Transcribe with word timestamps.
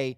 a 0.00 0.16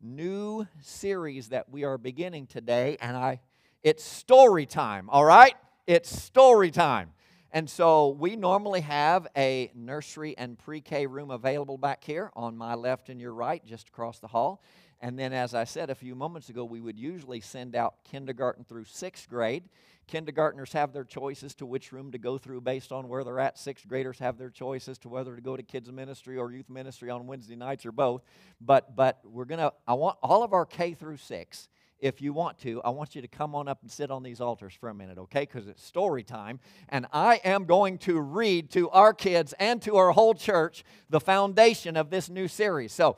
new 0.00 0.64
series 0.80 1.48
that 1.48 1.68
we 1.68 1.82
are 1.82 1.98
beginning 1.98 2.46
today, 2.46 2.96
and 3.00 3.16
I 3.16 3.40
it's 3.82 4.04
story 4.04 4.66
time, 4.66 5.10
all 5.10 5.24
right? 5.24 5.54
It's 5.86 6.08
story 6.08 6.70
time. 6.70 7.12
And 7.50 7.68
so 7.68 8.10
we 8.10 8.36
normally 8.36 8.82
have 8.82 9.26
a 9.36 9.70
nursery 9.74 10.36
and 10.38 10.56
pre 10.56 10.80
K 10.80 11.06
room 11.06 11.32
available 11.32 11.76
back 11.76 12.04
here 12.04 12.30
on 12.36 12.56
my 12.56 12.74
left 12.74 13.08
and 13.08 13.20
your 13.20 13.32
right, 13.32 13.64
just 13.66 13.88
across 13.88 14.20
the 14.20 14.28
hall. 14.28 14.62
And 15.00 15.18
then, 15.18 15.32
as 15.32 15.54
I 15.54 15.64
said 15.64 15.90
a 15.90 15.94
few 15.94 16.14
moments 16.14 16.48
ago, 16.48 16.64
we 16.64 16.80
would 16.80 16.98
usually 16.98 17.40
send 17.40 17.76
out 17.76 17.96
kindergarten 18.04 18.64
through 18.64 18.84
sixth 18.84 19.28
grade. 19.28 19.64
Kindergartners 20.06 20.72
have 20.72 20.92
their 20.92 21.04
choices 21.04 21.54
to 21.56 21.66
which 21.66 21.92
room 21.92 22.12
to 22.12 22.18
go 22.18 22.38
through 22.38 22.60
based 22.60 22.92
on 22.92 23.08
where 23.08 23.24
they're 23.24 23.40
at. 23.40 23.58
Sixth 23.58 23.86
graders 23.88 24.18
have 24.20 24.38
their 24.38 24.50
choices 24.50 24.98
to 24.98 25.08
whether 25.08 25.34
to 25.34 25.42
go 25.42 25.56
to 25.56 25.62
kids 25.62 25.90
ministry 25.90 26.38
or 26.38 26.52
youth 26.52 26.70
ministry 26.70 27.10
on 27.10 27.26
Wednesday 27.26 27.56
nights 27.56 27.84
or 27.84 27.92
both. 27.92 28.22
But 28.60 28.94
but 28.94 29.20
we're 29.24 29.44
gonna 29.44 29.72
I 29.86 29.94
want 29.94 30.16
all 30.22 30.42
of 30.42 30.52
our 30.52 30.64
K 30.64 30.94
through 30.94 31.18
six 31.18 31.68
if 31.98 32.20
you 32.20 32.32
want 32.32 32.58
to, 32.58 32.82
I 32.82 32.90
want 32.90 33.14
you 33.14 33.22
to 33.22 33.28
come 33.28 33.54
on 33.54 33.68
up 33.68 33.78
and 33.82 33.90
sit 33.90 34.10
on 34.10 34.22
these 34.22 34.40
altars 34.40 34.74
for 34.74 34.88
a 34.88 34.94
minute, 34.94 35.18
okay? 35.18 35.40
Because 35.40 35.66
it's 35.66 35.82
story 35.82 36.22
time. 36.22 36.60
And 36.88 37.06
I 37.12 37.40
am 37.42 37.64
going 37.64 37.98
to 37.98 38.20
read 38.20 38.70
to 38.72 38.90
our 38.90 39.14
kids 39.14 39.54
and 39.58 39.80
to 39.82 39.96
our 39.96 40.10
whole 40.10 40.34
church 40.34 40.84
the 41.08 41.20
foundation 41.20 41.96
of 41.96 42.10
this 42.10 42.28
new 42.28 42.48
series. 42.48 42.92
So 42.92 43.16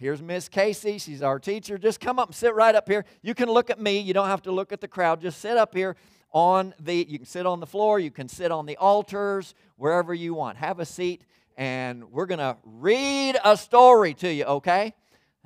here's 0.00 0.22
Miss 0.22 0.48
Casey. 0.48 0.98
She's 0.98 1.22
our 1.22 1.38
teacher. 1.38 1.78
Just 1.78 2.00
come 2.00 2.18
up 2.18 2.28
and 2.28 2.34
sit 2.34 2.54
right 2.54 2.74
up 2.74 2.88
here. 2.88 3.04
You 3.22 3.34
can 3.34 3.48
look 3.48 3.70
at 3.70 3.78
me. 3.78 4.00
You 4.00 4.14
don't 4.14 4.26
have 4.26 4.42
to 4.42 4.52
look 4.52 4.72
at 4.72 4.80
the 4.80 4.88
crowd. 4.88 5.20
Just 5.20 5.40
sit 5.40 5.56
up 5.56 5.74
here 5.74 5.94
on 6.32 6.74
the, 6.80 7.06
you 7.08 7.18
can 7.18 7.26
sit 7.26 7.46
on 7.46 7.60
the 7.60 7.66
floor. 7.66 8.00
You 8.00 8.10
can 8.10 8.28
sit 8.28 8.50
on 8.50 8.66
the 8.66 8.76
altars, 8.78 9.54
wherever 9.76 10.12
you 10.14 10.34
want. 10.34 10.56
Have 10.56 10.80
a 10.80 10.86
seat. 10.86 11.22
And 11.56 12.10
we're 12.10 12.26
going 12.26 12.38
to 12.38 12.56
read 12.64 13.36
a 13.44 13.56
story 13.56 14.14
to 14.14 14.32
you, 14.32 14.44
okay? 14.44 14.94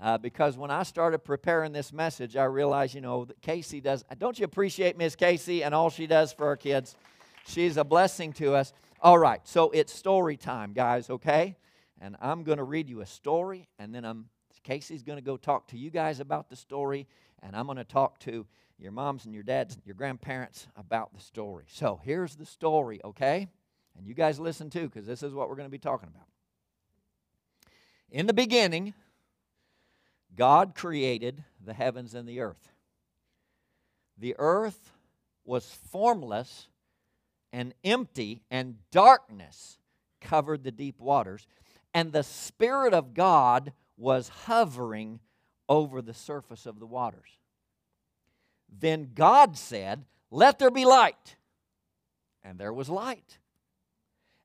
Uh, 0.01 0.19
because 0.19 0.57
when 0.57 0.71
I 0.71 0.85
started 0.85 1.19
preparing 1.21 1.73
this 1.73 1.93
message, 1.93 2.37
I 2.37 2.45
realized, 2.45 2.95
you 2.95 3.01
know, 3.01 3.25
that 3.25 3.41
Casey 3.43 3.81
does. 3.81 4.05
Don't 4.19 4.39
you 4.39 4.45
appreciate 4.45 4.97
Miss 4.97 5.17
Casey 5.17 5.65
and 5.65 5.75
all 5.75 5.91
she 5.91 6.07
does 6.07 6.33
for 6.33 6.47
our 6.47 6.57
kids? 6.57 6.97
She's 7.47 7.77
a 7.77 7.85
blessing 7.85 8.33
to 8.35 8.55
us. 8.55 8.73
All 9.01 9.19
right, 9.19 9.41
so 9.45 9.71
it's 9.71 9.93
story 9.93 10.37
time, 10.37 10.73
guys, 10.73 11.11
okay? 11.11 11.57
And 12.01 12.17
I'm 12.21 12.43
going 12.43 12.59
to 12.59 12.65
read 12.65 12.89
you 12.89 13.01
a 13.03 13.07
story, 13.07 13.69
and 13.79 13.95
then 13.95 14.05
I'm, 14.05 14.27
Casey's 14.65 15.03
going 15.03 15.19
to 15.19 15.25
go 15.25 15.37
talk 15.37 15.69
to 15.69 15.79
you 15.79 15.91
guys 15.91 16.19
about 16.19 16.51
the 16.51 16.57
story, 16.57 17.07
and 17.43 17.55
I'm 17.55 17.67
going 17.67 17.77
to 17.77 17.85
talk 17.85 18.19
to 18.21 18.47
your 18.79 18.91
moms 18.91 19.25
and 19.25 19.33
your 19.33 19.45
dads, 19.45 19.75
and 19.75 19.87
your 19.87 19.95
grandparents 19.95 20.67
about 20.77 21.15
the 21.15 21.21
story. 21.21 21.67
So 21.69 22.01
here's 22.03 22.35
the 22.35 22.45
story, 22.45 23.01
okay? 23.05 23.47
And 23.97 24.07
you 24.07 24.15
guys 24.15 24.41
listen 24.41 24.69
too, 24.69 24.89
because 24.89 25.07
this 25.07 25.23
is 25.23 25.33
what 25.33 25.49
we're 25.49 25.55
going 25.55 25.69
to 25.69 25.71
be 25.71 25.79
talking 25.79 26.09
about. 26.13 26.27
In 28.11 28.27
the 28.27 28.35
beginning, 28.35 28.95
God 30.35 30.75
created 30.75 31.45
the 31.65 31.75
heavens 31.75 32.15
and 32.15 32.29
the 32.29 32.41
earth. 32.41 32.73
The 34.19 34.35
earth 34.39 34.91
was 35.45 35.79
formless 35.91 36.67
and 37.53 37.75
empty, 37.85 38.43
and 38.51 38.79
darkness 38.91 39.79
covered 40.21 40.65
the 40.65 40.73
deep 40.73 40.99
waters, 40.99 41.47
and 41.93 42.13
the 42.13 42.25
Spirit 42.25 42.93
of 42.93 43.15
God 43.15 43.73
was 43.97 44.29
hovering 44.29 45.21
over 45.69 46.03
the 46.03 46.15
surface 46.15 46.67
of 46.67 46.79
the 46.79 46.87
waters. 46.87 47.39
Then 48.69 49.11
God 49.15 49.57
said, 49.57 50.05
Let 50.31 50.59
there 50.59 50.71
be 50.71 50.85
light. 50.85 51.37
And 52.43 52.59
there 52.59 52.73
was 52.73 52.89
light. 52.89 53.39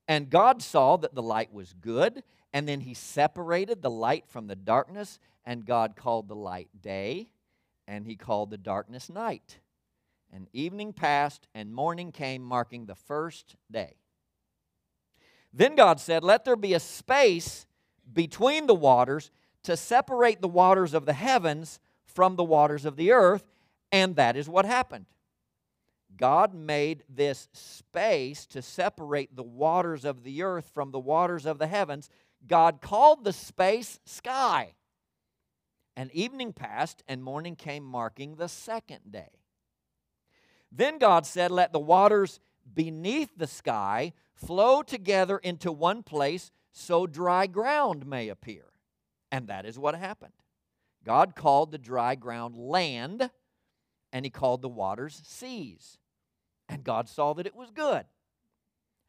And 0.08 0.30
God 0.30 0.62
saw 0.62 0.98
that 0.98 1.14
the 1.14 1.22
light 1.22 1.54
was 1.54 1.74
good, 1.74 2.24
and 2.54 2.68
then 2.68 2.82
He 2.82 2.94
separated 2.94 3.82
the 3.82 3.90
light 3.92 4.26
from 4.28 4.48
the 4.48 4.56
darkness, 4.56 5.20
and 5.46 5.66
God 5.66 5.96
called 5.96 6.28
the 6.28 6.36
light 6.36 6.70
day, 6.82 7.32
and 7.88 8.06
he 8.06 8.16
called 8.16 8.52
the 8.52 8.58
darkness 8.58 9.10
night. 9.10 9.60
And 10.32 10.48
evening 10.54 10.94
passed, 10.94 11.48
and 11.56 11.74
morning 11.74 12.12
came, 12.12 12.44
marking 12.44 12.86
the 12.86 12.96
first 12.96 13.56
day. 13.72 13.96
Then 15.52 15.76
God 15.76 16.00
said, 16.00 16.24
Let 16.24 16.46
there 16.46 16.56
be 16.56 16.76
a 16.76 16.80
space 16.80 17.66
between 18.14 18.68
the 18.68 18.76
waters 18.76 19.32
to 19.70 19.78
separate 19.78 20.42
the 20.42 20.48
waters 20.48 20.96
of 20.96 21.06
the 21.06 21.14
heavens 21.14 21.80
from 22.04 22.36
the 22.36 22.44
waters 22.44 22.86
of 22.86 22.96
the 22.96 23.12
earth. 23.12 23.46
And 23.92 24.16
that 24.16 24.36
is 24.36 24.50
what 24.50 24.66
happened. 24.66 25.06
God 26.18 26.56
made 26.56 27.04
this 27.08 27.48
space 27.54 28.48
to 28.48 28.64
separate 28.64 29.36
the 29.36 29.44
waters 29.44 30.06
of 30.06 30.24
the 30.24 30.42
earth 30.42 30.72
from 30.74 30.90
the 30.90 31.00
waters 31.00 31.46
of 31.46 31.60
the 31.60 31.68
heavens. 31.68 32.10
God 32.48 32.82
called 32.82 33.24
the 33.24 33.32
space 33.32 34.00
sky. 34.06 34.74
And 35.96 36.12
evening 36.14 36.52
passed, 36.52 37.04
and 37.08 37.24
morning 37.24 37.56
came, 37.56 37.84
marking 37.84 38.38
the 38.38 38.50
second 38.50 39.12
day. 39.12 39.30
Then 40.72 40.98
God 40.98 41.28
said, 41.28 41.52
Let 41.52 41.74
the 41.74 41.80
waters 41.80 42.40
beneath 42.74 43.38
the 43.38 43.46
sky 43.46 44.14
flow 44.34 44.82
together 44.82 45.38
into 45.38 45.72
one 45.72 46.02
place 46.02 46.50
so 46.72 47.06
dry 47.06 47.46
ground 47.46 48.08
may 48.08 48.30
appear. 48.30 48.69
And 49.32 49.48
that 49.48 49.66
is 49.66 49.78
what 49.78 49.96
happened. 49.96 50.34
God 51.04 51.36
called 51.36 51.72
the 51.72 51.78
dry 51.78 52.16
ground 52.16 52.56
land, 52.56 53.30
and 54.12 54.26
he 54.26 54.30
called 54.30 54.62
the 54.62 54.70
waters 54.70 55.22
seas. 55.26 55.98
And 56.68 56.84
God 56.84 57.08
saw 57.08 57.34
that 57.34 57.48
it 57.48 57.56
was 57.56 57.72
good. 57.72 58.06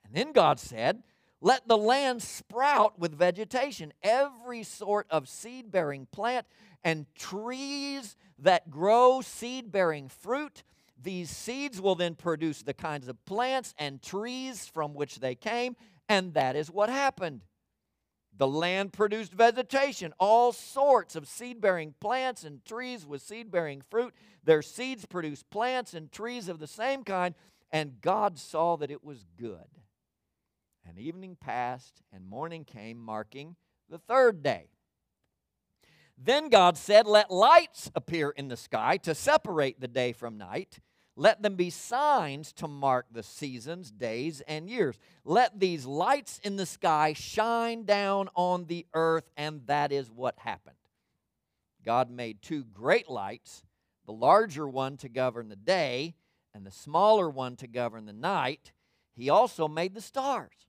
And 0.04 0.14
then 0.14 0.32
God 0.32 0.58
said, 0.58 1.02
Let 1.40 1.66
the 1.68 1.76
land 1.76 2.22
sprout 2.22 2.98
with 2.98 3.18
vegetation, 3.18 3.92
every 4.02 4.62
sort 4.62 5.06
of 5.10 5.28
seed 5.28 5.70
bearing 5.70 6.06
plant 6.10 6.46
and 6.82 7.06
trees 7.14 8.16
that 8.38 8.70
grow 8.70 9.20
seed 9.20 9.70
bearing 9.70 10.08
fruit. 10.08 10.64
These 11.02 11.30
seeds 11.30 11.80
will 11.80 11.94
then 11.94 12.14
produce 12.14 12.62
the 12.62 12.74
kinds 12.74 13.08
of 13.08 13.24
plants 13.24 13.74
and 13.78 14.02
trees 14.02 14.66
from 14.66 14.94
which 14.94 15.20
they 15.20 15.34
came, 15.34 15.76
and 16.08 16.34
that 16.34 16.56
is 16.56 16.70
what 16.70 16.90
happened. 16.90 17.42
The 18.40 18.48
land 18.48 18.94
produced 18.94 19.34
vegetation, 19.34 20.14
all 20.18 20.52
sorts 20.52 21.14
of 21.14 21.28
seed 21.28 21.60
bearing 21.60 21.92
plants 22.00 22.42
and 22.42 22.64
trees 22.64 23.04
with 23.04 23.20
seed 23.20 23.50
bearing 23.50 23.82
fruit. 23.90 24.14
Their 24.42 24.62
seeds 24.62 25.04
produced 25.04 25.50
plants 25.50 25.92
and 25.92 26.10
trees 26.10 26.48
of 26.48 26.58
the 26.58 26.66
same 26.66 27.04
kind, 27.04 27.34
and 27.70 28.00
God 28.00 28.38
saw 28.38 28.76
that 28.76 28.90
it 28.90 29.04
was 29.04 29.26
good. 29.38 29.68
And 30.88 30.98
evening 30.98 31.36
passed, 31.38 32.00
and 32.14 32.26
morning 32.26 32.64
came, 32.64 32.98
marking 32.98 33.56
the 33.90 33.98
third 33.98 34.42
day. 34.42 34.70
Then 36.16 36.48
God 36.48 36.78
said, 36.78 37.06
Let 37.06 37.30
lights 37.30 37.90
appear 37.94 38.30
in 38.30 38.48
the 38.48 38.56
sky 38.56 38.96
to 39.02 39.14
separate 39.14 39.82
the 39.82 39.86
day 39.86 40.12
from 40.12 40.38
night. 40.38 40.78
Let 41.20 41.42
them 41.42 41.54
be 41.54 41.68
signs 41.68 42.50
to 42.54 42.66
mark 42.66 43.04
the 43.12 43.22
seasons, 43.22 43.90
days, 43.90 44.40
and 44.48 44.70
years. 44.70 44.98
Let 45.22 45.60
these 45.60 45.84
lights 45.84 46.40
in 46.42 46.56
the 46.56 46.64
sky 46.64 47.12
shine 47.12 47.84
down 47.84 48.30
on 48.34 48.64
the 48.64 48.86
earth, 48.94 49.30
and 49.36 49.60
that 49.66 49.92
is 49.92 50.10
what 50.10 50.38
happened. 50.38 50.76
God 51.84 52.10
made 52.10 52.40
two 52.40 52.64
great 52.64 53.10
lights, 53.10 53.64
the 54.06 54.14
larger 54.14 54.66
one 54.66 54.96
to 54.96 55.10
govern 55.10 55.50
the 55.50 55.56
day, 55.56 56.14
and 56.54 56.64
the 56.64 56.70
smaller 56.70 57.28
one 57.28 57.54
to 57.56 57.66
govern 57.66 58.06
the 58.06 58.14
night. 58.14 58.72
He 59.12 59.28
also 59.28 59.68
made 59.68 59.92
the 59.92 60.00
stars. 60.00 60.68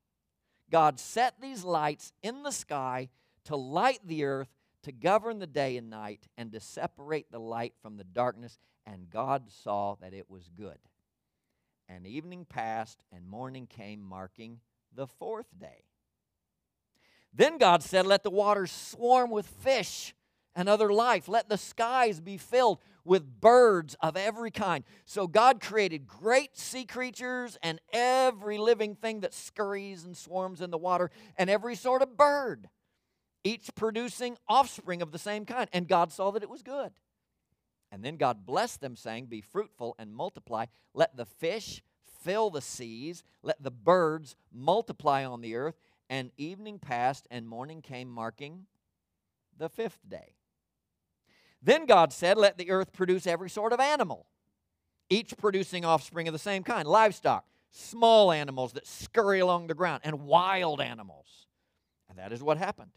God 0.69 0.99
set 0.99 1.39
these 1.39 1.63
lights 1.63 2.11
in 2.21 2.43
the 2.43 2.51
sky 2.51 3.07
to 3.45 3.55
light 3.55 4.01
the 4.03 4.25
earth 4.25 4.49
to 4.83 4.91
govern 4.91 5.39
the 5.39 5.47
day 5.47 5.77
and 5.77 5.89
night, 5.89 6.27
and 6.37 6.51
to 6.51 6.59
separate 6.59 7.31
the 7.31 7.39
light 7.39 7.73
from 7.81 7.95
the 7.95 8.03
darkness. 8.03 8.59
And 8.85 9.09
God 9.09 9.49
saw 9.49 9.95
that 10.01 10.13
it 10.13 10.29
was 10.29 10.49
good. 10.55 10.77
And 11.87 12.07
evening 12.07 12.45
passed, 12.45 13.03
and 13.11 13.27
morning 13.27 13.67
came, 13.67 14.01
marking 14.01 14.59
the 14.95 15.07
fourth 15.07 15.47
day. 15.59 15.83
Then 17.33 17.57
God 17.57 17.83
said, 17.83 18.05
Let 18.05 18.23
the 18.23 18.29
waters 18.29 18.71
swarm 18.71 19.29
with 19.29 19.45
fish 19.45 20.13
and 20.55 20.67
other 20.67 20.91
life. 20.91 21.27
Let 21.27 21.49
the 21.49 21.57
skies 21.57 22.19
be 22.19 22.37
filled 22.37 22.79
with 23.03 23.41
birds 23.41 23.95
of 24.01 24.15
every 24.15 24.51
kind. 24.51 24.83
So 25.05 25.27
God 25.27 25.59
created 25.59 26.07
great 26.07 26.57
sea 26.57 26.85
creatures 26.85 27.57
and 27.63 27.79
every 27.91 28.57
living 28.57 28.95
thing 28.95 29.21
that 29.21 29.33
scurries 29.33 30.05
and 30.05 30.15
swarms 30.15 30.61
in 30.61 30.71
the 30.71 30.77
water, 30.77 31.09
and 31.37 31.49
every 31.49 31.75
sort 31.75 32.01
of 32.01 32.17
bird 32.17 32.69
each 33.43 33.73
producing 33.75 34.37
offspring 34.47 35.01
of 35.01 35.11
the 35.11 35.19
same 35.19 35.45
kind. 35.45 35.69
And 35.73 35.87
God 35.87 36.11
saw 36.11 36.31
that 36.31 36.43
it 36.43 36.49
was 36.49 36.61
good. 36.61 36.91
And 37.91 38.03
then 38.03 38.15
God 38.15 38.45
blessed 38.45 38.81
them, 38.81 38.95
saying, 38.95 39.25
Be 39.25 39.41
fruitful 39.41 39.95
and 39.99 40.13
multiply. 40.13 40.65
Let 40.93 41.17
the 41.17 41.25
fish 41.25 41.81
fill 42.21 42.49
the 42.49 42.61
seas, 42.61 43.23
let 43.43 43.61
the 43.61 43.71
birds 43.71 44.35
multiply 44.53 45.25
on 45.25 45.41
the 45.41 45.55
earth. 45.55 45.75
And 46.09 46.31
evening 46.37 46.79
passed, 46.79 47.27
and 47.31 47.47
morning 47.47 47.81
came, 47.81 48.09
marking 48.09 48.65
the 49.57 49.69
fifth 49.69 49.99
day. 50.07 50.35
Then 51.61 51.85
God 51.85 52.11
said, 52.11 52.37
Let 52.37 52.57
the 52.57 52.71
earth 52.71 52.93
produce 52.93 53.27
every 53.27 53.49
sort 53.49 53.73
of 53.73 53.79
animal, 53.79 54.25
each 55.09 55.37
producing 55.37 55.85
offspring 55.85 56.27
of 56.27 56.33
the 56.33 56.39
same 56.39 56.63
kind 56.63 56.87
livestock, 56.87 57.45
small 57.71 58.31
animals 58.31 58.73
that 58.73 58.87
scurry 58.87 59.39
along 59.39 59.67
the 59.67 59.73
ground, 59.73 60.01
and 60.03 60.21
wild 60.21 60.81
animals. 60.81 61.47
And 62.09 62.17
that 62.17 62.33
is 62.33 62.43
what 62.43 62.57
happened. 62.57 62.91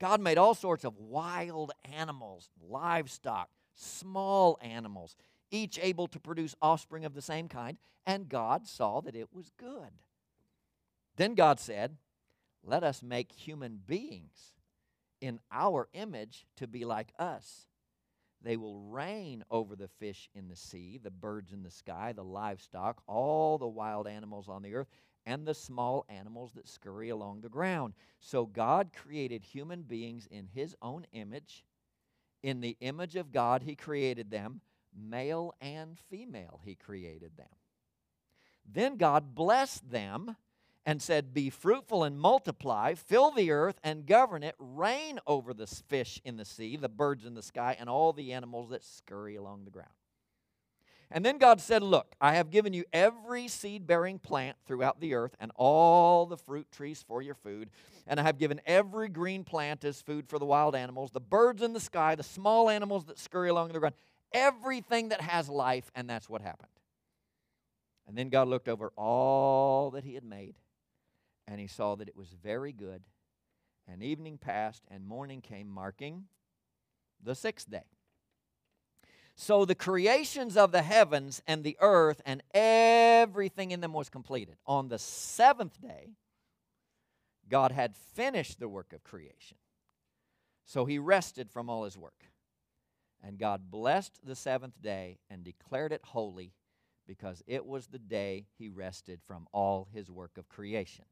God 0.00 0.20
made 0.20 0.38
all 0.38 0.54
sorts 0.54 0.84
of 0.84 0.96
wild 0.96 1.72
animals, 1.84 2.48
livestock, 2.66 3.50
small 3.74 4.58
animals, 4.62 5.16
each 5.50 5.78
able 5.80 6.06
to 6.08 6.20
produce 6.20 6.54
offspring 6.62 7.04
of 7.04 7.14
the 7.14 7.22
same 7.22 7.48
kind, 7.48 7.78
and 8.06 8.28
God 8.28 8.66
saw 8.66 9.00
that 9.00 9.16
it 9.16 9.28
was 9.32 9.50
good. 9.56 9.90
Then 11.16 11.34
God 11.34 11.60
said, 11.60 11.96
Let 12.64 12.82
us 12.82 13.02
make 13.02 13.32
human 13.32 13.80
beings 13.86 14.54
in 15.20 15.40
our 15.52 15.88
image 15.92 16.46
to 16.56 16.66
be 16.66 16.84
like 16.84 17.12
us. 17.18 17.66
They 18.42 18.56
will 18.56 18.80
reign 18.80 19.44
over 19.50 19.76
the 19.76 19.88
fish 19.88 20.30
in 20.34 20.48
the 20.48 20.56
sea, 20.56 20.98
the 21.02 21.10
birds 21.10 21.52
in 21.52 21.62
the 21.62 21.70
sky, 21.70 22.12
the 22.14 22.24
livestock, 22.24 23.02
all 23.06 23.58
the 23.58 23.68
wild 23.68 24.06
animals 24.06 24.48
on 24.48 24.62
the 24.62 24.74
earth, 24.74 24.88
and 25.26 25.46
the 25.46 25.54
small 25.54 26.06
animals 26.08 26.52
that 26.54 26.66
scurry 26.66 27.10
along 27.10 27.42
the 27.42 27.50
ground. 27.50 27.92
So 28.18 28.46
God 28.46 28.90
created 28.96 29.44
human 29.44 29.82
beings 29.82 30.26
in 30.30 30.46
his 30.46 30.74
own 30.80 31.06
image. 31.12 31.64
In 32.42 32.60
the 32.60 32.76
image 32.80 33.16
of 33.16 33.32
God, 33.32 33.62
he 33.62 33.74
created 33.74 34.30
them. 34.30 34.60
Male 34.94 35.54
and 35.60 35.98
female, 36.10 36.60
he 36.64 36.74
created 36.74 37.36
them. 37.36 37.48
Then 38.66 38.96
God 38.96 39.34
blessed 39.34 39.90
them 39.90 40.36
and 40.86 41.00
said, 41.00 41.34
Be 41.34 41.50
fruitful 41.50 42.04
and 42.04 42.18
multiply, 42.18 42.94
fill 42.94 43.30
the 43.30 43.50
earth 43.50 43.78
and 43.84 44.06
govern 44.06 44.42
it, 44.42 44.54
reign 44.58 45.20
over 45.26 45.52
the 45.54 45.66
fish 45.66 46.20
in 46.24 46.36
the 46.36 46.44
sea, 46.44 46.76
the 46.76 46.88
birds 46.88 47.24
in 47.24 47.34
the 47.34 47.42
sky, 47.42 47.76
and 47.78 47.88
all 47.88 48.12
the 48.12 48.32
animals 48.32 48.70
that 48.70 48.84
scurry 48.84 49.36
along 49.36 49.64
the 49.64 49.70
ground. 49.70 49.90
And 51.10 51.24
then 51.24 51.38
God 51.38 51.60
said, 51.60 51.82
Look, 51.82 52.14
I 52.20 52.34
have 52.34 52.50
given 52.50 52.72
you 52.72 52.84
every 52.92 53.48
seed 53.48 53.86
bearing 53.86 54.18
plant 54.18 54.56
throughout 54.66 55.00
the 55.00 55.14
earth 55.14 55.34
and 55.40 55.50
all 55.56 56.26
the 56.26 56.36
fruit 56.36 56.70
trees 56.70 57.04
for 57.06 57.20
your 57.20 57.34
food. 57.34 57.70
And 58.06 58.20
I 58.20 58.22
have 58.22 58.38
given 58.38 58.60
every 58.64 59.08
green 59.08 59.44
plant 59.44 59.84
as 59.84 60.00
food 60.00 60.28
for 60.28 60.38
the 60.38 60.46
wild 60.46 60.74
animals, 60.74 61.10
the 61.10 61.20
birds 61.20 61.62
in 61.62 61.72
the 61.72 61.80
sky, 61.80 62.14
the 62.14 62.22
small 62.22 62.70
animals 62.70 63.06
that 63.06 63.18
scurry 63.18 63.48
along 63.48 63.72
the 63.72 63.78
ground, 63.78 63.94
everything 64.32 65.08
that 65.08 65.20
has 65.20 65.48
life. 65.48 65.90
And 65.94 66.08
that's 66.08 66.28
what 66.28 66.42
happened. 66.42 66.68
And 68.06 68.16
then 68.16 68.28
God 68.28 68.48
looked 68.48 68.68
over 68.68 68.92
all 68.96 69.90
that 69.92 70.04
He 70.04 70.14
had 70.14 70.24
made 70.24 70.54
and 71.50 71.60
he 71.60 71.66
saw 71.66 71.96
that 71.96 72.08
it 72.08 72.16
was 72.16 72.28
very 72.42 72.72
good. 72.72 73.02
And 73.88 74.02
evening 74.02 74.38
passed, 74.38 74.84
and 74.88 75.04
morning 75.04 75.40
came, 75.40 75.68
marking 75.68 76.26
the 77.20 77.34
sixth 77.34 77.68
day. 77.68 77.82
So 79.40 79.64
the 79.64 79.74
creations 79.74 80.58
of 80.58 80.70
the 80.70 80.82
heavens 80.82 81.40
and 81.46 81.64
the 81.64 81.78
earth 81.80 82.20
and 82.26 82.42
everything 82.52 83.70
in 83.70 83.80
them 83.80 83.94
was 83.94 84.10
completed. 84.10 84.56
On 84.66 84.88
the 84.88 84.98
seventh 84.98 85.80
day, 85.80 86.10
God 87.48 87.72
had 87.72 87.96
finished 87.96 88.60
the 88.60 88.68
work 88.68 88.92
of 88.92 89.02
creation. 89.02 89.56
So 90.66 90.84
he 90.84 90.98
rested 90.98 91.50
from 91.50 91.70
all 91.70 91.84
his 91.84 91.96
work. 91.96 92.26
And 93.24 93.38
God 93.38 93.70
blessed 93.70 94.20
the 94.22 94.36
seventh 94.36 94.82
day 94.82 95.20
and 95.30 95.42
declared 95.42 95.92
it 95.92 96.02
holy 96.04 96.52
because 97.06 97.42
it 97.46 97.64
was 97.64 97.86
the 97.86 97.98
day 97.98 98.44
he 98.58 98.68
rested 98.68 99.20
from 99.26 99.46
all 99.52 99.88
his 99.90 100.10
work 100.10 100.36
of 100.36 100.50
creation. 100.50 101.06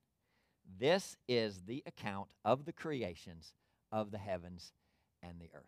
This 0.78 1.16
is 1.28 1.62
the 1.62 1.82
account 1.86 2.28
of 2.44 2.66
the 2.66 2.74
creations 2.74 3.54
of 3.90 4.10
the 4.10 4.19
heavens 4.19 4.74
and 5.22 5.40
the 5.40 5.48
earth. 5.54 5.64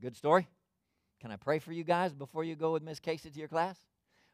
Good 0.00 0.16
story? 0.16 0.46
Can 1.24 1.32
I 1.32 1.36
pray 1.36 1.58
for 1.58 1.72
you 1.72 1.84
guys 1.84 2.12
before 2.12 2.44
you 2.44 2.54
go 2.54 2.74
with 2.74 2.82
Miss 2.82 3.00
Casey 3.00 3.30
to 3.30 3.38
your 3.38 3.48
class? 3.48 3.78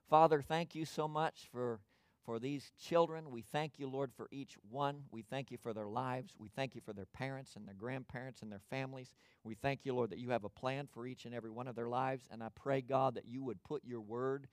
Father, 0.09 0.43
thank 0.43 0.75
you 0.75 0.85
so 0.85 1.07
much 1.07 1.47
for, 1.53 1.79
for 2.27 2.41
these 2.41 2.73
children. 2.83 3.31
We 3.31 3.43
thank 3.43 3.79
you, 3.79 3.89
Lord, 3.89 4.11
for 4.13 4.27
each 4.33 4.57
one. 4.69 5.05
We 5.13 5.23
thank 5.23 5.53
you 5.53 5.57
for 5.57 5.73
their 5.73 5.87
lives. 5.87 6.35
We 6.37 6.49
thank 6.49 6.75
you 6.75 6.81
for 6.85 6.93
their 6.93 7.07
parents 7.07 7.55
and 7.55 7.65
their 7.65 7.77
grandparents 7.77 8.43
and 8.43 8.51
their 8.51 8.63
families. 8.71 9.15
We 9.45 9.55
thank 9.55 9.85
you, 9.85 9.95
Lord, 9.95 10.11
that 10.11 10.19
you 10.19 10.31
have 10.31 10.43
a 10.43 10.49
plan 10.49 10.89
for 10.93 11.07
each 11.07 11.27
and 11.27 11.33
every 11.33 11.53
one 11.53 11.69
of 11.69 11.77
their 11.77 11.89
lives. 11.89 12.27
And 12.29 12.43
I 12.43 12.49
pray, 12.57 12.81
God, 12.81 13.15
that 13.15 13.29
you 13.29 13.45
would 13.45 13.63
put 13.63 13.85
your 13.85 14.01
word 14.01 14.49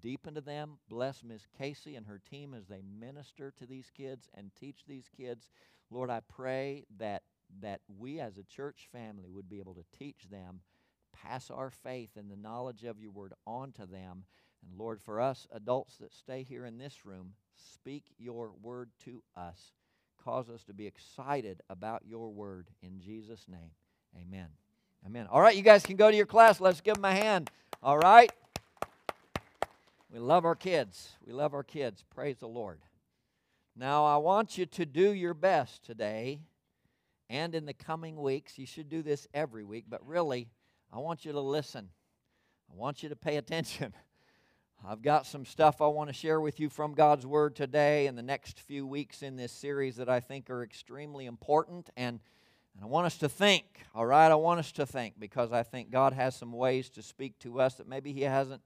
deep 0.00 0.28
into 0.28 0.42
them. 0.42 0.78
Bless 0.88 1.24
Miss 1.24 1.48
Casey 1.58 1.96
and 1.96 2.06
her 2.06 2.20
team 2.30 2.54
as 2.54 2.68
they 2.68 2.82
minister 3.00 3.52
to 3.58 3.66
these 3.66 3.90
kids 3.96 4.28
and 4.32 4.52
teach 4.54 4.84
these 4.86 5.10
kids. 5.16 5.48
Lord, 5.90 6.08
I 6.08 6.20
pray 6.20 6.84
that 7.00 7.24
that 7.62 7.80
we 7.98 8.20
as 8.20 8.38
a 8.38 8.44
church 8.44 8.88
family 8.92 9.28
would 9.28 9.48
be 9.48 9.58
able 9.58 9.74
to 9.74 9.84
teach 9.98 10.28
them, 10.30 10.60
pass 11.22 11.50
our 11.50 11.70
faith 11.70 12.10
and 12.16 12.30
the 12.30 12.36
knowledge 12.36 12.84
of 12.84 13.00
your 13.00 13.10
word 13.10 13.32
on 13.46 13.72
to 13.72 13.86
them. 13.86 14.24
And 14.66 14.78
Lord, 14.78 15.00
for 15.00 15.20
us 15.20 15.46
adults 15.52 15.96
that 15.98 16.12
stay 16.12 16.42
here 16.42 16.66
in 16.66 16.78
this 16.78 17.04
room, 17.04 17.32
speak 17.56 18.04
your 18.18 18.52
word 18.62 18.90
to 19.04 19.22
us. 19.36 19.72
Cause 20.24 20.50
us 20.50 20.64
to 20.64 20.74
be 20.74 20.86
excited 20.86 21.62
about 21.70 22.02
your 22.06 22.30
word 22.30 22.68
in 22.82 23.00
Jesus' 23.00 23.46
name. 23.48 23.70
Amen. 24.20 24.48
Amen. 25.06 25.26
All 25.30 25.40
right, 25.40 25.56
you 25.56 25.62
guys 25.62 25.82
can 25.82 25.96
go 25.96 26.10
to 26.10 26.16
your 26.16 26.26
class. 26.26 26.60
Let's 26.60 26.82
give 26.82 26.96
them 26.96 27.06
a 27.06 27.12
hand. 27.12 27.50
All 27.82 27.98
right. 27.98 28.30
We 30.12 30.18
love 30.18 30.44
our 30.44 30.56
kids. 30.56 31.10
We 31.24 31.32
love 31.32 31.54
our 31.54 31.62
kids. 31.62 32.04
Praise 32.14 32.38
the 32.38 32.48
Lord. 32.48 32.80
Now, 33.76 34.04
I 34.04 34.16
want 34.18 34.58
you 34.58 34.66
to 34.66 34.84
do 34.84 35.12
your 35.12 35.34
best 35.34 35.84
today 35.84 36.40
and 37.30 37.54
in 37.54 37.64
the 37.64 37.72
coming 37.72 38.20
weeks. 38.20 38.58
You 38.58 38.66
should 38.66 38.90
do 38.90 39.02
this 39.02 39.26
every 39.32 39.64
week, 39.64 39.84
but 39.88 40.04
really, 40.06 40.48
I 40.92 40.98
want 40.98 41.24
you 41.24 41.30
to 41.30 41.40
listen. 41.40 41.88
I 42.68 42.74
want 42.74 43.04
you 43.04 43.10
to 43.10 43.16
pay 43.16 43.36
attention. 43.36 43.94
I've 44.86 45.02
got 45.02 45.24
some 45.24 45.44
stuff 45.44 45.80
I 45.80 45.86
want 45.86 46.08
to 46.08 46.14
share 46.14 46.40
with 46.40 46.58
you 46.58 46.68
from 46.68 46.94
God's 46.94 47.24
Word 47.24 47.54
today 47.54 48.08
and 48.08 48.18
the 48.18 48.24
next 48.24 48.58
few 48.58 48.84
weeks 48.84 49.22
in 49.22 49.36
this 49.36 49.52
series 49.52 49.96
that 49.96 50.08
I 50.08 50.18
think 50.18 50.50
are 50.50 50.64
extremely 50.64 51.26
important. 51.26 51.90
And, 51.96 52.18
and 52.74 52.82
I 52.82 52.86
want 52.88 53.06
us 53.06 53.18
to 53.18 53.28
think, 53.28 53.66
all 53.94 54.04
right? 54.04 54.32
I 54.32 54.34
want 54.34 54.58
us 54.58 54.72
to 54.72 54.86
think 54.86 55.14
because 55.16 55.52
I 55.52 55.62
think 55.62 55.92
God 55.92 56.12
has 56.12 56.34
some 56.34 56.50
ways 56.50 56.90
to 56.90 57.02
speak 57.02 57.38
to 57.40 57.60
us 57.60 57.74
that 57.74 57.86
maybe 57.86 58.12
He 58.12 58.22
hasn't 58.22 58.62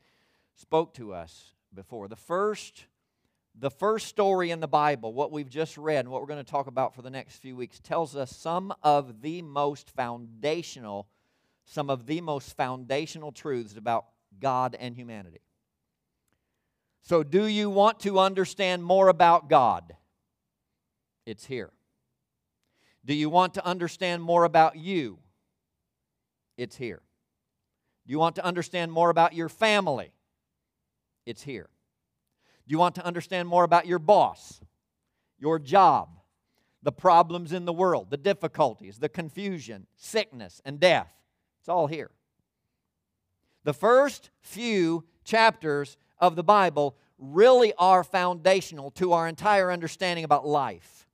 spoke 0.55 0.95
to 0.95 1.13
us 1.13 1.53
before. 1.75 2.09
The 2.09 2.17
first 2.17 2.87
the 3.57 3.71
first 3.71 4.09
story 4.09 4.51
in 4.51 4.59
the 4.59 4.67
Bible, 4.67 5.13
what 5.13 5.31
we've 5.31 5.49
just 5.49 5.79
read 5.79 6.01
and 6.01 6.09
what 6.09 6.21
we're 6.21 6.27
going 6.27 6.45
to 6.45 6.51
talk 6.51 6.67
about 6.67 6.93
for 6.93 7.03
the 7.03 7.11
next 7.11 7.37
few 7.37 7.55
weeks 7.55 7.79
tells 7.79 8.17
us 8.17 8.35
some 8.35 8.75
of 8.83 9.23
the 9.23 9.43
most 9.43 9.91
foundational 9.91 11.07
some 11.65 11.91
of 11.91 12.07
the 12.07 12.21
most 12.21 12.57
foundational 12.57 13.33
truths 13.33 13.77
about 13.77 14.07
God 14.41 14.77
and 14.79 14.95
humanity. 14.95 15.41
So, 17.03 17.23
do 17.23 17.47
you 17.47 17.69
want 17.69 18.01
to 18.01 18.19
understand 18.19 18.83
more 18.83 19.09
about 19.09 19.49
God? 19.49 19.95
It's 21.27 21.45
here. 21.45 21.71
Do 23.05 23.15
you 23.15 23.29
want 23.29 23.55
to 23.55 23.67
understand 23.67 24.23
more 24.23 24.45
about 24.45 24.77
you? 24.77 25.19
It's 26.57 26.77
here. 26.77 27.03
Do 28.07 28.13
you 28.13 28.19
want 28.19 28.37
to 28.37 28.45
understand 28.45 28.93
more 28.93 29.11
about 29.11 29.35
your 29.35 29.49
family? 29.49 30.13
It's 31.27 31.43
here. 31.43 31.69
Do 32.67 32.73
you 32.73 32.79
want 32.79 32.95
to 32.95 33.05
understand 33.05 33.49
more 33.49 33.65
about 33.65 33.87
your 33.87 33.99
boss, 33.99 34.61
your 35.39 35.59
job, 35.59 36.09
the 36.83 36.93
problems 36.93 37.53
in 37.53 37.65
the 37.67 37.73
world, 37.73 38.11
the 38.11 38.17
difficulties, 38.17 38.99
the 38.99 39.09
confusion, 39.09 39.87
sickness, 39.97 40.63
and 40.65 40.81
death? 40.81 41.13
It's 41.65 41.71
all 41.71 41.87
here. 41.87 42.11
The 43.63 43.73
first 43.73 44.29
few 44.43 45.05
chapters 45.25 45.97
of 46.19 46.37
the 46.37 46.45
Bible 46.45 46.95
really 47.17 47.73
are 47.79 48.05
foundational 48.05 48.91
to 48.91 49.15
our 49.15 49.27
entire 49.27 49.73
understanding 49.73 50.27
about 50.27 50.47
life. 50.47 51.09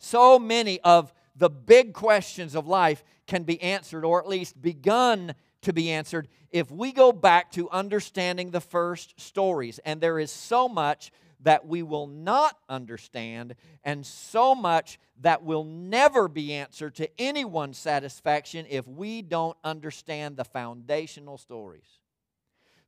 So 0.00 0.40
many 0.40 0.80
of 0.80 1.14
the 1.36 1.48
big 1.48 1.92
questions 1.94 2.56
of 2.56 2.66
life 2.66 3.04
can 3.28 3.44
be 3.44 3.62
answered, 3.62 4.04
or 4.04 4.18
at 4.18 4.28
least 4.28 4.60
begun 4.60 5.36
to 5.62 5.72
be 5.72 5.92
answered 5.92 6.26
if 6.50 6.68
we 6.68 6.90
go 6.90 7.12
back 7.12 7.52
to 7.52 7.70
understanding 7.70 8.50
the 8.50 8.60
first 8.60 9.20
stories. 9.20 9.78
And 9.84 10.00
there 10.00 10.18
is 10.18 10.32
so 10.32 10.68
much 10.68 11.12
that 11.46 11.64
we 11.64 11.80
will 11.80 12.08
not 12.08 12.58
understand, 12.68 13.54
and 13.84 14.04
so 14.04 14.52
much 14.52 14.98
that 15.20 15.44
will 15.44 15.62
never 15.62 16.26
be 16.26 16.52
answered 16.52 16.96
to 16.96 17.08
anyone's 17.20 17.78
satisfaction 17.78 18.66
if 18.68 18.88
we 18.88 19.22
don't 19.22 19.56
understand 19.62 20.36
the 20.36 20.44
foundational 20.44 21.38
stories. 21.38 22.00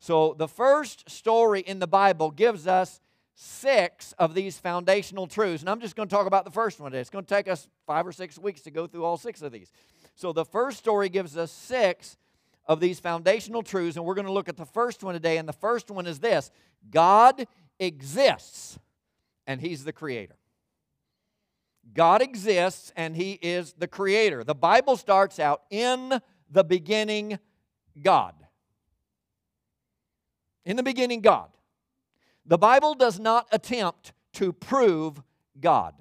So, 0.00 0.34
the 0.36 0.48
first 0.48 1.08
story 1.08 1.60
in 1.60 1.78
the 1.78 1.86
Bible 1.86 2.32
gives 2.32 2.66
us 2.66 3.00
six 3.36 4.12
of 4.18 4.34
these 4.34 4.58
foundational 4.58 5.28
truths. 5.28 5.62
And 5.62 5.70
I'm 5.70 5.80
just 5.80 5.94
going 5.94 6.08
to 6.08 6.14
talk 6.14 6.26
about 6.26 6.44
the 6.44 6.50
first 6.50 6.80
one 6.80 6.90
today. 6.90 7.00
It's 7.00 7.10
going 7.10 7.24
to 7.24 7.32
take 7.32 7.46
us 7.46 7.68
five 7.86 8.08
or 8.08 8.12
six 8.12 8.40
weeks 8.40 8.62
to 8.62 8.72
go 8.72 8.88
through 8.88 9.04
all 9.04 9.16
six 9.16 9.40
of 9.40 9.52
these. 9.52 9.70
So, 10.16 10.32
the 10.32 10.44
first 10.44 10.78
story 10.78 11.08
gives 11.08 11.36
us 11.36 11.52
six 11.52 12.16
of 12.66 12.80
these 12.80 12.98
foundational 12.98 13.62
truths, 13.62 13.96
and 13.96 14.04
we're 14.04 14.14
going 14.16 14.26
to 14.26 14.32
look 14.32 14.48
at 14.48 14.56
the 14.56 14.66
first 14.66 15.04
one 15.04 15.14
today. 15.14 15.36
And 15.38 15.48
the 15.48 15.52
first 15.52 15.92
one 15.92 16.08
is 16.08 16.18
this 16.18 16.50
God 16.90 17.46
exists, 17.78 18.78
and 19.46 19.60
He's 19.60 19.84
the 19.84 19.92
creator. 19.92 20.36
God 21.94 22.20
exists, 22.22 22.92
and 22.96 23.16
He 23.16 23.38
is 23.40 23.72
the 23.72 23.88
creator. 23.88 24.44
The 24.44 24.54
Bible 24.54 24.96
starts 24.96 25.38
out 25.38 25.62
in 25.70 26.20
the 26.50 26.64
beginning, 26.64 27.38
God. 28.02 28.34
In 30.64 30.76
the 30.76 30.82
beginning, 30.82 31.20
God. 31.22 31.50
The 32.44 32.58
Bible 32.58 32.94
does 32.94 33.18
not 33.18 33.46
attempt 33.52 34.12
to 34.34 34.52
prove 34.52 35.22
God. 35.60 35.94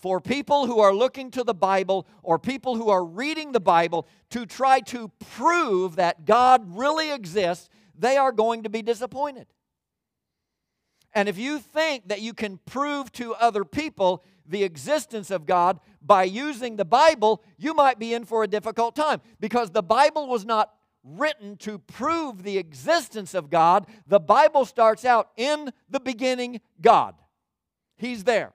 for 0.00 0.18
people 0.18 0.66
who 0.66 0.80
are 0.80 0.94
looking 0.94 1.30
to 1.30 1.44
the 1.44 1.54
Bible 1.54 2.06
or 2.22 2.38
people 2.38 2.74
who 2.74 2.88
are 2.88 3.04
reading 3.04 3.52
the 3.52 3.60
Bible 3.60 4.08
to 4.30 4.46
try 4.46 4.80
to 4.80 5.08
prove 5.36 5.96
that 5.96 6.24
God 6.24 6.62
really 6.74 7.12
exists, 7.12 7.68
they 7.98 8.16
are 8.16 8.32
going 8.32 8.62
to 8.62 8.70
be 8.70 8.80
disappointed. 8.80 9.46
And 11.14 11.28
if 11.28 11.38
you 11.38 11.58
think 11.58 12.08
that 12.08 12.20
you 12.20 12.32
can 12.34 12.58
prove 12.66 13.10
to 13.12 13.34
other 13.34 13.64
people 13.64 14.24
the 14.46 14.64
existence 14.64 15.30
of 15.30 15.46
God 15.46 15.80
by 16.02 16.24
using 16.24 16.76
the 16.76 16.84
Bible, 16.84 17.42
you 17.56 17.74
might 17.74 17.98
be 17.98 18.14
in 18.14 18.24
for 18.24 18.42
a 18.42 18.48
difficult 18.48 18.94
time 18.96 19.20
because 19.38 19.70
the 19.70 19.82
Bible 19.82 20.28
was 20.28 20.44
not 20.44 20.72
written 21.02 21.56
to 21.58 21.78
prove 21.78 22.42
the 22.42 22.58
existence 22.58 23.34
of 23.34 23.50
God. 23.50 23.86
The 24.06 24.20
Bible 24.20 24.64
starts 24.64 25.04
out 25.04 25.30
in 25.36 25.72
the 25.88 26.00
beginning, 26.00 26.60
God. 26.80 27.14
He's 27.96 28.24
there. 28.24 28.52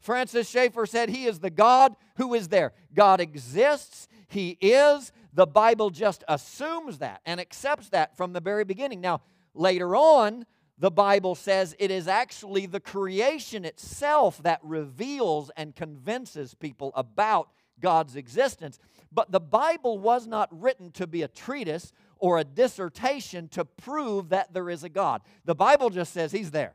Francis 0.00 0.48
Schaeffer 0.48 0.84
said, 0.86 1.08
He 1.08 1.26
is 1.26 1.38
the 1.38 1.50
God 1.50 1.94
who 2.16 2.34
is 2.34 2.48
there. 2.48 2.72
God 2.92 3.20
exists, 3.20 4.08
He 4.28 4.58
is. 4.60 5.12
The 5.32 5.46
Bible 5.46 5.90
just 5.90 6.24
assumes 6.28 6.98
that 6.98 7.22
and 7.24 7.40
accepts 7.40 7.88
that 7.90 8.16
from 8.16 8.32
the 8.32 8.40
very 8.40 8.64
beginning. 8.64 9.00
Now, 9.00 9.22
later 9.54 9.96
on, 9.96 10.44
the 10.82 10.90
Bible 10.90 11.36
says 11.36 11.76
it 11.78 11.92
is 11.92 12.08
actually 12.08 12.66
the 12.66 12.80
creation 12.80 13.64
itself 13.64 14.42
that 14.42 14.58
reveals 14.64 15.48
and 15.56 15.76
convinces 15.76 16.54
people 16.54 16.90
about 16.96 17.50
God's 17.78 18.16
existence. 18.16 18.80
But 19.12 19.30
the 19.30 19.38
Bible 19.38 20.00
was 20.00 20.26
not 20.26 20.48
written 20.50 20.90
to 20.92 21.06
be 21.06 21.22
a 21.22 21.28
treatise 21.28 21.92
or 22.18 22.38
a 22.38 22.44
dissertation 22.44 23.46
to 23.50 23.64
prove 23.64 24.30
that 24.30 24.52
there 24.52 24.68
is 24.68 24.82
a 24.82 24.88
God. 24.88 25.22
The 25.44 25.54
Bible 25.54 25.88
just 25.88 26.12
says 26.12 26.32
He's 26.32 26.50
there. 26.50 26.74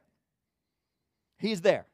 He's 1.38 1.60
there. 1.60 1.86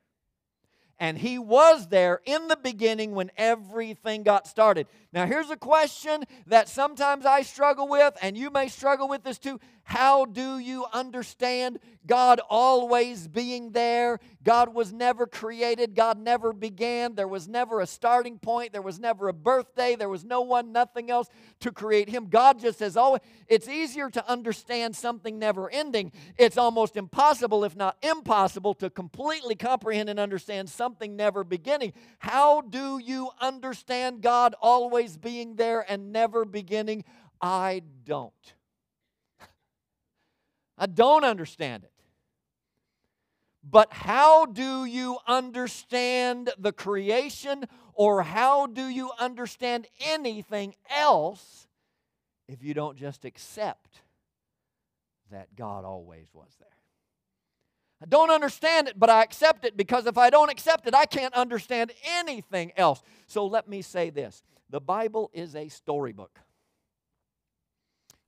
And 0.99 1.17
He 1.17 1.39
was 1.39 1.87
there 1.87 2.21
in 2.25 2.47
the 2.47 2.57
beginning 2.57 3.13
when 3.13 3.31
everything 3.37 4.21
got 4.21 4.45
started. 4.45 4.85
Now, 5.11 5.25
here's 5.25 5.49
a 5.49 5.57
question 5.57 6.25
that 6.45 6.69
sometimes 6.69 7.25
I 7.25 7.41
struggle 7.41 7.87
with, 7.87 8.15
and 8.21 8.37
you 8.37 8.51
may 8.51 8.67
struggle 8.67 9.09
with 9.09 9.23
this 9.23 9.39
too. 9.39 9.59
How 9.85 10.23
do 10.25 10.59
you 10.59 10.85
understand 10.93 11.79
God 12.05 12.39
always 12.49 13.27
being 13.27 13.71
there? 13.71 14.19
God 14.43 14.73
was 14.73 14.93
never 14.93 15.27
created, 15.27 15.93
God 15.93 16.17
never 16.17 16.53
began, 16.53 17.15
there 17.15 17.27
was 17.27 17.47
never 17.47 17.81
a 17.81 17.85
starting 17.85 18.39
point, 18.39 18.71
there 18.71 18.81
was 18.81 18.99
never 18.99 19.27
a 19.27 19.33
birthday, 19.33 19.95
there 19.95 20.09
was 20.09 20.23
no 20.23 20.41
one, 20.41 20.71
nothing 20.71 21.11
else 21.11 21.27
to 21.59 21.71
create 21.71 22.09
Him. 22.09 22.27
God 22.29 22.59
just 22.59 22.79
says, 22.79 22.95
oh, 22.95 23.17
it's 23.47 23.67
easier 23.67 24.09
to 24.09 24.29
understand 24.29 24.95
something 24.95 25.37
never 25.37 25.69
ending. 25.69 26.13
It's 26.37 26.57
almost 26.57 26.95
impossible, 26.95 27.65
if 27.65 27.75
not 27.75 27.97
impossible, 28.01 28.73
to 28.75 28.89
completely 28.89 29.55
comprehend 29.55 30.09
and 30.09 30.19
understand 30.19 30.69
something 30.69 31.15
never 31.15 31.43
beginning. 31.43 31.93
How 32.19 32.61
do 32.61 32.99
you 32.99 33.29
understand 33.39 34.21
God 34.21 34.55
always 34.61 35.17
being 35.17 35.55
there 35.55 35.85
and 35.89 36.13
never 36.13 36.45
beginning? 36.45 37.03
I 37.41 37.83
don't. 38.05 38.33
I 40.77 40.87
don't 40.87 41.23
understand 41.23 41.83
it. 41.83 41.91
But 43.63 43.93
how 43.93 44.45
do 44.45 44.85
you 44.85 45.17
understand 45.25 46.51
the 46.57 46.73
creation 46.73 47.65
or 47.93 48.23
how 48.23 48.67
do 48.67 48.87
you 48.87 49.11
understand 49.19 49.87
anything 50.01 50.75
else 50.89 51.67
if 52.47 52.61
you 52.61 52.73
don't 52.73 52.97
just 52.97 53.23
accept 53.23 54.01
that 55.31 55.55
God 55.55 55.85
always 55.85 56.27
was 56.33 56.49
there? 56.59 56.67
I 58.01 58.05
don't 58.05 58.31
understand 58.31 58.89
it, 58.89 58.99
but 58.99 59.09
I 59.09 59.23
accept 59.23 59.63
it 59.63 59.77
because 59.77 60.07
if 60.07 60.17
I 60.17 60.29
don't 60.29 60.51
accept 60.51 60.85
it, 60.87 60.93
I 60.93 61.05
can't 61.05 61.33
understand 61.33 61.93
anything 62.03 62.73
else. 62.75 63.01
So 63.27 63.45
let 63.45 63.69
me 63.69 63.81
say 63.81 64.09
this 64.09 64.43
the 64.69 64.81
Bible 64.81 65.31
is 65.33 65.55
a 65.55 65.69
storybook. 65.69 66.37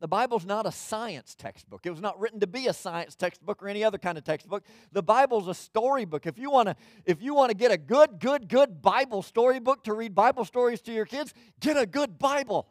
The 0.06 0.10
Bible's 0.10 0.46
not 0.46 0.68
a 0.68 0.72
science 0.72 1.34
textbook. 1.34 1.88
It 1.88 1.90
was 1.90 2.00
not 2.00 2.20
written 2.20 2.40
to 2.42 2.46
be 2.46 2.68
a 2.68 2.74
science 2.74 3.16
textbook 3.16 3.64
or 3.64 3.68
any 3.68 3.84
other 3.84 3.98
kind 3.98 4.20
of 4.20 4.24
textbook. 4.24 4.64
The 4.92 5.02
Bible's 5.02 5.48
a 5.48 5.56
storybook. 5.56 6.28
If 6.28 6.38
you 6.38 6.52
want 6.52 6.70
to 6.70 6.76
if 7.06 7.24
you 7.24 7.34
want 7.34 7.50
to 7.50 7.58
get 7.58 7.72
a 7.72 7.78
good 7.78 8.20
good 8.20 8.48
good 8.48 8.84
Bible 8.84 9.24
storybook 9.24 9.84
to 9.86 9.96
read 9.96 10.14
Bible 10.14 10.46
stories 10.46 10.80
to 10.82 10.94
your 10.94 11.06
kids, 11.06 11.34
get 11.60 11.76
a 11.76 11.88
good 11.88 12.20
Bible. 12.20 12.68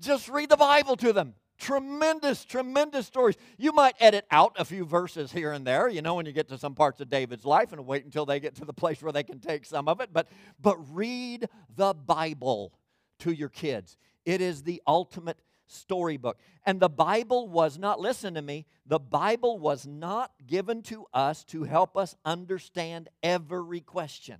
Just 0.00 0.30
read 0.30 0.48
the 0.48 0.56
Bible 0.56 0.96
to 0.96 1.12
them. 1.12 1.34
Tremendous, 1.58 2.46
tremendous 2.46 3.06
stories. 3.06 3.36
You 3.58 3.72
might 3.72 3.94
edit 4.00 4.24
out 4.30 4.56
a 4.58 4.64
few 4.64 4.86
verses 4.86 5.30
here 5.30 5.52
and 5.52 5.66
there, 5.66 5.90
you 5.90 6.00
know, 6.00 6.14
when 6.14 6.24
you 6.24 6.32
get 6.32 6.48
to 6.48 6.56
some 6.56 6.74
parts 6.74 7.02
of 7.02 7.10
David's 7.10 7.44
life 7.44 7.74
and 7.74 7.86
wait 7.86 8.06
until 8.06 8.24
they 8.24 8.40
get 8.40 8.54
to 8.54 8.64
the 8.64 8.72
place 8.72 9.02
where 9.02 9.12
they 9.12 9.24
can 9.24 9.40
take 9.40 9.66
some 9.66 9.88
of 9.88 10.00
it, 10.00 10.08
but 10.10 10.28
but 10.58 10.78
read 10.90 11.50
the 11.76 11.92
Bible 11.92 12.72
to 13.18 13.30
your 13.30 13.50
kids. 13.50 13.98
It 14.24 14.40
is 14.40 14.62
the 14.62 14.80
ultimate 14.86 15.38
storybook. 15.72 16.38
And 16.64 16.80
the 16.80 16.88
Bible 16.88 17.48
was 17.48 17.78
not, 17.78 18.00
listen 18.00 18.34
to 18.34 18.42
me, 18.42 18.66
the 18.86 19.00
Bible 19.00 19.58
was 19.58 19.86
not 19.86 20.32
given 20.46 20.82
to 20.82 21.06
us 21.12 21.44
to 21.44 21.64
help 21.64 21.96
us 21.96 22.14
understand 22.24 23.08
every 23.22 23.80
question. 23.80 24.38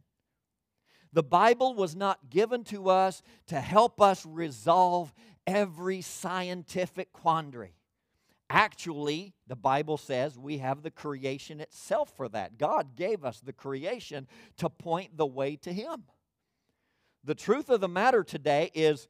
The 1.13 1.23
Bible 1.23 1.75
was 1.75 1.95
not 1.95 2.31
given 2.31 2.65
to 2.65 2.89
us 2.89 3.23
to 3.49 3.61
help 3.61 4.01
us 4.01 4.25
resolve 4.25 5.13
every 5.47 6.01
scientific 6.01 7.13
quandary. 7.13 7.75
Actually, 8.49 9.35
the 9.47 9.57
Bible 9.57 9.97
says 9.97 10.39
we 10.39 10.59
have 10.59 10.83
the 10.83 10.91
creation 10.91 11.61
itself 11.61 12.15
for 12.17 12.29
that. 12.31 12.59
God 12.59 12.97
gave 12.97 13.25
us 13.25 13.41
the 13.41 13.53
creation 13.53 14.27
to 14.59 14.69
point 14.69 15.17
the 15.17 15.27
way 15.27 15.57
to 15.57 15.73
Him. 15.73 16.05
The 17.25 17.35
truth 17.35 17.71
of 17.71 17.81
the 17.81 17.89
matter 17.89 18.25
today 18.25 18.71
is 18.75 19.09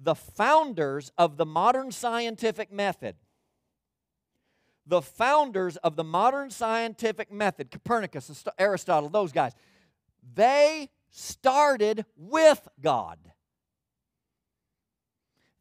the 0.00 0.14
founders 0.14 1.12
of 1.16 1.36
the 1.36 1.46
modern 1.46 1.92
scientific 1.92 2.72
method, 2.72 3.16
the 4.86 5.02
founders 5.02 5.76
of 5.78 5.96
the 5.96 6.04
modern 6.04 6.50
scientific 6.50 7.32
method, 7.32 7.70
Copernicus, 7.70 8.44
Aristotle, 8.58 9.08
those 9.08 9.32
guys, 9.32 9.52
they 10.34 10.90
started 11.10 12.04
with 12.16 12.66
God. 12.80 13.18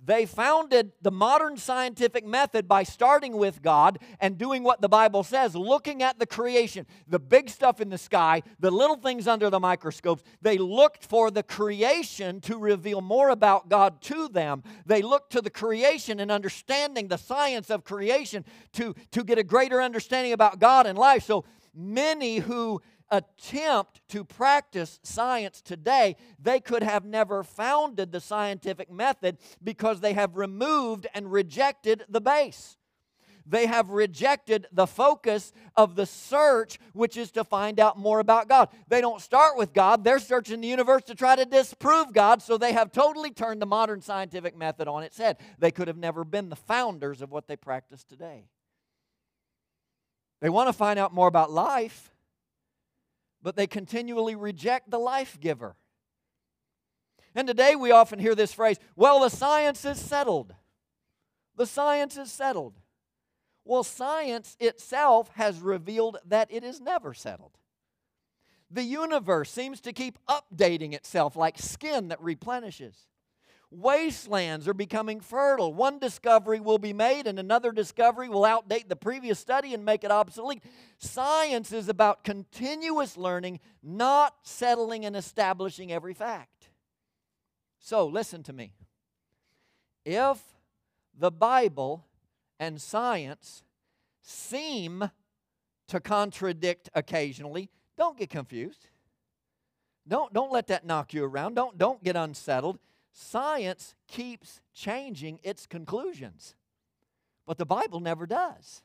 They 0.06 0.26
founded 0.26 0.92
the 1.02 1.12
modern 1.12 1.58
scientific 1.58 2.26
method 2.26 2.68
by 2.68 2.84
starting 2.84 3.38
with 3.38 3.62
God 3.62 4.00
and 4.20 4.38
doing 4.38 4.64
what 4.64 4.82
the 4.82 4.90
Bible 4.90 5.24
says, 5.24 5.56
looking 5.56 6.04
at 6.04 6.20
the 6.20 6.26
creation, 6.26 6.86
the 7.08 7.20
big 7.20 7.50
stuff 7.50 7.80
in 7.80 7.90
the 7.90 7.98
sky, 7.98 8.44
the 8.60 8.72
little 8.72 8.98
things 8.98 9.28
under 9.28 9.50
the 9.50 9.60
microscopes. 9.60 10.24
They 10.42 10.58
looked 10.58 11.06
for 11.06 11.32
the 11.32 11.44
creation 11.44 12.42
to 12.42 12.58
reveal 12.58 13.02
more 13.02 13.30
about 13.30 13.70
God 13.70 14.02
to 14.04 14.28
them. 14.28 14.64
They 14.86 15.02
looked 15.02 15.32
to 15.34 15.42
the 15.42 15.50
creation 15.50 16.20
and 16.20 16.32
understanding 16.32 17.08
the 17.08 17.18
science 17.18 17.70
of 17.70 17.84
creation 17.84 18.44
to, 18.74 18.94
to 19.12 19.24
get 19.24 19.38
a 19.38 19.44
greater 19.44 19.82
understanding 19.82 20.34
about 20.34 20.60
God 20.60 20.86
and 20.86 20.98
life. 20.98 21.24
So 21.24 21.46
many 21.74 22.38
who 22.38 22.82
attempt 23.12 24.02
to 24.10 24.24
practice 24.24 25.00
science 25.04 25.62
today, 25.62 26.16
they 26.40 26.60
could 26.60 26.84
have 26.84 27.06
never 27.06 27.44
founded 27.44 28.12
the 28.12 28.20
scientific 28.20 28.92
method 28.92 29.38
because 29.64 30.00
they 30.00 30.14
have 30.14 30.36
removed 30.36 31.08
and 31.14 31.32
rejected 31.32 32.06
the 32.10 32.22
base. 32.22 32.78
They 33.46 33.66
have 33.66 33.90
rejected 33.90 34.68
the 34.72 34.88
focus 34.88 35.52
of 35.76 35.96
the 35.96 36.06
search, 36.06 36.80
which 36.94 37.18
is 37.18 37.32
to 37.32 37.44
find 37.44 37.80
out 37.80 37.98
more 37.98 38.20
about 38.20 38.48
God. 38.48 38.70
They 38.88 39.02
don't 39.02 39.22
start 39.22 39.58
with 39.58 39.74
God, 39.74 40.04
they're 40.04 40.20
searching 40.20 40.62
the 40.62 40.68
universe 40.68 41.04
to 41.04 41.16
try 41.16 41.36
to 41.36 41.46
disprove 41.46 42.14
God, 42.14 42.42
so 42.42 42.58
they 42.58 42.74
have 42.74 42.92
totally 42.92 43.32
turned 43.32 43.62
the 43.62 43.66
modern 43.66 44.02
scientific 44.02 44.58
method 44.58 44.88
on 44.88 45.04
its 45.04 45.18
head. 45.18 45.38
They 45.60 45.72
could 45.72 45.88
have 45.88 45.98
never 45.98 46.24
been 46.24 46.50
the 46.50 46.56
founders 46.56 47.22
of 47.22 47.32
what 47.32 47.48
they 47.48 47.58
practice 47.58 48.04
today. 48.04 48.46
They 50.42 50.50
want 50.50 50.70
to 50.70 50.74
find 50.74 51.00
out 51.00 51.14
more 51.14 51.28
about 51.28 51.52
life, 51.52 52.13
but 53.44 53.56
they 53.56 53.68
continually 53.68 54.36
reject 54.36 54.90
the 54.90 55.00
life 55.00 55.38
giver. 55.40 55.76
And 57.36 57.48
today 57.48 57.76
we 57.76 57.92
often 57.92 58.18
hear 58.18 58.36
this 58.36 58.54
phrase 58.54 58.80
well, 58.96 59.20
the 59.20 59.30
science 59.30 59.86
is 59.86 60.00
settled. 60.00 60.56
The 61.56 61.68
science 61.68 62.18
is 62.18 62.32
settled. 62.32 62.80
Well, 63.66 63.84
science 63.84 64.58
itself 64.60 65.30
has 65.36 65.60
revealed 65.60 66.18
that 66.26 66.52
it 66.52 66.64
is 66.64 66.82
never 66.82 67.14
settled. 67.14 67.58
The 68.72 68.84
universe 68.84 69.52
seems 69.52 69.80
to 69.82 69.94
keep 69.94 70.18
updating 70.28 70.94
itself 70.94 71.36
like 71.36 71.60
skin 71.60 72.08
that 72.08 72.22
replenishes. 72.22 73.08
Wastelands 73.74 74.68
are 74.68 74.74
becoming 74.74 75.20
fertile. 75.20 75.74
One 75.74 76.00
discovery 76.00 76.60
will 76.60 76.78
be 76.78 76.94
made, 76.94 77.28
and 77.28 77.40
another 77.40 77.72
discovery 77.72 78.30
will 78.30 78.44
outdate 78.44 78.88
the 78.88 78.96
previous 78.96 79.40
study 79.40 79.74
and 79.74 79.84
make 79.84 80.04
it 80.04 80.12
obsolete. 80.12 80.64
Science 81.00 81.72
is 81.72 81.90
about 81.90 82.24
continuous 82.24 83.18
learning, 83.18 83.60
not 83.82 84.36
settling 84.44 85.06
and 85.06 85.16
establishing 85.16 85.92
every 85.92 86.14
fact. 86.14 86.70
So, 87.80 88.06
listen 88.06 88.44
to 88.44 88.54
me. 88.54 88.74
If 90.06 90.40
the 91.18 91.32
Bible 91.32 92.06
and 92.60 92.82
science 92.82 93.64
seem 94.22 95.10
to 95.88 96.00
contradict 96.00 96.90
occasionally, 96.94 97.70
don't 97.98 98.18
get 98.18 98.30
confused. 98.30 98.88
Don't, 100.08 100.34
don't 100.34 100.52
let 100.52 100.68
that 100.68 100.86
knock 100.86 101.14
you 101.14 101.24
around. 101.24 101.56
Don't, 101.56 101.78
don't 101.78 102.04
get 102.04 102.16
unsettled. 102.16 102.80
Science 103.14 103.94
keeps 104.08 104.60
changing 104.74 105.40
its 105.44 105.68
conclusions, 105.68 106.56
but 107.46 107.60
the 107.60 107.66
Bible 107.66 108.00
never 108.00 108.26
does. 108.26 108.82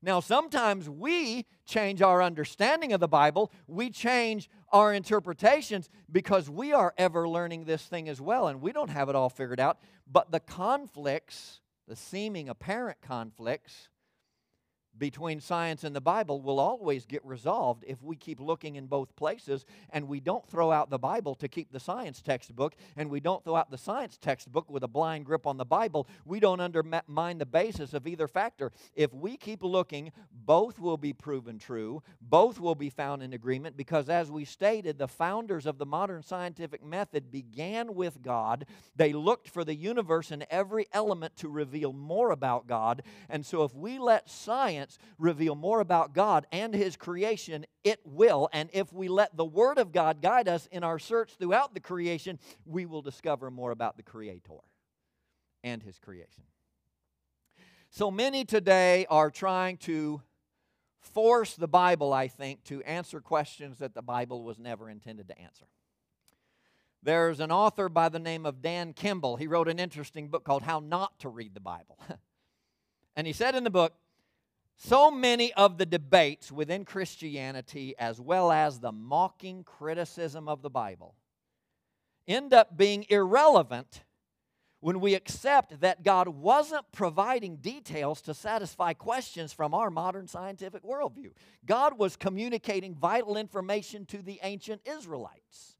Now, 0.00 0.20
sometimes 0.20 0.88
we 0.88 1.46
change 1.64 2.00
our 2.00 2.22
understanding 2.22 2.92
of 2.92 3.00
the 3.00 3.08
Bible, 3.08 3.52
we 3.66 3.90
change 3.90 4.48
our 4.72 4.94
interpretations 4.94 5.90
because 6.10 6.48
we 6.48 6.72
are 6.72 6.94
ever 6.96 7.28
learning 7.28 7.64
this 7.64 7.82
thing 7.82 8.08
as 8.08 8.20
well, 8.20 8.48
and 8.48 8.60
we 8.60 8.72
don't 8.72 8.90
have 8.90 9.08
it 9.08 9.16
all 9.16 9.28
figured 9.28 9.60
out. 9.60 9.78
But 10.10 10.30
the 10.30 10.40
conflicts, 10.40 11.60
the 11.86 11.96
seeming 11.96 12.48
apparent 12.48 13.00
conflicts, 13.00 13.88
between 14.98 15.40
science 15.40 15.84
and 15.84 15.94
the 15.94 16.00
Bible 16.00 16.40
will 16.40 16.60
always 16.60 17.06
get 17.06 17.24
resolved 17.24 17.84
if 17.86 18.02
we 18.02 18.16
keep 18.16 18.40
looking 18.40 18.76
in 18.76 18.86
both 18.86 19.14
places 19.16 19.64
and 19.90 20.08
we 20.08 20.20
don't 20.20 20.46
throw 20.48 20.70
out 20.70 20.90
the 20.90 20.98
Bible 20.98 21.34
to 21.36 21.48
keep 21.48 21.72
the 21.72 21.80
science 21.80 22.20
textbook 22.20 22.74
and 22.96 23.10
we 23.10 23.20
don't 23.20 23.42
throw 23.44 23.56
out 23.56 23.70
the 23.70 23.78
science 23.78 24.16
textbook 24.16 24.70
with 24.70 24.82
a 24.82 24.88
blind 24.88 25.24
grip 25.24 25.46
on 25.46 25.56
the 25.56 25.64
Bible. 25.64 26.06
We 26.24 26.40
don't 26.40 26.60
undermine 26.60 27.38
the 27.38 27.46
basis 27.46 27.94
of 27.94 28.06
either 28.06 28.28
factor. 28.28 28.72
If 28.94 29.12
we 29.14 29.36
keep 29.36 29.62
looking, 29.62 30.12
both 30.32 30.78
will 30.78 30.96
be 30.96 31.12
proven 31.12 31.58
true, 31.58 32.02
both 32.20 32.60
will 32.60 32.74
be 32.74 32.90
found 32.90 33.22
in 33.22 33.32
agreement 33.32 33.76
because, 33.76 34.08
as 34.08 34.30
we 34.30 34.44
stated, 34.44 34.98
the 34.98 35.08
founders 35.08 35.66
of 35.66 35.78
the 35.78 35.86
modern 35.86 36.22
scientific 36.22 36.84
method 36.84 37.30
began 37.30 37.94
with 37.94 38.22
God. 38.22 38.66
They 38.96 39.12
looked 39.12 39.48
for 39.48 39.64
the 39.64 39.74
universe 39.74 40.30
and 40.30 40.46
every 40.50 40.86
element 40.92 41.36
to 41.36 41.48
reveal 41.48 41.92
more 41.92 42.30
about 42.30 42.66
God. 42.66 43.02
And 43.28 43.44
so, 43.44 43.64
if 43.64 43.74
we 43.74 43.98
let 43.98 44.28
science 44.28 44.81
science 44.82 44.98
reveal 45.18 45.54
more 45.54 45.80
about 45.80 46.14
God 46.14 46.46
and 46.52 46.74
His 46.74 46.96
creation, 46.96 47.64
it 47.84 48.00
will. 48.04 48.48
And 48.52 48.68
if 48.72 48.92
we 48.92 49.08
let 49.08 49.36
the 49.36 49.44
Word 49.44 49.78
of 49.78 49.92
God 49.92 50.20
guide 50.20 50.48
us 50.48 50.68
in 50.70 50.84
our 50.84 50.98
search 50.98 51.32
throughout 51.38 51.74
the 51.74 51.80
creation, 51.80 52.38
we 52.64 52.86
will 52.86 53.02
discover 53.02 53.50
more 53.50 53.70
about 53.70 53.96
the 53.96 54.02
Creator 54.02 54.60
and 55.62 55.82
His 55.82 55.98
creation. 55.98 56.44
So 57.90 58.10
many 58.10 58.44
today 58.44 59.06
are 59.10 59.30
trying 59.30 59.76
to 59.78 60.22
force 61.00 61.54
the 61.54 61.68
Bible, 61.68 62.12
I 62.12 62.28
think, 62.28 62.64
to 62.64 62.82
answer 62.82 63.20
questions 63.20 63.78
that 63.78 63.94
the 63.94 64.02
Bible 64.02 64.42
was 64.42 64.58
never 64.58 64.88
intended 64.88 65.28
to 65.28 65.38
answer. 65.38 65.66
There's 67.04 67.40
an 67.40 67.50
author 67.50 67.88
by 67.88 68.08
the 68.08 68.20
name 68.20 68.46
of 68.46 68.62
Dan 68.62 68.92
Kimball. 68.92 69.36
He 69.36 69.48
wrote 69.48 69.68
an 69.68 69.80
interesting 69.80 70.28
book 70.28 70.44
called 70.44 70.62
How 70.62 70.78
Not 70.78 71.18
to 71.20 71.28
Read 71.28 71.52
the 71.52 71.60
Bible. 71.60 71.98
and 73.16 73.26
he 73.26 73.32
said 73.32 73.56
in 73.56 73.64
the 73.64 73.70
book, 73.70 73.92
so 74.76 75.10
many 75.10 75.52
of 75.54 75.78
the 75.78 75.86
debates 75.86 76.50
within 76.50 76.84
Christianity, 76.84 77.94
as 77.98 78.20
well 78.20 78.50
as 78.50 78.80
the 78.80 78.92
mocking 78.92 79.64
criticism 79.64 80.48
of 80.48 80.62
the 80.62 80.70
Bible, 80.70 81.14
end 82.26 82.52
up 82.52 82.76
being 82.76 83.06
irrelevant 83.08 84.02
when 84.80 84.98
we 84.98 85.14
accept 85.14 85.80
that 85.80 86.02
God 86.02 86.26
wasn't 86.26 86.90
providing 86.90 87.56
details 87.56 88.20
to 88.22 88.34
satisfy 88.34 88.92
questions 88.92 89.52
from 89.52 89.74
our 89.74 89.90
modern 89.90 90.26
scientific 90.26 90.82
worldview. 90.82 91.30
God 91.64 91.96
was 91.96 92.16
communicating 92.16 92.92
vital 92.92 93.36
information 93.36 94.04
to 94.06 94.20
the 94.20 94.40
ancient 94.42 94.80
Israelites. 94.84 95.76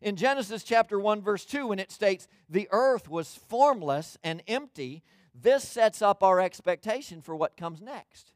In 0.00 0.14
Genesis 0.14 0.62
chapter 0.62 1.00
1, 1.00 1.22
verse 1.22 1.44
2, 1.44 1.66
when 1.68 1.80
it 1.80 1.90
states, 1.90 2.28
The 2.48 2.68
earth 2.70 3.08
was 3.08 3.34
formless 3.48 4.18
and 4.22 4.42
empty, 4.46 5.02
this 5.34 5.66
sets 5.66 6.00
up 6.00 6.22
our 6.22 6.40
expectation 6.40 7.20
for 7.20 7.34
what 7.34 7.56
comes 7.56 7.80
next. 7.80 8.32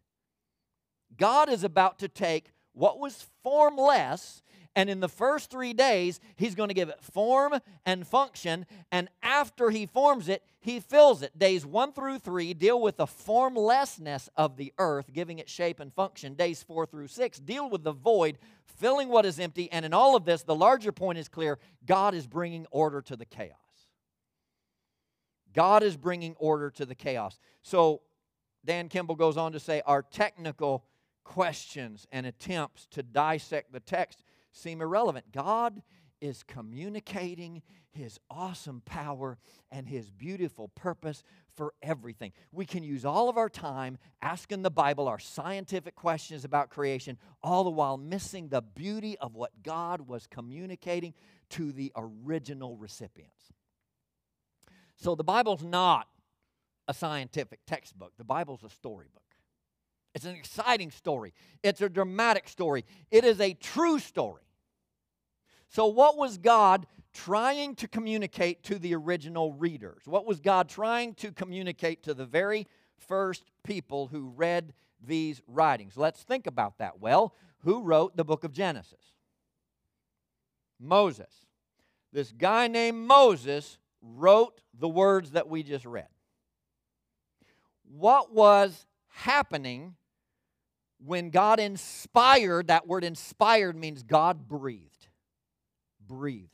God 1.16 1.48
is 1.48 1.64
about 1.64 1.98
to 2.00 2.08
take 2.08 2.52
what 2.72 2.98
was 2.98 3.26
formless, 3.42 4.42
and 4.76 4.88
in 4.88 5.00
the 5.00 5.08
first 5.08 5.50
three 5.50 5.72
days, 5.72 6.20
He's 6.36 6.54
going 6.54 6.68
to 6.68 6.74
give 6.74 6.88
it 6.88 7.02
form 7.02 7.54
and 7.84 8.06
function, 8.06 8.66
and 8.92 9.08
after 9.22 9.70
He 9.70 9.86
forms 9.86 10.28
it, 10.28 10.44
He 10.60 10.78
fills 10.78 11.22
it. 11.22 11.36
Days 11.36 11.66
one 11.66 11.92
through 11.92 12.18
three 12.18 12.54
deal 12.54 12.80
with 12.80 12.96
the 12.96 13.06
formlessness 13.06 14.28
of 14.36 14.56
the 14.56 14.72
earth, 14.78 15.12
giving 15.12 15.38
it 15.38 15.48
shape 15.48 15.80
and 15.80 15.92
function. 15.92 16.34
Days 16.34 16.62
four 16.62 16.86
through 16.86 17.08
six 17.08 17.38
deal 17.38 17.68
with 17.68 17.82
the 17.82 17.92
void, 17.92 18.38
filling 18.64 19.08
what 19.08 19.26
is 19.26 19.40
empty, 19.40 19.70
and 19.72 19.84
in 19.84 19.92
all 19.92 20.14
of 20.14 20.24
this, 20.24 20.42
the 20.42 20.54
larger 20.54 20.92
point 20.92 21.18
is 21.18 21.28
clear 21.28 21.58
God 21.84 22.14
is 22.14 22.26
bringing 22.26 22.66
order 22.70 23.02
to 23.02 23.16
the 23.16 23.24
chaos. 23.24 23.67
God 25.58 25.82
is 25.82 25.96
bringing 25.96 26.36
order 26.38 26.70
to 26.70 26.86
the 26.86 26.94
chaos. 26.94 27.40
So 27.62 28.02
Dan 28.64 28.88
Kimball 28.88 29.16
goes 29.16 29.36
on 29.36 29.50
to 29.50 29.58
say 29.58 29.82
our 29.86 30.02
technical 30.02 30.84
questions 31.24 32.06
and 32.12 32.26
attempts 32.26 32.86
to 32.92 33.02
dissect 33.02 33.72
the 33.72 33.80
text 33.80 34.22
seem 34.52 34.80
irrelevant. 34.80 35.32
God 35.32 35.82
is 36.20 36.44
communicating 36.44 37.62
his 37.90 38.20
awesome 38.30 38.82
power 38.84 39.36
and 39.72 39.88
his 39.88 40.10
beautiful 40.10 40.68
purpose 40.68 41.24
for 41.56 41.74
everything. 41.82 42.30
We 42.52 42.64
can 42.64 42.84
use 42.84 43.04
all 43.04 43.28
of 43.28 43.36
our 43.36 43.48
time 43.48 43.98
asking 44.22 44.62
the 44.62 44.70
Bible 44.70 45.08
our 45.08 45.18
scientific 45.18 45.96
questions 45.96 46.44
about 46.44 46.70
creation, 46.70 47.18
all 47.42 47.64
the 47.64 47.70
while 47.70 47.96
missing 47.96 48.46
the 48.46 48.62
beauty 48.62 49.18
of 49.18 49.34
what 49.34 49.64
God 49.64 50.06
was 50.06 50.28
communicating 50.28 51.14
to 51.50 51.72
the 51.72 51.90
original 51.96 52.76
recipients. 52.76 53.52
So 54.98 55.14
the 55.14 55.24
Bible's 55.24 55.62
not 55.62 56.08
a 56.88 56.94
scientific 56.94 57.60
textbook, 57.66 58.12
the 58.18 58.24
Bible's 58.24 58.64
a 58.64 58.70
storybook. 58.70 59.22
It's 60.14 60.24
an 60.24 60.34
exciting 60.34 60.90
story, 60.90 61.32
it's 61.62 61.80
a 61.80 61.88
dramatic 61.88 62.48
story, 62.48 62.84
it 63.10 63.24
is 63.24 63.40
a 63.40 63.54
true 63.54 63.98
story. 63.98 64.42
So, 65.68 65.86
what 65.86 66.16
was 66.16 66.38
God 66.38 66.86
trying 67.12 67.74
to 67.76 67.88
communicate 67.88 68.62
to 68.64 68.78
the 68.78 68.94
original 68.94 69.52
readers? 69.52 70.02
What 70.06 70.26
was 70.26 70.40
God 70.40 70.68
trying 70.68 71.14
to 71.16 71.30
communicate 71.30 72.02
to 72.04 72.14
the 72.14 72.24
very 72.24 72.66
first 72.96 73.44
people 73.64 74.06
who 74.06 74.32
read 74.34 74.72
these 75.04 75.42
writings? 75.46 75.96
Let's 75.96 76.22
think 76.22 76.46
about 76.46 76.78
that. 76.78 77.00
Well, 77.00 77.34
who 77.60 77.82
wrote 77.82 78.16
the 78.16 78.24
book 78.24 78.44
of 78.44 78.52
Genesis? 78.52 79.12
Moses. 80.80 81.46
This 82.12 82.32
guy 82.32 82.66
named 82.66 83.06
Moses 83.06 83.78
wrote 84.02 84.60
the 84.78 84.88
words 84.88 85.32
that 85.32 85.48
we 85.48 85.62
just 85.62 85.84
read. 85.84 86.08
What 87.84 88.32
was 88.32 88.86
happening 89.08 89.96
when 91.04 91.30
God 91.30 91.58
inspired? 91.60 92.68
That 92.68 92.86
word 92.86 93.04
inspired 93.04 93.76
means 93.76 94.02
God 94.02 94.48
breathed. 94.48 95.08
Breathed. 96.06 96.50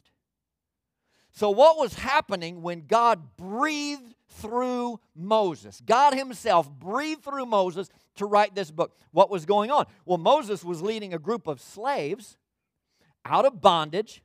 So, 1.32 1.50
what 1.50 1.76
was 1.76 1.94
happening 1.94 2.62
when 2.62 2.86
God 2.86 3.36
breathed 3.36 4.14
through 4.28 5.00
Moses? 5.16 5.82
God 5.84 6.14
Himself 6.14 6.70
breathed 6.70 7.24
through 7.24 7.46
Moses 7.46 7.88
to 8.16 8.26
write 8.26 8.54
this 8.54 8.70
book. 8.70 8.96
What 9.10 9.30
was 9.30 9.44
going 9.44 9.70
on? 9.72 9.86
Well, 10.06 10.18
Moses 10.18 10.62
was 10.64 10.80
leading 10.80 11.12
a 11.12 11.18
group 11.18 11.48
of 11.48 11.60
slaves 11.60 12.36
out 13.24 13.44
of 13.44 13.60
bondage 13.60 14.22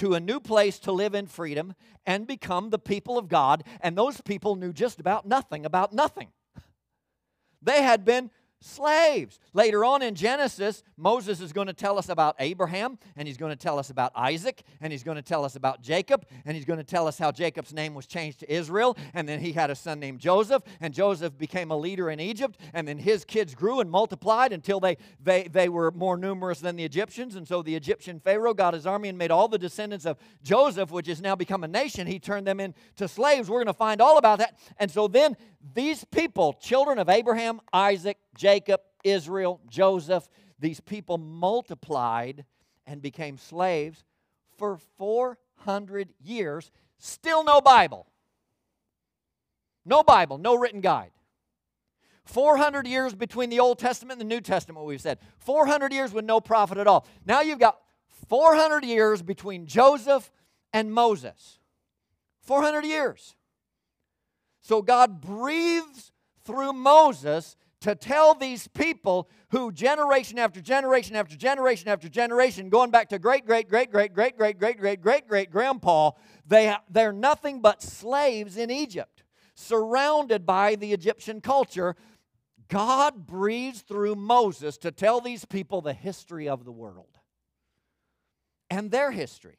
to 0.00 0.14
a 0.14 0.20
new 0.20 0.40
place 0.40 0.78
to 0.78 0.92
live 0.92 1.14
in 1.14 1.26
freedom 1.26 1.74
and 2.06 2.26
become 2.26 2.70
the 2.70 2.78
people 2.78 3.18
of 3.18 3.28
God. 3.28 3.62
And 3.80 3.96
those 3.96 4.20
people 4.22 4.56
knew 4.56 4.72
just 4.72 4.98
about 4.98 5.26
nothing 5.26 5.66
about 5.66 5.92
nothing. 5.92 6.28
They 7.60 7.82
had 7.82 8.04
been 8.06 8.30
slaves. 8.60 9.38
Later 9.52 9.84
on 9.84 10.02
in 10.02 10.14
Genesis, 10.14 10.82
Moses 10.96 11.40
is 11.40 11.52
going 11.52 11.66
to 11.66 11.72
tell 11.72 11.98
us 11.98 12.08
about 12.08 12.36
Abraham, 12.38 12.98
and 13.16 13.26
he's 13.26 13.36
going 13.36 13.50
to 13.50 13.56
tell 13.56 13.78
us 13.78 13.90
about 13.90 14.12
Isaac, 14.14 14.62
and 14.80 14.92
he's 14.92 15.02
going 15.02 15.16
to 15.16 15.22
tell 15.22 15.44
us 15.44 15.56
about 15.56 15.82
Jacob, 15.82 16.26
and 16.44 16.54
he's 16.54 16.66
going 16.66 16.78
to 16.78 16.84
tell 16.84 17.06
us 17.06 17.18
how 17.18 17.32
Jacob's 17.32 17.72
name 17.72 17.94
was 17.94 18.06
changed 18.06 18.40
to 18.40 18.52
Israel, 18.52 18.96
and 19.14 19.28
then 19.28 19.40
he 19.40 19.52
had 19.52 19.70
a 19.70 19.74
son 19.74 19.98
named 19.98 20.20
Joseph, 20.20 20.62
and 20.80 20.92
Joseph 20.92 21.36
became 21.38 21.70
a 21.70 21.76
leader 21.76 22.10
in 22.10 22.20
Egypt, 22.20 22.60
and 22.74 22.86
then 22.86 22.98
his 22.98 23.24
kids 23.24 23.54
grew 23.54 23.80
and 23.80 23.90
multiplied 23.90 24.52
until 24.52 24.78
they, 24.78 24.96
they, 25.22 25.44
they 25.44 25.68
were 25.68 25.90
more 25.92 26.16
numerous 26.16 26.60
than 26.60 26.76
the 26.76 26.84
Egyptians, 26.84 27.36
and 27.36 27.48
so 27.48 27.62
the 27.62 27.74
Egyptian 27.74 28.20
Pharaoh 28.20 28.54
got 28.54 28.74
his 28.74 28.86
army 28.86 29.08
and 29.08 29.16
made 29.16 29.30
all 29.30 29.48
the 29.48 29.58
descendants 29.58 30.04
of 30.04 30.18
Joseph, 30.42 30.90
which 30.90 31.06
has 31.06 31.20
now 31.20 31.34
become 31.34 31.64
a 31.64 31.68
nation, 31.68 32.06
he 32.06 32.18
turned 32.18 32.46
them 32.46 32.60
into 32.60 33.08
slaves. 33.08 33.48
We're 33.48 33.58
going 33.58 33.66
to 33.66 33.72
find 33.72 34.00
all 34.00 34.18
about 34.18 34.38
that. 34.38 34.58
And 34.78 34.90
so 34.90 35.08
then 35.08 35.36
these 35.74 36.04
people, 36.04 36.54
children 36.54 36.98
of 36.98 37.08
Abraham, 37.08 37.60
Isaac, 37.72 38.18
Jacob, 38.50 38.80
Israel, 39.04 39.60
Joseph, 39.68 40.28
these 40.58 40.80
people 40.80 41.18
multiplied 41.18 42.44
and 42.84 43.00
became 43.00 43.38
slaves 43.38 44.02
for 44.58 44.76
400 44.98 46.08
years. 46.20 46.72
Still 46.98 47.44
no 47.44 47.60
Bible. 47.60 48.08
No 49.84 50.02
Bible, 50.02 50.36
no 50.36 50.56
written 50.56 50.80
guide. 50.80 51.12
400 52.24 52.88
years 52.88 53.14
between 53.14 53.50
the 53.50 53.60
Old 53.60 53.78
Testament 53.78 54.20
and 54.20 54.28
the 54.28 54.34
New 54.34 54.40
Testament, 54.40 54.84
we've 54.84 55.00
said. 55.00 55.18
400 55.38 55.92
years 55.92 56.12
with 56.12 56.24
no 56.24 56.40
prophet 56.40 56.76
at 56.76 56.88
all. 56.88 57.06
Now 57.24 57.42
you've 57.42 57.60
got 57.60 57.78
400 58.28 58.84
years 58.84 59.22
between 59.22 59.66
Joseph 59.66 60.32
and 60.72 60.92
Moses. 60.92 61.60
400 62.42 62.84
years. 62.84 63.36
So 64.60 64.82
God 64.82 65.20
breathes 65.20 66.10
through 66.44 66.72
Moses 66.72 67.56
to 67.80 67.94
tell 67.94 68.34
these 68.34 68.68
people 68.68 69.28
who 69.50 69.72
generation 69.72 70.38
after 70.38 70.60
generation 70.60 71.16
after 71.16 71.36
generation 71.36 71.88
after 71.88 72.08
generation, 72.08 72.68
going 72.68 72.90
back 72.90 73.08
to 73.08 73.18
great, 73.18 73.46
great, 73.46 73.68
great, 73.68 73.90
great, 73.90 74.12
great, 74.12 74.36
great, 74.36 74.58
great, 74.58 74.78
great, 74.78 75.00
great, 75.00 75.26
great 75.28 75.50
grandpa, 75.50 76.10
they, 76.46 76.74
they're 76.90 77.12
nothing 77.12 77.60
but 77.60 77.82
slaves 77.82 78.56
in 78.56 78.70
Egypt, 78.70 79.22
surrounded 79.54 80.44
by 80.44 80.74
the 80.74 80.92
Egyptian 80.92 81.40
culture. 81.40 81.96
God 82.68 83.26
breathes 83.26 83.80
through 83.80 84.14
Moses 84.14 84.76
to 84.78 84.92
tell 84.92 85.20
these 85.20 85.44
people 85.44 85.80
the 85.80 85.92
history 85.92 86.48
of 86.48 86.64
the 86.64 86.72
world 86.72 87.18
and 88.68 88.90
their 88.90 89.10
history 89.10 89.58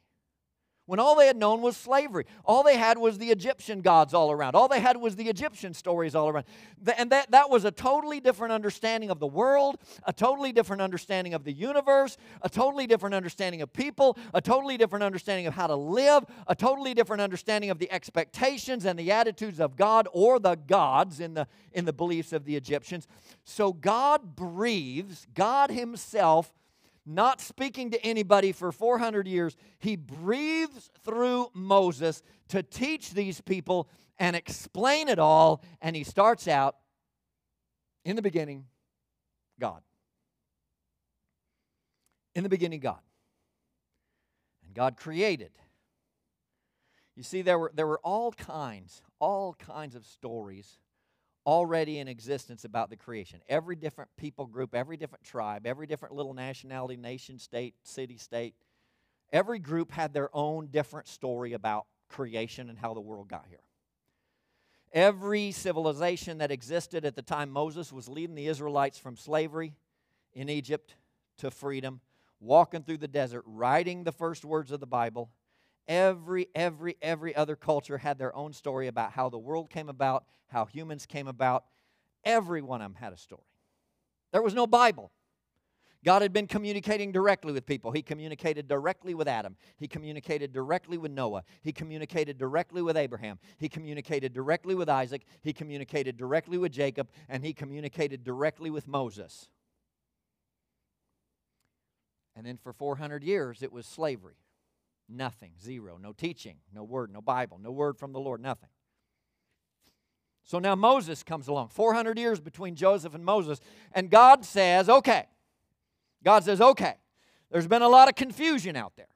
when 0.92 1.00
all 1.00 1.16
they 1.16 1.26
had 1.26 1.38
known 1.38 1.62
was 1.62 1.74
slavery. 1.74 2.26
All 2.44 2.62
they 2.62 2.76
had 2.76 2.98
was 2.98 3.16
the 3.16 3.30
Egyptian 3.30 3.80
gods 3.80 4.12
all 4.12 4.30
around. 4.30 4.54
All 4.54 4.68
they 4.68 4.78
had 4.78 4.98
was 4.98 5.16
the 5.16 5.30
Egyptian 5.30 5.72
stories 5.72 6.14
all 6.14 6.28
around. 6.28 6.44
And 6.98 7.08
that, 7.12 7.30
that 7.30 7.48
was 7.48 7.64
a 7.64 7.70
totally 7.70 8.20
different 8.20 8.52
understanding 8.52 9.08
of 9.08 9.18
the 9.18 9.26
world, 9.26 9.78
a 10.04 10.12
totally 10.12 10.52
different 10.52 10.82
understanding 10.82 11.32
of 11.32 11.44
the 11.44 11.52
universe, 11.52 12.18
a 12.42 12.50
totally 12.50 12.86
different 12.86 13.14
understanding 13.14 13.62
of 13.62 13.72
people, 13.72 14.18
a 14.34 14.42
totally 14.42 14.76
different 14.76 15.02
understanding 15.02 15.46
of 15.46 15.54
how 15.54 15.66
to 15.66 15.74
live, 15.74 16.26
a 16.46 16.54
totally 16.54 16.92
different 16.92 17.22
understanding 17.22 17.70
of 17.70 17.78
the 17.78 17.90
expectations 17.90 18.84
and 18.84 18.98
the 18.98 19.10
attitudes 19.10 19.60
of 19.60 19.76
God 19.76 20.08
or 20.12 20.38
the 20.38 20.56
gods 20.56 21.20
in 21.20 21.32
the, 21.32 21.46
in 21.72 21.86
the 21.86 21.94
beliefs 21.94 22.34
of 22.34 22.44
the 22.44 22.54
Egyptians. 22.54 23.08
So 23.44 23.72
God 23.72 24.36
breathes, 24.36 25.26
God 25.32 25.70
Himself 25.70 26.52
not 27.04 27.40
speaking 27.40 27.90
to 27.90 28.04
anybody 28.04 28.52
for 28.52 28.70
400 28.70 29.26
years, 29.26 29.56
he 29.78 29.96
breathes 29.96 30.90
through 31.04 31.48
Moses 31.52 32.22
to 32.48 32.62
teach 32.62 33.12
these 33.12 33.40
people 33.40 33.88
and 34.18 34.36
explain 34.36 35.08
it 35.08 35.18
all. 35.18 35.62
And 35.80 35.96
he 35.96 36.04
starts 36.04 36.46
out 36.46 36.76
in 38.04 38.16
the 38.16 38.22
beginning, 38.22 38.66
God. 39.58 39.82
In 42.34 42.42
the 42.42 42.48
beginning, 42.48 42.80
God. 42.80 43.00
And 44.64 44.74
God 44.74 44.96
created. 44.96 45.50
You 47.16 47.22
see, 47.22 47.42
there 47.42 47.58
were, 47.58 47.72
there 47.74 47.86
were 47.86 48.00
all 48.02 48.32
kinds, 48.32 49.02
all 49.18 49.54
kinds 49.54 49.94
of 49.94 50.06
stories 50.06 50.78
already 51.46 51.98
in 51.98 52.08
existence 52.08 52.64
about 52.64 52.90
the 52.90 52.96
creation. 52.96 53.40
Every 53.48 53.76
different 53.76 54.10
people 54.16 54.46
group, 54.46 54.74
every 54.74 54.96
different 54.96 55.24
tribe, 55.24 55.66
every 55.66 55.86
different 55.86 56.14
little 56.14 56.34
nationality, 56.34 56.96
nation, 56.96 57.38
state, 57.38 57.74
city, 57.82 58.16
state, 58.16 58.54
every 59.32 59.58
group 59.58 59.92
had 59.92 60.12
their 60.12 60.34
own 60.34 60.68
different 60.68 61.08
story 61.08 61.52
about 61.52 61.86
creation 62.08 62.68
and 62.68 62.78
how 62.78 62.94
the 62.94 63.00
world 63.00 63.28
got 63.28 63.46
here. 63.48 63.62
Every 64.92 65.52
civilization 65.52 66.38
that 66.38 66.50
existed 66.50 67.04
at 67.04 67.16
the 67.16 67.22
time 67.22 67.50
Moses 67.50 67.92
was 67.92 68.08
leading 68.08 68.34
the 68.34 68.46
Israelites 68.46 68.98
from 68.98 69.16
slavery 69.16 69.72
in 70.34 70.50
Egypt 70.50 70.94
to 71.38 71.50
freedom, 71.50 72.00
walking 72.40 72.82
through 72.82 72.98
the 72.98 73.08
desert, 73.08 73.42
writing 73.46 74.04
the 74.04 74.12
first 74.12 74.44
words 74.44 74.70
of 74.70 74.80
the 74.80 74.86
Bible 74.86 75.30
Every, 75.88 76.48
every, 76.54 76.96
every 77.02 77.34
other 77.34 77.56
culture 77.56 77.98
had 77.98 78.18
their 78.18 78.34
own 78.34 78.52
story 78.52 78.86
about 78.86 79.12
how 79.12 79.28
the 79.28 79.38
world 79.38 79.70
came 79.70 79.88
about, 79.88 80.24
how 80.48 80.64
humans 80.66 81.06
came 81.06 81.28
about. 81.28 81.64
Every 82.24 82.62
one 82.62 82.80
of 82.80 82.92
them 82.92 83.02
had 83.02 83.12
a 83.12 83.16
story. 83.16 83.42
There 84.32 84.42
was 84.42 84.54
no 84.54 84.66
Bible. 84.66 85.10
God 86.04 86.22
had 86.22 86.32
been 86.32 86.48
communicating 86.48 87.12
directly 87.12 87.52
with 87.52 87.64
people. 87.64 87.92
He 87.92 88.02
communicated 88.02 88.66
directly 88.66 89.14
with 89.14 89.28
Adam. 89.28 89.56
He 89.76 89.86
communicated 89.86 90.52
directly 90.52 90.98
with 90.98 91.12
Noah. 91.12 91.44
He 91.62 91.72
communicated 91.72 92.38
directly 92.38 92.82
with 92.82 92.96
Abraham. 92.96 93.38
He 93.58 93.68
communicated 93.68 94.32
directly 94.32 94.74
with 94.74 94.88
Isaac. 94.88 95.24
He 95.42 95.52
communicated 95.52 96.16
directly 96.16 96.58
with 96.58 96.72
Jacob. 96.72 97.08
And 97.28 97.44
he 97.44 97.52
communicated 97.52 98.24
directly 98.24 98.68
with 98.68 98.88
Moses. 98.88 99.48
And 102.34 102.44
then 102.44 102.56
for 102.56 102.72
400 102.72 103.22
years, 103.22 103.62
it 103.62 103.72
was 103.72 103.86
slavery. 103.86 104.41
Nothing. 105.08 105.52
Zero. 105.62 105.98
No 106.00 106.12
teaching. 106.12 106.56
No 106.74 106.84
word. 106.84 107.12
No 107.12 107.20
Bible. 107.20 107.58
No 107.62 107.70
word 107.70 107.98
from 107.98 108.12
the 108.12 108.20
Lord. 108.20 108.40
Nothing. 108.40 108.68
So 110.44 110.58
now 110.58 110.74
Moses 110.74 111.22
comes 111.22 111.48
along. 111.48 111.68
400 111.68 112.18
years 112.18 112.40
between 112.40 112.74
Joseph 112.74 113.14
and 113.14 113.24
Moses. 113.24 113.60
And 113.92 114.10
God 114.10 114.44
says, 114.44 114.88
okay. 114.88 115.26
God 116.24 116.44
says, 116.44 116.60
okay. 116.60 116.94
There's 117.50 117.66
been 117.66 117.82
a 117.82 117.88
lot 117.88 118.08
of 118.08 118.14
confusion 118.14 118.76
out 118.76 118.94
there. 118.96 119.06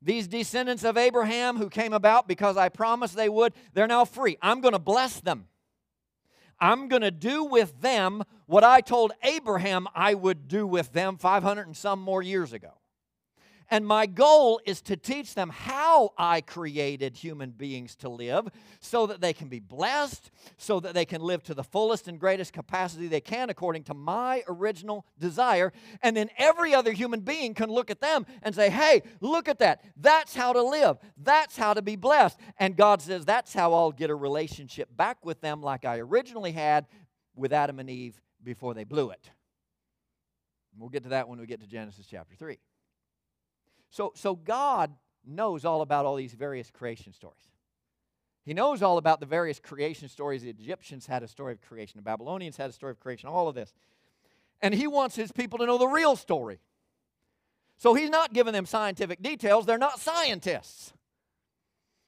These 0.00 0.28
descendants 0.28 0.84
of 0.84 0.96
Abraham 0.96 1.56
who 1.56 1.68
came 1.68 1.92
about 1.92 2.28
because 2.28 2.56
I 2.56 2.68
promised 2.68 3.16
they 3.16 3.28
would, 3.28 3.54
they're 3.74 3.86
now 3.86 4.04
free. 4.04 4.38
I'm 4.40 4.60
going 4.60 4.72
to 4.72 4.78
bless 4.78 5.20
them. 5.20 5.46
I'm 6.58 6.88
going 6.88 7.02
to 7.02 7.10
do 7.10 7.44
with 7.44 7.80
them 7.80 8.22
what 8.46 8.64
I 8.64 8.80
told 8.80 9.12
Abraham 9.22 9.88
I 9.94 10.14
would 10.14 10.48
do 10.48 10.66
with 10.66 10.92
them 10.92 11.18
500 11.18 11.66
and 11.66 11.76
some 11.76 12.00
more 12.00 12.22
years 12.22 12.52
ago. 12.52 12.72
And 13.70 13.86
my 13.86 14.06
goal 14.06 14.60
is 14.64 14.80
to 14.82 14.96
teach 14.96 15.34
them 15.34 15.50
how 15.50 16.12
I 16.16 16.40
created 16.40 17.16
human 17.16 17.50
beings 17.50 17.96
to 17.96 18.08
live 18.08 18.48
so 18.80 19.06
that 19.06 19.20
they 19.20 19.32
can 19.32 19.48
be 19.48 19.58
blessed, 19.58 20.30
so 20.56 20.78
that 20.80 20.94
they 20.94 21.04
can 21.04 21.20
live 21.20 21.42
to 21.44 21.54
the 21.54 21.64
fullest 21.64 22.06
and 22.06 22.20
greatest 22.20 22.52
capacity 22.52 23.08
they 23.08 23.20
can 23.20 23.50
according 23.50 23.84
to 23.84 23.94
my 23.94 24.44
original 24.48 25.04
desire. 25.18 25.72
And 26.02 26.16
then 26.16 26.30
every 26.38 26.74
other 26.74 26.92
human 26.92 27.20
being 27.20 27.54
can 27.54 27.68
look 27.68 27.90
at 27.90 28.00
them 28.00 28.24
and 28.42 28.54
say, 28.54 28.70
hey, 28.70 29.02
look 29.20 29.48
at 29.48 29.58
that. 29.58 29.82
That's 29.96 30.34
how 30.34 30.52
to 30.52 30.62
live. 30.62 30.98
That's 31.16 31.56
how 31.56 31.74
to 31.74 31.82
be 31.82 31.96
blessed. 31.96 32.38
And 32.58 32.76
God 32.76 33.02
says, 33.02 33.24
that's 33.24 33.52
how 33.52 33.74
I'll 33.74 33.92
get 33.92 34.10
a 34.10 34.14
relationship 34.14 34.96
back 34.96 35.24
with 35.24 35.40
them 35.40 35.60
like 35.60 35.84
I 35.84 35.98
originally 35.98 36.52
had 36.52 36.86
with 37.34 37.52
Adam 37.52 37.78
and 37.80 37.90
Eve 37.90 38.20
before 38.42 38.74
they 38.74 38.84
blew 38.84 39.10
it. 39.10 39.30
We'll 40.78 40.90
get 40.90 41.04
to 41.04 41.08
that 41.10 41.28
when 41.28 41.40
we 41.40 41.46
get 41.46 41.60
to 41.60 41.66
Genesis 41.66 42.06
chapter 42.08 42.36
3. 42.36 42.58
So, 43.90 44.12
so 44.14 44.34
God 44.34 44.92
knows 45.24 45.64
all 45.64 45.82
about 45.82 46.04
all 46.04 46.16
these 46.16 46.34
various 46.34 46.70
creation 46.70 47.12
stories. 47.12 47.50
He 48.44 48.54
knows 48.54 48.80
all 48.80 48.96
about 48.96 49.18
the 49.18 49.26
various 49.26 49.58
creation 49.58 50.08
stories. 50.08 50.42
The 50.42 50.50
Egyptians 50.50 51.06
had 51.06 51.24
a 51.24 51.28
story 51.28 51.52
of 51.52 51.60
creation, 51.60 51.98
the 51.98 52.02
Babylonians 52.02 52.56
had 52.56 52.70
a 52.70 52.72
story 52.72 52.92
of 52.92 53.00
creation, 53.00 53.28
all 53.28 53.48
of 53.48 53.54
this. 53.54 53.74
And 54.62 54.72
he 54.72 54.86
wants 54.86 55.16
his 55.16 55.32
people 55.32 55.58
to 55.58 55.66
know 55.66 55.78
the 55.78 55.86
real 55.86 56.16
story. 56.16 56.60
So 57.76 57.94
he's 57.94 58.08
not 58.08 58.32
giving 58.32 58.52
them 58.52 58.64
scientific 58.64 59.20
details, 59.20 59.66
they're 59.66 59.78
not 59.78 60.00
scientists. 60.00 60.92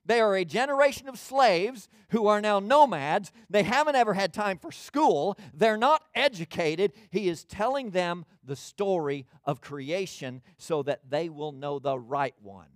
They 0.08 0.20
are 0.20 0.34
a 0.34 0.44
generation 0.44 1.06
of 1.06 1.18
slaves 1.18 1.86
who 2.08 2.28
are 2.28 2.40
now 2.40 2.60
nomads. 2.60 3.30
They 3.50 3.62
haven't 3.62 3.94
ever 3.94 4.14
had 4.14 4.32
time 4.32 4.56
for 4.56 4.72
school. 4.72 5.38
They're 5.52 5.76
not 5.76 6.02
educated. 6.14 6.94
He 7.10 7.28
is 7.28 7.44
telling 7.44 7.90
them 7.90 8.24
the 8.42 8.56
story 8.56 9.26
of 9.44 9.60
creation 9.60 10.40
so 10.56 10.82
that 10.84 11.10
they 11.10 11.28
will 11.28 11.52
know 11.52 11.78
the 11.78 11.98
right 11.98 12.34
one. 12.40 12.68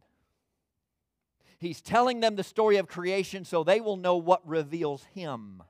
He's 1.59 1.81
telling 1.81 2.21
them 2.21 2.37
the 2.37 2.45
story 2.45 2.77
of 2.77 2.87
creation 2.87 3.47
so 3.47 3.65
they 3.65 3.81
will 3.81 3.97
know 3.97 4.17
what 4.17 4.47
reveals 4.47 5.05
Him. 5.15 5.63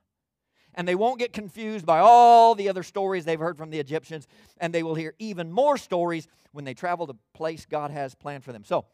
And 0.74 0.88
they 0.88 0.96
won't 0.96 1.20
get 1.20 1.32
confused 1.32 1.86
by 1.86 2.00
all 2.00 2.56
the 2.56 2.70
other 2.70 2.82
stories 2.82 3.24
they've 3.24 3.38
heard 3.38 3.56
from 3.56 3.70
the 3.70 3.78
Egyptians, 3.78 4.26
and 4.58 4.74
they 4.74 4.82
will 4.82 4.96
hear 4.96 5.14
even 5.20 5.52
more 5.52 5.76
stories 5.76 6.26
when 6.50 6.64
they 6.64 6.74
travel 6.74 7.06
to 7.06 7.12
the 7.12 7.18
place 7.34 7.66
God 7.66 7.92
has 7.92 8.16
planned 8.16 8.42
for 8.42 8.52
them. 8.52 8.64
So, 8.64 8.86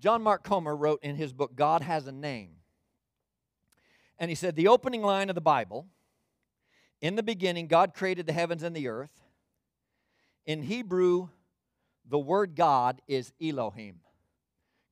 John 0.00 0.22
Mark 0.22 0.42
Comer 0.44 0.76
wrote 0.76 1.00
in 1.02 1.16
his 1.16 1.32
book, 1.32 1.54
God 1.54 1.82
Has 1.82 2.06
a 2.06 2.12
Name. 2.12 2.56
And 4.18 4.30
he 4.30 4.34
said, 4.34 4.54
The 4.54 4.68
opening 4.68 5.02
line 5.02 5.28
of 5.28 5.34
the 5.34 5.40
Bible, 5.40 5.86
in 7.00 7.16
the 7.16 7.22
beginning, 7.22 7.66
God 7.66 7.94
created 7.94 8.26
the 8.26 8.32
heavens 8.32 8.62
and 8.62 8.74
the 8.74 8.88
earth. 8.88 9.22
In 10.46 10.62
Hebrew, 10.62 11.28
the 12.08 12.18
word 12.18 12.54
God 12.54 13.00
is 13.08 13.32
Elohim. 13.42 14.00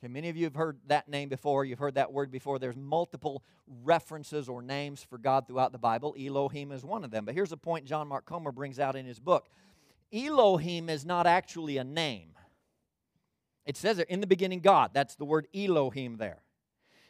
Okay, 0.02 0.12
many 0.12 0.28
of 0.28 0.36
you 0.36 0.44
have 0.44 0.56
heard 0.56 0.78
that 0.88 1.08
name 1.08 1.28
before. 1.28 1.64
You've 1.64 1.78
heard 1.78 1.94
that 1.94 2.12
word 2.12 2.32
before. 2.32 2.58
There's 2.58 2.76
multiple 2.76 3.44
references 3.84 4.48
or 4.48 4.60
names 4.60 5.02
for 5.02 5.16
God 5.16 5.46
throughout 5.46 5.70
the 5.70 5.78
Bible. 5.78 6.16
Elohim 6.18 6.72
is 6.72 6.84
one 6.84 7.04
of 7.04 7.10
them. 7.12 7.24
But 7.24 7.34
here's 7.34 7.52
a 7.52 7.56
point 7.56 7.84
John 7.84 8.08
Mark 8.08 8.24
Comer 8.24 8.50
brings 8.50 8.80
out 8.80 8.96
in 8.96 9.06
his 9.06 9.20
book 9.20 9.48
Elohim 10.12 10.88
is 10.88 11.04
not 11.04 11.26
actually 11.26 11.76
a 11.76 11.84
name. 11.84 12.30
It 13.64 13.76
says 13.76 13.96
there, 13.98 14.06
in 14.08 14.20
the 14.20 14.26
beginning, 14.26 14.60
God. 14.60 14.90
That's 14.92 15.14
the 15.14 15.24
word 15.24 15.46
Elohim 15.54 16.16
there. 16.16 16.42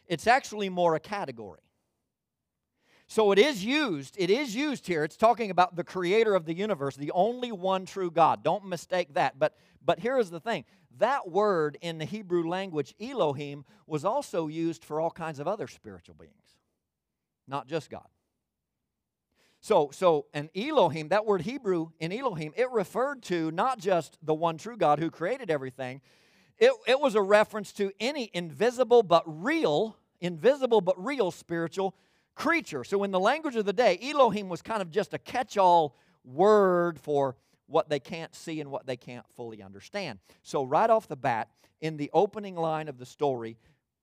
It's 0.07 0.27
actually 0.27 0.69
more 0.69 0.95
a 0.95 1.01
category. 1.01 1.61
So 3.07 3.31
it 3.33 3.39
is 3.39 3.65
used, 3.65 4.15
it 4.19 4.31
is 4.31 4.57
used 4.57 4.87
here. 4.87 5.05
It's 5.05 5.17
talking 5.17 5.51
about 5.51 5.77
the 5.77 5.85
creator 5.85 6.35
of 6.35 6.47
the 6.47 6.55
universe, 6.55 6.97
the 6.97 7.13
only 7.13 7.53
one 7.53 7.85
true 7.85 8.11
God. 8.11 8.43
Don't 8.43 8.65
mistake 8.65 9.15
that. 9.15 9.39
But 9.39 9.55
but 9.85 9.99
here 9.99 10.19
is 10.19 10.31
the 10.31 10.41
thing. 10.41 10.65
That 10.99 11.31
word 11.31 11.79
in 11.81 11.99
the 11.99 12.05
Hebrew 12.05 12.49
language, 12.49 12.95
Elohim, 13.01 13.65
was 13.87 14.05
also 14.05 14.47
used 14.47 14.85
for 14.85 15.01
all 15.01 15.11
kinds 15.11 15.39
of 15.41 15.49
other 15.49 15.67
spiritual 15.67 16.15
beings, 16.15 16.59
not 17.49 17.67
just 17.67 17.91
God. 17.91 18.07
So, 19.61 19.91
so 19.93 20.27
an 20.35 20.51
Elohim, 20.57 21.09
that 21.09 21.25
word 21.25 21.43
Hebrew 21.43 21.91
in 22.01 22.13
Elohim, 22.13 22.53
it 22.57 22.71
referred 22.71 23.23
to 23.25 23.51
not 23.53 23.79
just 23.79 24.19
the 24.21 24.35
one 24.35 24.59
true 24.59 24.77
God 24.77 24.99
who 24.99 25.11
created 25.11 25.51
everything, 25.51 26.01
it, 26.63 26.73
it 26.87 27.01
was 27.01 27.17
a 27.17 27.21
reference 27.21 27.73
to 27.73 27.91
any 27.99 28.31
invisible 28.33 29.03
but 29.03 29.25
real, 29.27 29.97
invisible 30.21 30.81
but 30.81 30.95
real 31.05 31.33
spiritual 31.33 31.93
creature. 32.37 32.85
So, 32.85 33.03
in 33.03 33.11
the 33.11 33.19
language 33.19 33.57
of 33.57 33.65
the 33.65 33.73
day, 33.73 33.99
Elohim 34.01 34.49
was 34.49 34.63
kind 34.63 34.81
of 34.81 34.89
just 34.89 35.13
a 35.13 35.19
catch 35.19 35.59
all 35.59 35.97
word 36.23 37.01
for 37.01 37.35
what 37.67 37.89
they 37.89 37.99
can't 37.99 38.33
see 38.33 38.61
and 38.61 38.71
what 38.71 38.87
they 38.87 38.97
can't 38.97 39.27
fully 39.35 39.61
understand. 39.61 40.21
So, 40.45 40.63
right 40.63 40.89
off 40.89 41.09
the 41.09 41.17
bat, 41.17 41.49
in 41.81 41.97
the 41.97 42.11
opening 42.13 42.55
line 42.55 42.87
of 42.87 42.97
the 42.97 43.07
story, 43.07 43.57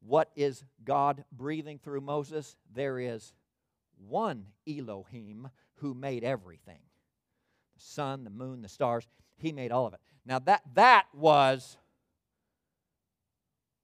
what 0.05 0.29
is 0.35 0.65
God 0.83 1.23
breathing 1.31 1.79
through 1.79 2.01
Moses? 2.01 2.57
There 2.73 2.99
is 2.99 3.33
one 4.05 4.47
Elohim 4.67 5.47
who 5.75 5.93
made 5.93 6.25
everything 6.25 6.79
the 7.77 7.81
sun, 7.81 8.25
the 8.25 8.29
moon, 8.29 8.61
the 8.61 8.67
stars. 8.67 9.07
He 9.37 9.53
made 9.53 9.71
all 9.71 9.87
of 9.87 9.93
it. 9.93 10.01
Now, 10.25 10.39
that, 10.39 10.61
that 10.73 11.05
was. 11.13 11.77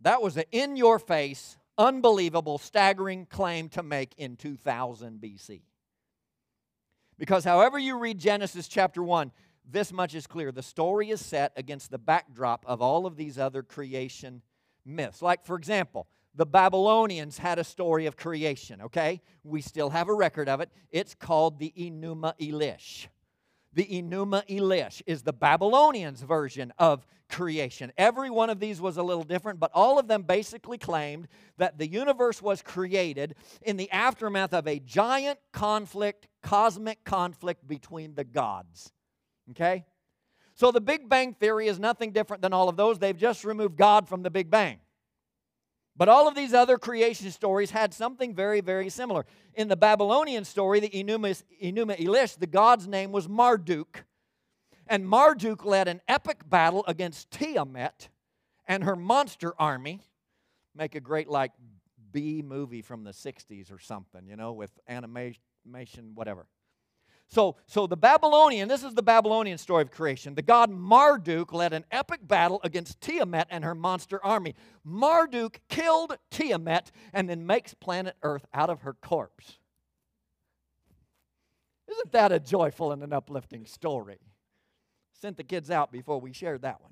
That 0.05 0.21
was 0.21 0.37
an 0.37 0.43
in 0.51 0.75
your 0.75 0.99
face, 0.99 1.57
unbelievable, 1.79 2.59
staggering 2.59 3.25
claim 3.25 3.69
to 3.69 3.81
make 3.81 4.13
in 4.17 4.35
2000 4.35 5.19
BC. 5.19 5.61
Because 7.17 7.43
however 7.43 7.79
you 7.79 7.97
read 7.97 8.19
Genesis 8.19 8.67
chapter 8.67 9.01
1, 9.01 9.31
this 9.67 9.91
much 9.91 10.13
is 10.13 10.27
clear. 10.27 10.51
The 10.51 10.61
story 10.61 11.09
is 11.09 11.25
set 11.25 11.53
against 11.57 11.89
the 11.89 11.97
backdrop 11.97 12.63
of 12.67 12.83
all 12.83 13.07
of 13.07 13.15
these 13.15 13.39
other 13.39 13.63
creation 13.63 14.43
myths. 14.85 15.23
Like, 15.23 15.43
for 15.43 15.55
example, 15.55 16.05
the 16.35 16.45
Babylonians 16.45 17.39
had 17.39 17.57
a 17.57 17.63
story 17.63 18.05
of 18.05 18.15
creation, 18.15 18.81
okay? 18.83 19.21
We 19.43 19.61
still 19.61 19.89
have 19.89 20.07
a 20.07 20.13
record 20.13 20.47
of 20.47 20.61
it. 20.61 20.69
It's 20.91 21.15
called 21.15 21.57
the 21.57 21.73
Enuma 21.75 22.37
Elish. 22.39 23.07
The 23.75 23.85
Enuma 23.85 24.47
Elish 24.47 25.01
is 25.05 25.21
the 25.21 25.33
Babylonians' 25.33 26.21
version 26.21 26.73
of 26.79 27.05
creation. 27.29 27.91
Every 27.97 28.29
one 28.29 28.49
of 28.49 28.59
these 28.59 28.79
was 28.79 28.95
a 28.95 29.03
little 29.03 29.23
different, 29.23 29.59
but 29.59 29.71
all 29.73 29.99
of 29.99 30.07
them 30.07 30.21
basically 30.23 30.77
claimed 30.77 31.27
that 31.57 31.77
the 31.77 31.87
universe 31.87 32.41
was 32.41 32.61
created 32.61 33.35
in 33.61 33.75
the 33.75 33.91
aftermath 33.91 34.53
of 34.53 34.65
a 34.65 34.79
giant 34.79 35.39
conflict, 35.51 36.27
cosmic 36.41 37.03
conflict 37.03 37.67
between 37.67 38.15
the 38.15 38.23
gods. 38.23 38.93
Okay? 39.51 39.85
So 40.53 40.71
the 40.71 40.81
Big 40.81 41.09
Bang 41.09 41.33
Theory 41.33 41.67
is 41.67 41.77
nothing 41.77 42.11
different 42.11 42.41
than 42.41 42.53
all 42.53 42.69
of 42.69 42.77
those. 42.77 42.97
They've 42.97 43.17
just 43.17 43.43
removed 43.43 43.75
God 43.75 44.07
from 44.07 44.23
the 44.23 44.31
Big 44.31 44.49
Bang. 44.49 44.79
But 45.97 46.09
all 46.09 46.27
of 46.27 46.35
these 46.35 46.53
other 46.53 46.77
creation 46.77 47.31
stories 47.31 47.71
had 47.71 47.93
something 47.93 48.35
very, 48.35 48.59
very 48.59 48.89
similar. 48.89 49.25
In 49.53 49.69
the 49.69 49.77
Babylonian 49.77 50.43
story, 50.43 50.79
the 50.81 50.89
Enuma, 50.89 51.41
Enuma 51.63 51.97
Elish, 51.97 52.37
the 52.37 52.47
god's 52.47 52.87
name 52.87 53.11
was 53.11 53.29
Marduk. 53.29 54.03
And 54.87 55.07
Marduk 55.07 55.63
led 55.63 55.87
an 55.87 56.01
epic 56.07 56.49
battle 56.49 56.83
against 56.87 57.31
Tiamat 57.31 58.09
and 58.67 58.83
her 58.83 58.95
monster 58.95 59.53
army. 59.57 60.01
Make 60.75 60.95
a 60.95 60.99
great, 60.99 61.29
like, 61.29 61.53
B 62.11 62.41
movie 62.41 62.81
from 62.81 63.03
the 63.03 63.11
60s 63.11 63.71
or 63.71 63.79
something, 63.79 64.27
you 64.27 64.35
know, 64.35 64.51
with 64.51 64.71
animation, 64.87 66.11
whatever. 66.13 66.45
So, 67.27 67.57
so 67.65 67.87
the 67.87 67.97
Babylonian, 67.97 68.67
this 68.67 68.83
is 68.83 68.93
the 68.93 69.03
Babylonian 69.03 69.57
story 69.57 69.81
of 69.81 69.91
creation. 69.91 70.35
The 70.35 70.41
god 70.41 70.69
Marduk 70.69 71.51
led 71.53 71.73
an 71.73 71.85
epic 71.91 72.25
battle 72.25 72.61
against 72.63 73.01
Tiamat 73.01 73.47
and 73.49 73.63
her 73.63 73.75
monster 73.75 74.23
army. 74.23 74.55
Marduk 74.83 75.59
killed 75.67 76.17
Tiamat 76.29 76.91
and 77.13 77.27
then 77.27 77.45
makes 77.45 77.73
planet 77.73 78.15
Earth 78.21 78.45
out 78.53 78.69
of 78.69 78.81
her 78.81 78.93
corpse. 78.93 79.57
Isn't 81.89 82.11
that 82.11 82.31
a 82.31 82.39
joyful 82.39 82.91
and 82.91 83.03
an 83.03 83.13
uplifting 83.13 83.65
story? 83.65 84.19
Sent 85.13 85.37
the 85.37 85.43
kids 85.43 85.71
out 85.71 85.91
before 85.91 86.19
we 86.19 86.33
shared 86.33 86.61
that 86.61 86.81
one. 86.81 86.91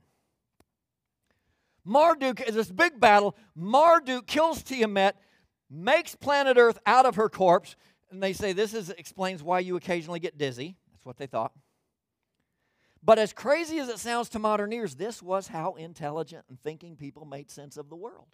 Marduk 1.86 2.42
is 2.42 2.56
this 2.56 2.72
big 2.72 3.00
battle. 3.00 3.36
Marduk 3.56 4.26
kills 4.26 4.64
Tiamat, 4.64 5.16
makes 5.70 6.16
planet 6.16 6.58
Earth 6.58 6.80
out 6.86 7.06
of 7.06 7.16
her 7.16 7.30
corpse, 7.30 7.76
and 8.14 8.24
they 8.24 8.34
say 8.34 8.54
this 8.54 8.74
is, 8.74 8.90
explains 8.92 9.44
why 9.44 9.60
you 9.60 9.76
occasionally 9.76 10.20
get 10.20 10.38
dizzy. 10.38 10.76
That's 10.92 11.06
what 11.06 11.18
they 11.18 11.26
thought. 11.26 11.52
But 13.04 13.20
as 13.20 13.34
crazy 13.34 13.80
as 13.80 13.90
it 13.90 14.00
sounds 14.00 14.30
to 14.30 14.40
modern 14.40 14.72
ears, 14.72 14.96
this 14.96 15.22
was 15.22 15.48
how 15.48 15.74
intelligent 15.74 16.46
and 16.48 16.58
thinking 16.62 16.96
people 16.96 17.26
made 17.26 17.52
sense 17.52 17.76
of 17.76 17.90
the 17.90 17.98
world. 17.98 18.28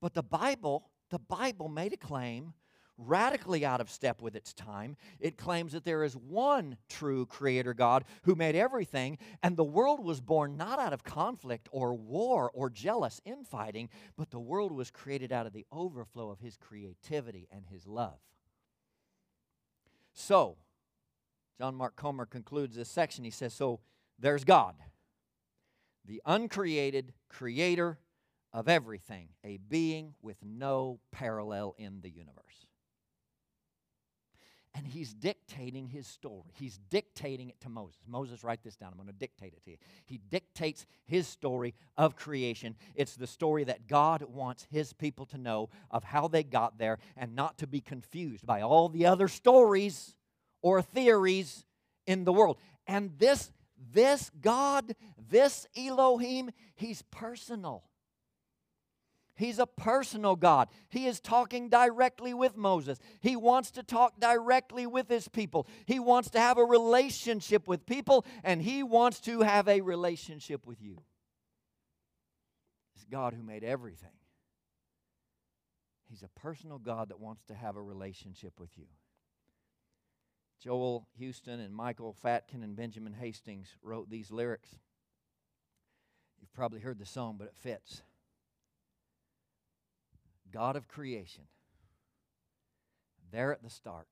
But 0.00 0.14
the 0.14 0.22
Bible, 0.22 0.90
the 1.10 1.20
Bible 1.20 1.68
made 1.68 1.92
a 1.92 1.96
claim 1.96 2.54
radically 2.96 3.64
out 3.64 3.80
of 3.80 3.90
step 3.90 4.20
with 4.20 4.34
its 4.34 4.52
time. 4.52 4.96
It 5.20 5.38
claims 5.38 5.72
that 5.72 5.84
there 5.84 6.02
is 6.02 6.16
one 6.16 6.76
true 6.88 7.26
creator 7.26 7.72
God 7.72 8.04
who 8.24 8.34
made 8.34 8.56
everything, 8.56 9.18
and 9.40 9.56
the 9.56 9.62
world 9.62 10.04
was 10.04 10.20
born 10.20 10.56
not 10.56 10.80
out 10.80 10.92
of 10.92 11.04
conflict 11.04 11.68
or 11.70 11.94
war 11.94 12.50
or 12.52 12.68
jealous 12.68 13.20
infighting, 13.24 13.88
but 14.16 14.30
the 14.30 14.40
world 14.40 14.72
was 14.72 14.90
created 14.90 15.32
out 15.32 15.46
of 15.46 15.52
the 15.52 15.66
overflow 15.70 16.30
of 16.30 16.40
his 16.40 16.56
creativity 16.56 17.46
and 17.52 17.66
his 17.66 17.86
love. 17.86 18.18
So, 20.18 20.56
John 21.58 21.76
Mark 21.76 21.94
Comer 21.94 22.26
concludes 22.26 22.74
this 22.74 22.88
section. 22.88 23.22
He 23.22 23.30
says, 23.30 23.54
So 23.54 23.78
there's 24.18 24.42
God, 24.42 24.74
the 26.04 26.20
uncreated 26.26 27.14
creator 27.28 28.00
of 28.52 28.68
everything, 28.68 29.28
a 29.44 29.58
being 29.58 30.14
with 30.20 30.36
no 30.42 30.98
parallel 31.12 31.76
in 31.78 32.00
the 32.00 32.10
universe. 32.10 32.66
And 34.74 34.86
he's 34.86 35.12
dictating 35.14 35.88
his 35.88 36.06
story. 36.06 36.52
He's 36.54 36.78
dictating 36.90 37.48
it 37.48 37.60
to 37.62 37.68
Moses. 37.68 37.98
Moses, 38.06 38.44
write 38.44 38.62
this 38.62 38.76
down. 38.76 38.90
I'm 38.92 38.98
going 38.98 39.08
to 39.08 39.12
dictate 39.12 39.54
it 39.54 39.64
to 39.64 39.70
you. 39.70 39.76
He 40.04 40.20
dictates 40.30 40.86
his 41.06 41.26
story 41.26 41.74
of 41.96 42.16
creation. 42.16 42.76
It's 42.94 43.16
the 43.16 43.26
story 43.26 43.64
that 43.64 43.88
God 43.88 44.22
wants 44.22 44.66
his 44.70 44.92
people 44.92 45.26
to 45.26 45.38
know 45.38 45.70
of 45.90 46.04
how 46.04 46.28
they 46.28 46.44
got 46.44 46.78
there 46.78 46.98
and 47.16 47.34
not 47.34 47.58
to 47.58 47.66
be 47.66 47.80
confused 47.80 48.46
by 48.46 48.60
all 48.60 48.88
the 48.88 49.06
other 49.06 49.26
stories 49.26 50.14
or 50.62 50.82
theories 50.82 51.64
in 52.06 52.24
the 52.24 52.32
world. 52.32 52.58
And 52.86 53.12
this, 53.18 53.52
this 53.92 54.30
God, 54.40 54.94
this 55.30 55.66
Elohim, 55.76 56.50
he's 56.74 57.02
personal. 57.10 57.84
He's 59.38 59.60
a 59.60 59.66
personal 59.66 60.34
God. 60.34 60.68
He 60.88 61.06
is 61.06 61.20
talking 61.20 61.68
directly 61.68 62.34
with 62.34 62.56
Moses. 62.56 62.98
He 63.20 63.36
wants 63.36 63.70
to 63.70 63.84
talk 63.84 64.18
directly 64.18 64.84
with 64.84 65.08
his 65.08 65.28
people. 65.28 65.68
He 65.86 66.00
wants 66.00 66.28
to 66.30 66.40
have 66.40 66.58
a 66.58 66.64
relationship 66.64 67.68
with 67.68 67.86
people, 67.86 68.26
and 68.42 68.60
he 68.60 68.82
wants 68.82 69.20
to 69.20 69.42
have 69.42 69.68
a 69.68 69.80
relationship 69.80 70.66
with 70.66 70.82
you. 70.82 70.98
It's 72.96 73.04
God 73.04 73.32
who 73.32 73.44
made 73.44 73.62
everything. 73.62 74.10
He's 76.10 76.24
a 76.24 76.40
personal 76.40 76.78
God 76.78 77.10
that 77.10 77.20
wants 77.20 77.44
to 77.44 77.54
have 77.54 77.76
a 77.76 77.82
relationship 77.82 78.58
with 78.58 78.76
you. 78.76 78.86
Joel 80.60 81.06
Houston 81.16 81.60
and 81.60 81.72
Michael 81.72 82.16
Fatkin 82.24 82.64
and 82.64 82.74
Benjamin 82.74 83.14
Hastings 83.14 83.68
wrote 83.84 84.10
these 84.10 84.32
lyrics. 84.32 84.70
You've 86.40 86.52
probably 86.52 86.80
heard 86.80 86.98
the 86.98 87.06
song, 87.06 87.36
but 87.38 87.46
it 87.46 87.54
fits. 87.54 88.02
God 90.52 90.76
of 90.76 90.88
creation, 90.88 91.44
there 93.30 93.52
at 93.52 93.62
the 93.62 93.70
start, 93.70 94.08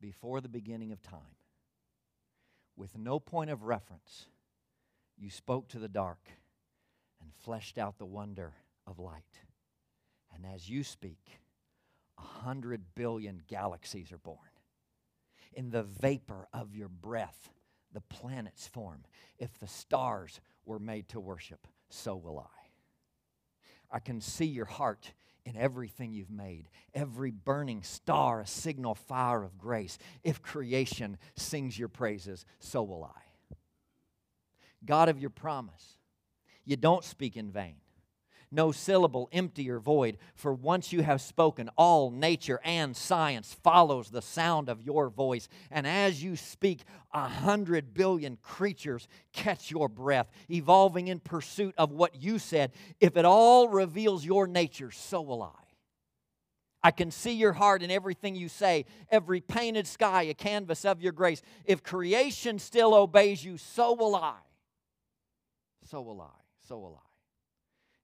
before 0.00 0.40
the 0.40 0.48
beginning 0.48 0.92
of 0.92 1.02
time, 1.02 1.36
with 2.76 2.98
no 2.98 3.18
point 3.18 3.50
of 3.50 3.62
reference, 3.62 4.26
you 5.16 5.30
spoke 5.30 5.68
to 5.68 5.78
the 5.78 5.88
dark 5.88 6.28
and 7.20 7.32
fleshed 7.44 7.78
out 7.78 7.98
the 7.98 8.04
wonder 8.04 8.54
of 8.86 8.98
light. 8.98 9.40
And 10.34 10.44
as 10.52 10.68
you 10.68 10.82
speak, 10.82 11.40
a 12.18 12.22
hundred 12.22 12.94
billion 12.94 13.42
galaxies 13.46 14.12
are 14.12 14.18
born. 14.18 14.38
In 15.52 15.70
the 15.70 15.84
vapor 15.84 16.48
of 16.52 16.74
your 16.74 16.88
breath, 16.88 17.50
the 17.92 18.00
planets 18.00 18.66
form. 18.66 19.04
If 19.38 19.58
the 19.58 19.68
stars 19.68 20.40
were 20.66 20.80
made 20.80 21.08
to 21.10 21.20
worship, 21.20 21.66
so 21.88 22.16
will 22.16 22.40
I. 22.40 22.63
I 23.94 24.00
can 24.00 24.20
see 24.20 24.46
your 24.46 24.64
heart 24.64 25.12
in 25.46 25.56
everything 25.56 26.12
you've 26.12 26.28
made. 26.28 26.68
Every 26.94 27.30
burning 27.30 27.84
star, 27.84 28.40
a 28.40 28.46
signal 28.46 28.96
fire 28.96 29.44
of 29.44 29.56
grace. 29.56 29.98
If 30.24 30.42
creation 30.42 31.16
sings 31.36 31.78
your 31.78 31.86
praises, 31.86 32.44
so 32.58 32.82
will 32.82 33.04
I. 33.04 33.56
God 34.84 35.08
of 35.08 35.20
your 35.20 35.30
promise, 35.30 35.96
you 36.64 36.76
don't 36.76 37.04
speak 37.04 37.36
in 37.36 37.52
vain 37.52 37.76
no 38.50 38.72
syllable 38.72 39.28
empty 39.32 39.70
or 39.70 39.78
void. 39.78 40.18
For 40.34 40.52
once 40.52 40.92
you 40.92 41.02
have 41.02 41.20
spoken, 41.20 41.70
all 41.76 42.10
nature 42.10 42.60
and 42.64 42.96
science 42.96 43.56
follows 43.62 44.10
the 44.10 44.22
sound 44.22 44.68
of 44.68 44.82
your 44.82 45.08
voice. 45.08 45.48
And 45.70 45.86
as 45.86 46.22
you 46.22 46.36
speak, 46.36 46.84
a 47.12 47.28
hundred 47.28 47.94
billion 47.94 48.38
creatures 48.42 49.08
catch 49.32 49.70
your 49.70 49.88
breath, 49.88 50.30
evolving 50.50 51.08
in 51.08 51.20
pursuit 51.20 51.74
of 51.78 51.92
what 51.92 52.22
you 52.22 52.38
said. 52.38 52.72
If 53.00 53.16
it 53.16 53.24
all 53.24 53.68
reveals 53.68 54.24
your 54.24 54.46
nature, 54.46 54.90
so 54.90 55.20
will 55.20 55.42
I. 55.42 55.64
I 56.84 56.90
can 56.90 57.10
see 57.10 57.32
your 57.32 57.54
heart 57.54 57.82
in 57.82 57.90
everything 57.90 58.36
you 58.36 58.50
say, 58.50 58.84
every 59.10 59.40
painted 59.40 59.86
sky, 59.86 60.24
a 60.24 60.34
canvas 60.34 60.84
of 60.84 61.00
your 61.00 61.12
grace. 61.12 61.40
If 61.64 61.82
creation 61.82 62.58
still 62.58 62.92
obeys 62.94 63.42
you, 63.42 63.56
so 63.56 63.94
will 63.94 64.14
I. 64.14 64.34
So 65.86 66.02
will 66.02 66.20
I. 66.20 66.36
So 66.68 66.78
will 66.78 67.00
I. 67.02 67.13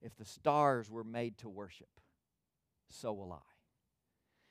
If 0.03 0.17
the 0.17 0.25
stars 0.25 0.91
were 0.91 1.05
made 1.05 1.39
to 1.39 1.49
worship, 1.49 1.89
so 2.89 3.13
will 3.13 3.33
I. 3.33 3.51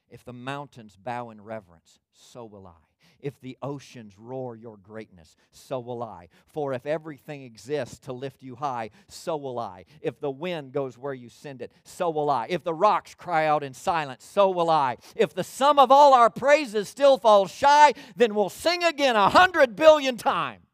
If 0.09 0.23
the 0.23 0.33
mountains 0.33 0.95
bow 0.95 1.29
in 1.29 1.41
reverence, 1.41 1.99
so 2.11 2.45
will 2.45 2.67
I. 2.67 2.89
If 3.19 3.39
the 3.41 3.57
oceans 3.61 4.17
roar 4.17 4.55
your 4.55 4.77
greatness, 4.77 5.35
so 5.51 5.79
will 5.79 6.01
I. 6.01 6.29
For 6.47 6.73
if 6.73 6.85
everything 6.85 7.43
exists 7.43 7.99
to 7.99 8.13
lift 8.13 8.41
you 8.41 8.55
high, 8.55 8.91
so 9.07 9.35
will 9.35 9.59
I. 9.59 9.85
If 10.01 10.19
the 10.19 10.31
wind 10.31 10.71
goes 10.71 10.97
where 10.97 11.13
you 11.13 11.29
send 11.29 11.61
it, 11.61 11.71
so 11.83 12.09
will 12.09 12.29
I. 12.29 12.47
If 12.49 12.63
the 12.63 12.73
rocks 12.73 13.13
cry 13.15 13.45
out 13.45 13.61
in 13.61 13.73
silence, 13.73 14.23
so 14.23 14.49
will 14.49 14.69
I. 14.69 14.97
If 15.15 15.33
the 15.33 15.43
sum 15.43 15.79
of 15.79 15.91
all 15.91 16.13
our 16.13 16.29
praises 16.29 16.87
still 16.87 17.17
falls 17.17 17.51
shy, 17.51 17.93
then 18.15 18.35
we'll 18.35 18.49
sing 18.49 18.83
again 18.83 19.15
a 19.15 19.29
hundred 19.29 19.75
billion 19.75 20.15
times. 20.15 20.68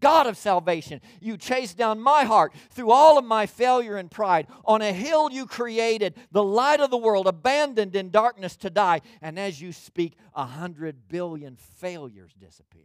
God 0.00 0.26
of 0.26 0.36
salvation, 0.36 1.00
you 1.20 1.36
chased 1.36 1.76
down 1.76 2.00
my 2.00 2.24
heart 2.24 2.52
through 2.70 2.90
all 2.90 3.18
of 3.18 3.24
my 3.24 3.46
failure 3.46 3.96
and 3.96 4.10
pride. 4.10 4.46
On 4.64 4.82
a 4.82 4.92
hill 4.92 5.30
you 5.30 5.46
created, 5.46 6.14
the 6.32 6.42
light 6.42 6.80
of 6.80 6.90
the 6.90 6.96
world, 6.96 7.26
abandoned 7.26 7.96
in 7.96 8.10
darkness 8.10 8.56
to 8.56 8.70
die. 8.70 9.00
And 9.20 9.38
as 9.38 9.60
you 9.60 9.72
speak, 9.72 10.16
a 10.34 10.44
hundred 10.44 11.08
billion 11.08 11.56
failures 11.56 12.32
disappear. 12.38 12.82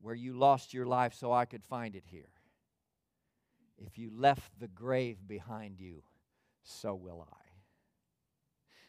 Where 0.00 0.14
you 0.14 0.34
lost 0.34 0.74
your 0.74 0.86
life 0.86 1.14
so 1.14 1.32
I 1.32 1.44
could 1.44 1.64
find 1.64 1.94
it 1.94 2.04
here. 2.06 2.28
If 3.78 3.98
you 3.98 4.10
left 4.14 4.58
the 4.60 4.68
grave 4.68 5.18
behind 5.26 5.80
you, 5.80 6.02
so 6.62 6.94
will 6.94 7.26
I. 7.30 7.41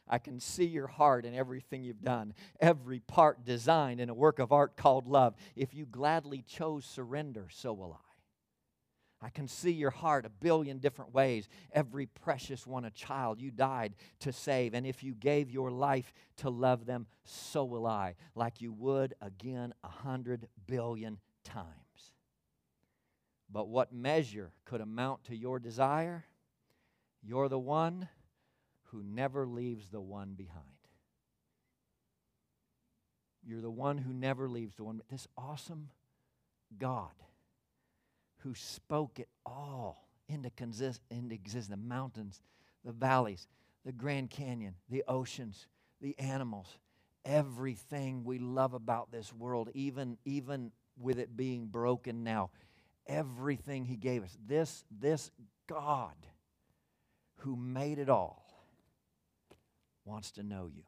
I 0.07 0.17
can 0.17 0.39
see 0.39 0.65
your 0.65 0.87
heart 0.87 1.25
in 1.25 1.33
everything 1.33 1.83
you've 1.83 2.01
done, 2.01 2.33
every 2.59 2.99
part 2.99 3.45
designed 3.45 4.01
in 4.01 4.09
a 4.09 4.13
work 4.13 4.39
of 4.39 4.51
art 4.51 4.75
called 4.75 5.07
love. 5.07 5.35
If 5.55 5.73
you 5.73 5.85
gladly 5.85 6.43
chose 6.47 6.85
surrender, 6.85 7.47
so 7.49 7.73
will 7.73 7.93
I. 7.93 8.13
I 9.25 9.29
can 9.29 9.47
see 9.47 9.71
your 9.71 9.89
heart 9.89 10.25
a 10.25 10.29
billion 10.29 10.79
different 10.79 11.13
ways, 11.13 11.47
every 11.71 12.07
precious 12.07 12.67
one 12.67 12.83
a 12.83 12.91
child 12.91 13.39
you 13.39 13.51
died 13.51 13.93
to 14.19 14.33
save. 14.33 14.73
And 14.73 14.85
if 14.85 15.01
you 15.01 15.13
gave 15.13 15.49
your 15.49 15.71
life 15.71 16.13
to 16.37 16.49
love 16.49 16.85
them, 16.85 17.07
so 17.23 17.63
will 17.63 17.87
I, 17.87 18.15
like 18.35 18.59
you 18.59 18.73
would 18.73 19.13
again 19.21 19.73
a 19.81 19.87
hundred 19.87 20.49
billion 20.67 21.19
times. 21.45 21.67
But 23.49 23.69
what 23.69 23.93
measure 23.93 24.51
could 24.65 24.81
amount 24.81 25.23
to 25.25 25.35
your 25.37 25.57
desire? 25.57 26.25
You're 27.21 27.47
the 27.47 27.59
one 27.59 28.09
who 28.93 29.03
never 29.03 29.45
leaves 29.45 29.87
the 29.87 29.99
one 29.99 30.33
behind. 30.33 30.63
You're 33.45 33.61
the 33.61 33.71
one 33.71 33.97
who 33.97 34.13
never 34.13 34.47
leaves 34.47 34.75
the 34.75 34.83
one. 34.83 35.01
This 35.09 35.27
awesome 35.37 35.89
God 36.77 37.11
who 38.39 38.53
spoke 38.55 39.19
it 39.19 39.27
all 39.45 40.07
into, 40.29 40.49
consist, 40.51 41.01
into 41.09 41.33
existence 41.33 41.67
the 41.67 41.77
mountains, 41.77 42.41
the 42.85 42.91
valleys, 42.91 43.47
the 43.83 43.91
Grand 43.91 44.29
Canyon, 44.29 44.75
the 44.89 45.03
oceans, 45.07 45.67
the 45.99 46.17
animals, 46.19 46.77
everything 47.25 48.23
we 48.23 48.37
love 48.37 48.73
about 48.73 49.11
this 49.11 49.33
world, 49.33 49.69
even, 49.73 50.17
even 50.23 50.71
with 50.97 51.19
it 51.19 51.35
being 51.35 51.65
broken 51.65 52.23
now, 52.23 52.49
everything 53.07 53.85
He 53.85 53.97
gave 53.97 54.23
us. 54.23 54.37
This, 54.45 54.85
this 54.91 55.31
God 55.67 56.15
who 57.37 57.55
made 57.55 57.97
it 57.97 58.09
all 58.09 58.42
wants 60.05 60.31
to 60.31 60.43
know 60.43 60.69
you. 60.73 60.83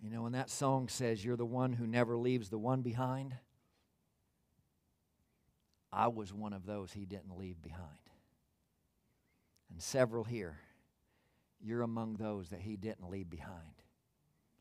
You 0.00 0.10
know, 0.10 0.22
when 0.22 0.32
that 0.32 0.50
song 0.50 0.88
says, 0.88 1.24
You're 1.24 1.36
the 1.36 1.44
one 1.44 1.72
who 1.72 1.86
never 1.86 2.16
leaves 2.16 2.50
the 2.50 2.58
one 2.58 2.82
behind, 2.82 3.34
I 5.92 6.08
was 6.08 6.32
one 6.32 6.52
of 6.52 6.66
those 6.66 6.92
he 6.92 7.06
didn't 7.06 7.36
leave 7.36 7.60
behind. 7.62 7.88
And 9.70 9.82
several 9.82 10.24
here, 10.24 10.58
you're 11.60 11.82
among 11.82 12.14
those 12.14 12.50
that 12.50 12.60
he 12.60 12.76
didn't 12.76 13.10
leave 13.10 13.28
behind. 13.28 13.82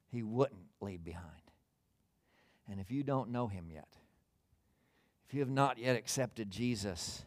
He 0.09 0.23
wouldn't 0.23 0.67
leave 0.81 1.03
behind. 1.03 1.25
And 2.69 2.79
if 2.79 2.91
you 2.91 3.03
don't 3.03 3.29
know 3.29 3.47
him 3.47 3.69
yet, 3.71 3.87
if 5.27 5.33
you 5.33 5.41
have 5.41 5.49
not 5.49 5.77
yet 5.77 5.95
accepted 5.95 6.49
Jesus 6.49 7.25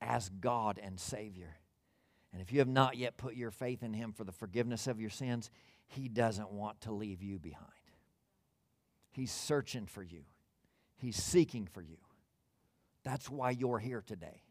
as 0.00 0.28
God 0.28 0.80
and 0.82 0.98
Savior, 0.98 1.59
and 2.32 2.40
if 2.40 2.52
you 2.52 2.60
have 2.60 2.68
not 2.68 2.96
yet 2.96 3.16
put 3.16 3.34
your 3.34 3.50
faith 3.50 3.82
in 3.82 3.92
Him 3.92 4.12
for 4.12 4.24
the 4.24 4.32
forgiveness 4.32 4.86
of 4.86 5.00
your 5.00 5.10
sins, 5.10 5.50
He 5.86 6.08
doesn't 6.08 6.50
want 6.50 6.80
to 6.82 6.92
leave 6.92 7.22
you 7.22 7.38
behind. 7.38 7.66
He's 9.10 9.32
searching 9.32 9.86
for 9.86 10.02
you, 10.02 10.22
He's 10.96 11.16
seeking 11.16 11.66
for 11.66 11.82
you. 11.82 11.96
That's 13.04 13.30
why 13.30 13.50
you're 13.50 13.78
here 13.78 14.02
today. 14.06 14.42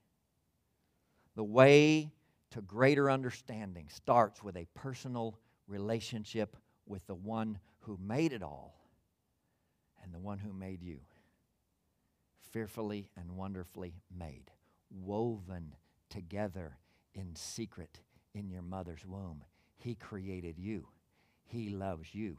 The 1.35 1.43
way 1.43 2.11
to 2.51 2.61
greater 2.61 3.09
understanding 3.09 3.87
starts 3.89 4.43
with 4.43 4.57
a 4.57 4.67
personal 4.73 5.37
relationship 5.67 6.57
with 6.85 7.05
the 7.05 7.15
one 7.15 7.59
who 7.81 7.97
made 8.01 8.33
it 8.33 8.41
all 8.41 8.75
and 10.03 10.13
the 10.13 10.19
one 10.19 10.39
who 10.39 10.51
made 10.51 10.81
you. 10.81 10.99
Fearfully 12.51 13.09
and 13.15 13.37
wonderfully 13.37 13.93
made, 14.11 14.51
woven 14.89 15.75
together 16.09 16.79
in 17.13 17.35
secret 17.35 17.99
in 18.33 18.49
your 18.49 18.61
mother's 18.61 19.05
womb. 19.05 19.43
He 19.77 19.95
created 19.95 20.57
you, 20.57 20.87
He 21.45 21.69
loves 21.69 22.13
you. 22.13 22.37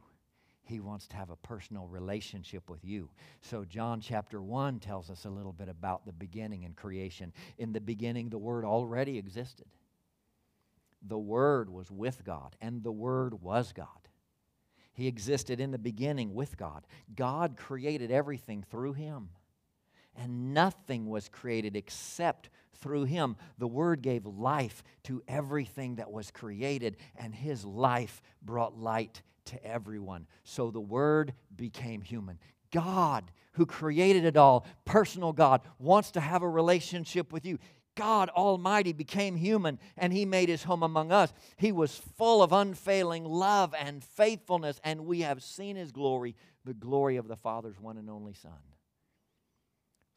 He 0.63 0.79
wants 0.79 1.07
to 1.07 1.15
have 1.15 1.31
a 1.31 1.35
personal 1.35 1.87
relationship 1.87 2.69
with 2.69 2.85
you. 2.85 3.09
So, 3.41 3.65
John 3.65 3.99
chapter 3.99 4.41
1 4.41 4.79
tells 4.79 5.09
us 5.09 5.25
a 5.25 5.29
little 5.29 5.51
bit 5.51 5.67
about 5.67 6.05
the 6.05 6.13
beginning 6.13 6.65
and 6.65 6.75
creation. 6.75 7.33
In 7.57 7.73
the 7.73 7.81
beginning, 7.81 8.29
the 8.29 8.37
Word 8.37 8.63
already 8.63 9.17
existed. 9.17 9.65
The 11.01 11.17
Word 11.17 11.69
was 11.69 11.89
with 11.89 12.23
God, 12.23 12.55
and 12.61 12.83
the 12.83 12.91
Word 12.91 13.41
was 13.41 13.73
God. 13.73 13.87
He 14.93 15.07
existed 15.07 15.59
in 15.59 15.71
the 15.71 15.79
beginning 15.79 16.33
with 16.33 16.57
God. 16.57 16.85
God 17.15 17.57
created 17.57 18.11
everything 18.11 18.63
through 18.69 18.93
Him, 18.93 19.29
and 20.21 20.53
nothing 20.53 21.09
was 21.09 21.29
created 21.29 21.75
except 21.75 22.49
through 22.75 23.05
him, 23.05 23.35
the 23.57 23.67
Word 23.67 24.01
gave 24.01 24.25
life 24.25 24.83
to 25.03 25.23
everything 25.27 25.95
that 25.95 26.11
was 26.11 26.31
created, 26.31 26.97
and 27.15 27.33
his 27.33 27.65
life 27.65 28.21
brought 28.41 28.77
light 28.77 29.21
to 29.45 29.63
everyone. 29.65 30.27
So 30.43 30.69
the 30.69 30.79
Word 30.79 31.33
became 31.55 32.01
human. 32.01 32.37
God, 32.71 33.31
who 33.53 33.65
created 33.65 34.25
it 34.25 34.37
all, 34.37 34.65
personal 34.85 35.33
God, 35.33 35.61
wants 35.79 36.11
to 36.11 36.19
have 36.19 36.43
a 36.43 36.49
relationship 36.49 37.33
with 37.33 37.45
you. 37.45 37.57
God 37.95 38.29
Almighty 38.29 38.93
became 38.93 39.35
human 39.35 39.77
and 39.97 40.13
He 40.13 40.25
made 40.25 40.49
His 40.49 40.63
home 40.63 40.83
among 40.83 41.11
us. 41.11 41.33
He 41.57 41.71
was 41.71 42.01
full 42.17 42.41
of 42.41 42.53
unfailing 42.53 43.25
love 43.25 43.73
and 43.77 44.03
faithfulness, 44.03 44.79
and 44.83 45.05
we 45.05 45.21
have 45.21 45.43
seen 45.43 45.75
His 45.75 45.91
glory, 45.91 46.35
the 46.63 46.73
glory 46.73 47.17
of 47.17 47.27
the 47.27 47.35
Father's 47.35 47.79
one 47.79 47.97
and 47.97 48.09
only 48.09 48.33
Son. 48.33 48.70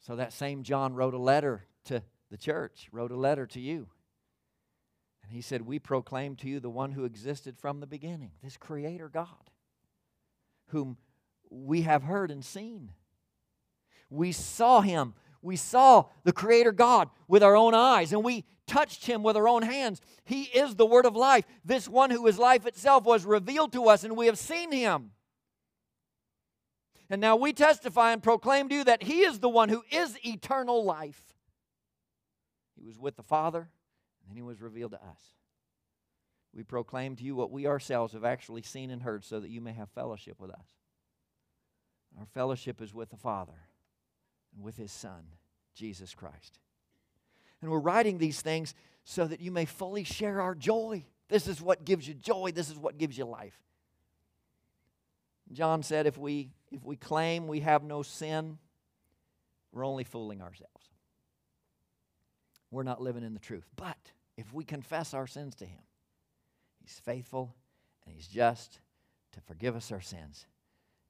So 0.05 0.15
that 0.17 0.33
same 0.33 0.61
John 0.61 0.93
wrote 0.93 1.15
a 1.15 1.19
letter 1.19 1.65
to 1.85 2.03
the 2.29 2.37
church, 2.37 2.89
wrote 2.91 3.11
a 3.11 3.15
letter 3.15 3.47
to 3.47 3.59
you. 3.59 3.87
And 5.23 5.31
he 5.31 5.41
said, 5.41 5.63
We 5.63 5.79
proclaim 5.79 6.35
to 6.37 6.47
you 6.47 6.59
the 6.59 6.69
one 6.69 6.91
who 6.91 7.05
existed 7.05 7.57
from 7.57 7.79
the 7.79 7.87
beginning, 7.87 8.29
this 8.43 8.55
Creator 8.55 9.09
God, 9.09 9.49
whom 10.67 10.97
we 11.49 11.81
have 11.81 12.03
heard 12.03 12.29
and 12.29 12.45
seen. 12.45 12.91
We 14.11 14.31
saw 14.31 14.81
him. 14.81 15.15
We 15.41 15.55
saw 15.55 16.05
the 16.23 16.33
Creator 16.33 16.73
God 16.73 17.09
with 17.27 17.41
our 17.41 17.55
own 17.55 17.73
eyes, 17.73 18.13
and 18.13 18.23
we 18.23 18.45
touched 18.67 19.07
him 19.07 19.23
with 19.23 19.35
our 19.35 19.47
own 19.47 19.63
hands. 19.63 20.01
He 20.23 20.43
is 20.43 20.75
the 20.75 20.85
Word 20.85 21.07
of 21.07 21.15
life. 21.15 21.45
This 21.63 21.89
one 21.89 22.11
who 22.11 22.27
is 22.27 22.37
life 22.37 22.67
itself 22.67 23.05
was 23.05 23.25
revealed 23.25 23.73
to 23.73 23.85
us, 23.85 24.03
and 24.03 24.15
we 24.15 24.27
have 24.27 24.37
seen 24.37 24.71
him. 24.71 25.13
And 27.09 27.21
now 27.21 27.35
we 27.35 27.53
testify 27.53 28.13
and 28.13 28.23
proclaim 28.23 28.69
to 28.69 28.75
you 28.75 28.83
that 28.85 29.03
he 29.03 29.21
is 29.21 29.39
the 29.39 29.49
one 29.49 29.69
who 29.69 29.83
is 29.91 30.17
eternal 30.25 30.83
life. 30.83 31.35
He 32.75 32.83
was 32.83 32.97
with 32.97 33.15
the 33.15 33.23
Father, 33.23 33.59
and 33.59 34.29
then 34.29 34.35
he 34.35 34.41
was 34.41 34.61
revealed 34.61 34.91
to 34.91 34.97
us. 35.03 35.35
We 36.53 36.63
proclaim 36.63 37.15
to 37.17 37.23
you 37.23 37.35
what 37.35 37.51
we 37.51 37.67
ourselves 37.67 38.13
have 38.13 38.23
actually 38.23 38.61
seen 38.61 38.89
and 38.89 39.01
heard 39.01 39.23
so 39.23 39.39
that 39.39 39.49
you 39.49 39.61
may 39.61 39.73
have 39.73 39.89
fellowship 39.89 40.39
with 40.39 40.51
us. 40.51 40.67
Our 42.17 42.25
fellowship 42.25 42.81
is 42.81 42.93
with 42.93 43.09
the 43.09 43.17
Father 43.17 43.67
and 44.55 44.63
with 44.63 44.77
his 44.77 44.91
Son, 44.91 45.25
Jesus 45.73 46.15
Christ. 46.15 46.59
And 47.61 47.69
we're 47.69 47.79
writing 47.79 48.17
these 48.17 48.41
things 48.41 48.73
so 49.03 49.27
that 49.27 49.41
you 49.41 49.51
may 49.51 49.65
fully 49.65 50.03
share 50.03 50.39
our 50.41 50.55
joy. 50.55 51.03
This 51.27 51.47
is 51.47 51.61
what 51.61 51.83
gives 51.83 52.07
you 52.07 52.13
joy, 52.13 52.51
this 52.53 52.69
is 52.69 52.77
what 52.77 52.97
gives 52.97 53.17
you 53.17 53.25
life. 53.25 53.59
John 55.51 55.83
said 55.83 56.07
if 56.07 56.17
we 56.17 56.49
if 56.71 56.83
we 56.83 56.95
claim 56.95 57.47
we 57.47 57.61
have 57.61 57.83
no 57.83 58.01
sin, 58.01 58.57
we're 59.71 59.85
only 59.85 60.03
fooling 60.03 60.41
ourselves 60.41 60.89
we're 62.75 62.83
not 62.83 63.01
living 63.01 63.23
in 63.23 63.33
the 63.33 63.39
truth. 63.39 63.65
But 63.77 64.11
if 64.37 64.53
we 64.53 64.65
confess 64.65 65.13
our 65.13 65.27
sins 65.27 65.55
to 65.55 65.65
Him, 65.65 65.81
He's 66.81 66.99
faithful 67.03 67.55
and 68.05 68.13
He's 68.13 68.27
just 68.27 68.79
to 69.31 69.41
forgive 69.41 69.75
us 69.75 69.91
our 69.91 70.01
sins 70.01 70.45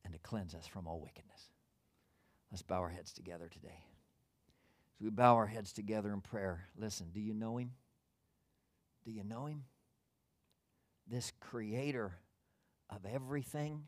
and 0.03 0.13
to 0.13 0.19
cleanse 0.19 0.53
us 0.53 0.67
from 0.67 0.87
all 0.87 0.99
wickedness. 0.99 1.49
Let's 2.51 2.61
bow 2.61 2.81
our 2.81 2.89
heads 2.89 3.11
together 3.11 3.49
today. 3.51 3.83
As 4.99 5.03
we 5.03 5.09
bow 5.09 5.35
our 5.35 5.47
heads 5.47 5.73
together 5.73 6.13
in 6.13 6.21
prayer, 6.21 6.67
listen, 6.77 7.07
do 7.11 7.19
you 7.19 7.33
know 7.33 7.57
Him? 7.57 7.71
Do 9.03 9.11
you 9.11 9.23
know 9.23 9.47
Him? 9.47 9.63
this 11.07 11.31
creator 11.39 12.13
of 12.89 13.05
everything, 13.05 13.83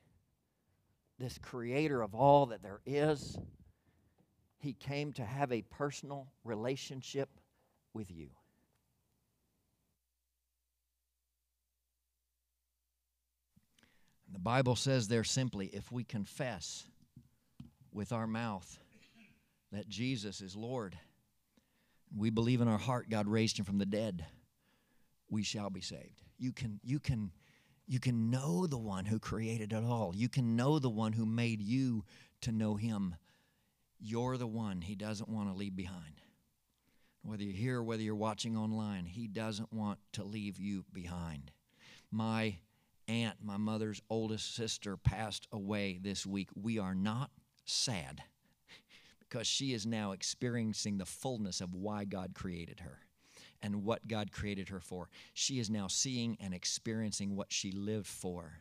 this 1.19 1.37
creator 1.37 2.01
of 2.01 2.13
all 2.13 2.47
that 2.47 2.61
there 2.61 2.81
is, 2.85 3.37
he 4.59 4.73
came 4.73 5.13
to 5.13 5.23
have 5.23 5.51
a 5.51 5.61
personal 5.63 6.27
relationship 6.43 7.29
with 7.93 8.11
you. 8.11 8.29
The 14.31 14.39
Bible 14.39 14.75
says 14.75 15.07
there 15.07 15.23
simply 15.23 15.67
if 15.67 15.91
we 15.91 16.03
confess 16.03 16.85
with 17.91 18.11
our 18.11 18.27
mouth 18.27 18.77
that 19.71 19.87
Jesus 19.89 20.41
is 20.41 20.55
Lord, 20.55 20.97
we 22.15 22.29
believe 22.29 22.61
in 22.61 22.67
our 22.67 22.77
heart 22.77 23.09
God 23.09 23.27
raised 23.27 23.57
him 23.57 23.65
from 23.65 23.79
the 23.79 23.85
dead, 23.85 24.25
we 25.29 25.43
shall 25.43 25.69
be 25.69 25.81
saved. 25.81 26.21
You 26.37 26.51
can 26.51 26.79
you 26.83 26.99
can 26.99 27.31
you 27.87 27.99
can 27.99 28.29
know 28.29 28.67
the 28.67 28.77
one 28.77 29.05
who 29.05 29.17
created 29.17 29.71
it 29.71 29.83
all. 29.83 30.13
You 30.13 30.27
can 30.27 30.57
know 30.57 30.77
the 30.77 30.89
one 30.89 31.13
who 31.13 31.25
made 31.25 31.61
you 31.61 32.03
to 32.41 32.51
know 32.51 32.75
him. 32.75 33.15
You're 33.97 34.37
the 34.37 34.45
one 34.45 34.81
he 34.81 34.95
doesn't 34.95 35.29
want 35.29 35.49
to 35.49 35.55
leave 35.57 35.75
behind. 35.75 36.21
Whether 37.23 37.43
you're 37.43 37.53
here 37.53 37.81
whether 37.81 38.03
you're 38.03 38.15
watching 38.15 38.57
online, 38.57 39.05
he 39.05 39.27
doesn't 39.27 39.71
want 39.71 39.99
to 40.13 40.23
leave 40.23 40.59
you 40.59 40.85
behind. 40.93 41.51
My 42.11 42.57
aunt, 43.07 43.37
my 43.41 43.57
mother's 43.57 44.01
oldest 44.09 44.53
sister, 44.53 44.97
passed 44.97 45.47
away 45.51 45.97
this 46.01 46.25
week. 46.25 46.49
We 46.55 46.79
are 46.79 46.95
not 46.95 47.31
sad 47.65 48.21
because 49.19 49.47
she 49.47 49.73
is 49.73 49.85
now 49.85 50.11
experiencing 50.11 50.97
the 50.97 51.05
fullness 51.05 51.61
of 51.61 51.73
why 51.73 52.03
God 52.03 52.33
created 52.33 52.81
her 52.81 53.06
and 53.61 53.83
what 53.83 54.07
God 54.07 54.31
created 54.31 54.69
her 54.69 54.79
for. 54.79 55.09
She 55.33 55.59
is 55.59 55.69
now 55.69 55.87
seeing 55.87 56.37
and 56.39 56.53
experiencing 56.53 57.35
what 57.35 57.51
she 57.51 57.71
lived 57.71 58.07
for 58.07 58.59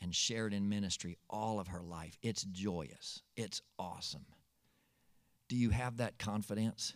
and 0.00 0.14
shared 0.14 0.52
in 0.52 0.68
ministry 0.68 1.18
all 1.28 1.60
of 1.60 1.68
her 1.68 1.82
life. 1.82 2.16
It's 2.22 2.42
joyous, 2.44 3.22
it's 3.36 3.62
awesome. 3.78 4.26
Do 5.48 5.56
you 5.56 5.70
have 5.70 5.98
that 5.98 6.18
confidence? 6.18 6.94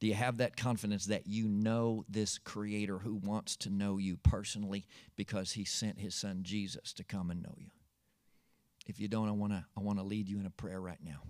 Do 0.00 0.06
you 0.06 0.14
have 0.14 0.38
that 0.38 0.56
confidence 0.56 1.06
that 1.06 1.26
you 1.26 1.48
know 1.48 2.04
this 2.08 2.38
Creator 2.38 2.98
who 2.98 3.16
wants 3.16 3.56
to 3.58 3.70
know 3.70 3.98
you 3.98 4.16
personally 4.16 4.86
because 5.16 5.52
He 5.52 5.64
sent 5.64 5.98
His 5.98 6.14
Son 6.14 6.40
Jesus 6.44 6.92
to 6.94 7.04
come 7.04 7.30
and 7.30 7.42
know 7.42 7.54
you? 7.58 7.70
If 8.86 9.00
you 9.00 9.08
don't, 9.08 9.28
I 9.28 9.32
want 9.32 9.52
to 9.52 9.64
I 9.76 9.80
want 9.80 9.98
to 9.98 10.04
lead 10.04 10.28
you 10.28 10.38
in 10.38 10.46
a 10.46 10.50
prayer 10.50 10.80
right 10.80 11.00
now. 11.04 11.20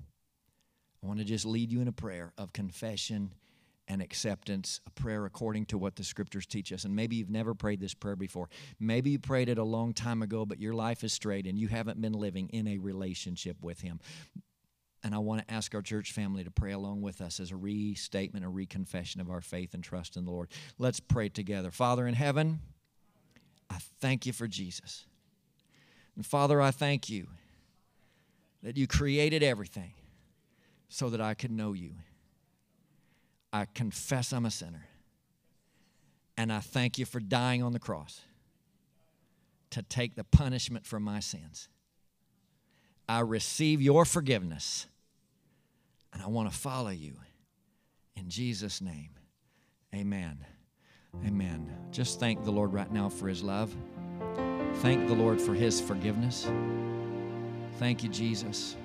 I 1.03 1.07
want 1.07 1.19
to 1.19 1.25
just 1.25 1.45
lead 1.45 1.73
you 1.73 1.81
in 1.81 1.89
a 1.89 1.93
prayer 1.93 2.33
of 2.37 2.53
confession 2.53 3.33
and 3.89 4.03
acceptance, 4.03 4.81
a 4.87 4.91
prayer 4.91 5.25
according 5.25 5.65
to 5.67 5.79
what 5.79 5.97
the 5.97 6.05
scriptures 6.05 6.47
teach 6.47 6.73
us. 6.73 6.85
And 6.85 6.95
maybe 6.95 7.17
you've 7.17 7.31
never 7.31 7.55
prayed 7.55 7.81
this 7.81 7.95
prayer 7.95 8.17
before. 8.17 8.49
Maybe 8.79 9.11
you 9.11 9.19
prayed 9.19 9.49
it 9.49 9.59
a 9.59 9.65
long 9.65 9.95
time 9.95 10.23
ago, 10.23 10.45
but 10.45 10.61
your 10.61 10.75
life 10.75 11.03
is 11.03 11.13
straight 11.13 11.47
and 11.47 11.59
you 11.59 11.69
haven't 11.69 12.01
been 12.01 12.13
living 12.13 12.49
in 12.51 12.69
a 12.69 12.79
relationship 12.79 13.57
with 13.63 13.81
Him. 13.81 13.99
And 15.03 15.15
I 15.15 15.19
want 15.19 15.47
to 15.47 15.55
ask 15.55 15.75
our 15.75 15.83
church 15.83 16.13
family 16.13 16.45
to 16.45 16.51
pray 16.51 16.73
along 16.73 17.03
with 17.03 17.21
us 17.21 17.41
as 17.41 17.51
a 17.51 17.57
restatement, 17.57 18.45
a 18.45 18.51
reconfession 18.51 19.21
of 19.21 19.31
our 19.31 19.41
faith 19.41 19.73
and 19.73 19.83
trust 19.83 20.17
in 20.17 20.25
the 20.25 20.31
Lord. 20.31 20.51
Let's 20.79 21.01
pray 21.01 21.29
together. 21.29 21.71
Father 21.71 22.07
in 22.07 22.15
heaven, 22.15 22.61
I 23.71 23.79
thank 24.01 24.27
you 24.27 24.33
for 24.33 24.47
Jesus. 24.47 25.07
And 26.17 26.27
Father, 26.27 26.61
I 26.61 26.73
thank 26.73 27.09
you 27.09 27.29
that 28.63 28.77
you 28.77 28.87
created 28.87 29.43
everything 29.43 29.93
so 30.89 31.11
that 31.11 31.21
I 31.21 31.35
could 31.35 31.53
know 31.53 31.75
you. 31.75 31.93
I 33.53 33.67
confess 33.75 34.33
I'm 34.33 34.47
a 34.47 34.51
sinner. 34.51 34.87
And 36.37 36.53
I 36.53 36.61
thank 36.61 36.99
you 36.99 37.05
for 37.05 37.21
dying 37.21 37.63
on 37.63 37.73
the 37.73 37.79
cross 37.79 38.21
to 39.71 39.83
take 39.83 40.15
the 40.15 40.25
punishment 40.25 40.87
for 40.87 41.01
my 41.01 41.21
sins. 41.21 41.69
I 43.09 43.21
receive 43.21 43.81
your 43.81 44.05
forgiveness 44.05 44.87
and 46.13 46.23
I 46.23 46.27
want 46.27 46.51
to 46.51 46.57
follow 46.57 46.91
you. 46.91 47.15
In 48.17 48.29
Jesus' 48.29 48.81
name, 48.81 49.11
amen. 49.95 50.45
Amen. 51.27 51.73
Just 51.91 52.21
thank 52.21 52.45
the 52.45 52.51
Lord 52.51 52.73
right 52.73 52.91
now 52.93 53.09
for 53.09 53.29
his 53.29 53.43
love. 53.43 53.75
Thank 54.77 55.09
the 55.09 55.15
Lord 55.15 55.41
for 55.41 55.55
his 55.55 55.81
forgiveness. 55.81 56.49
Thank 57.79 58.03
you, 58.03 58.09
Jesus. 58.09 58.77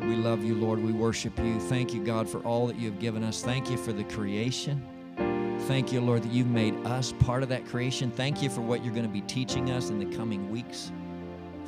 We 0.00 0.16
love 0.16 0.44
you, 0.44 0.54
Lord. 0.54 0.78
We 0.78 0.92
worship 0.92 1.38
you. 1.38 1.58
Thank 1.60 1.94
you, 1.94 2.04
God, 2.04 2.28
for 2.28 2.40
all 2.40 2.66
that 2.66 2.76
you 2.76 2.90
have 2.90 3.00
given 3.00 3.24
us. 3.24 3.42
Thank 3.42 3.70
you 3.70 3.76
for 3.76 3.92
the 3.92 4.04
creation. 4.04 4.86
Thank 5.66 5.92
you, 5.92 6.00
Lord, 6.00 6.22
that 6.24 6.32
you've 6.32 6.50
made 6.50 6.74
us 6.86 7.12
part 7.20 7.42
of 7.42 7.48
that 7.48 7.64
creation. 7.66 8.10
Thank 8.10 8.42
you 8.42 8.50
for 8.50 8.60
what 8.60 8.84
you're 8.84 8.92
going 8.92 9.06
to 9.06 9.12
be 9.12 9.22
teaching 9.22 9.70
us 9.70 9.88
in 9.88 9.98
the 9.98 10.16
coming 10.16 10.50
weeks. 10.50 10.92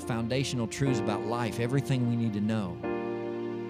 Foundational 0.07 0.67
truths 0.67 1.01
about 1.01 1.25
life, 1.25 1.61
everything 1.61 2.09
we 2.11 2.17
need 2.17 2.35
to 2.35 2.41
know. 2.41 2.77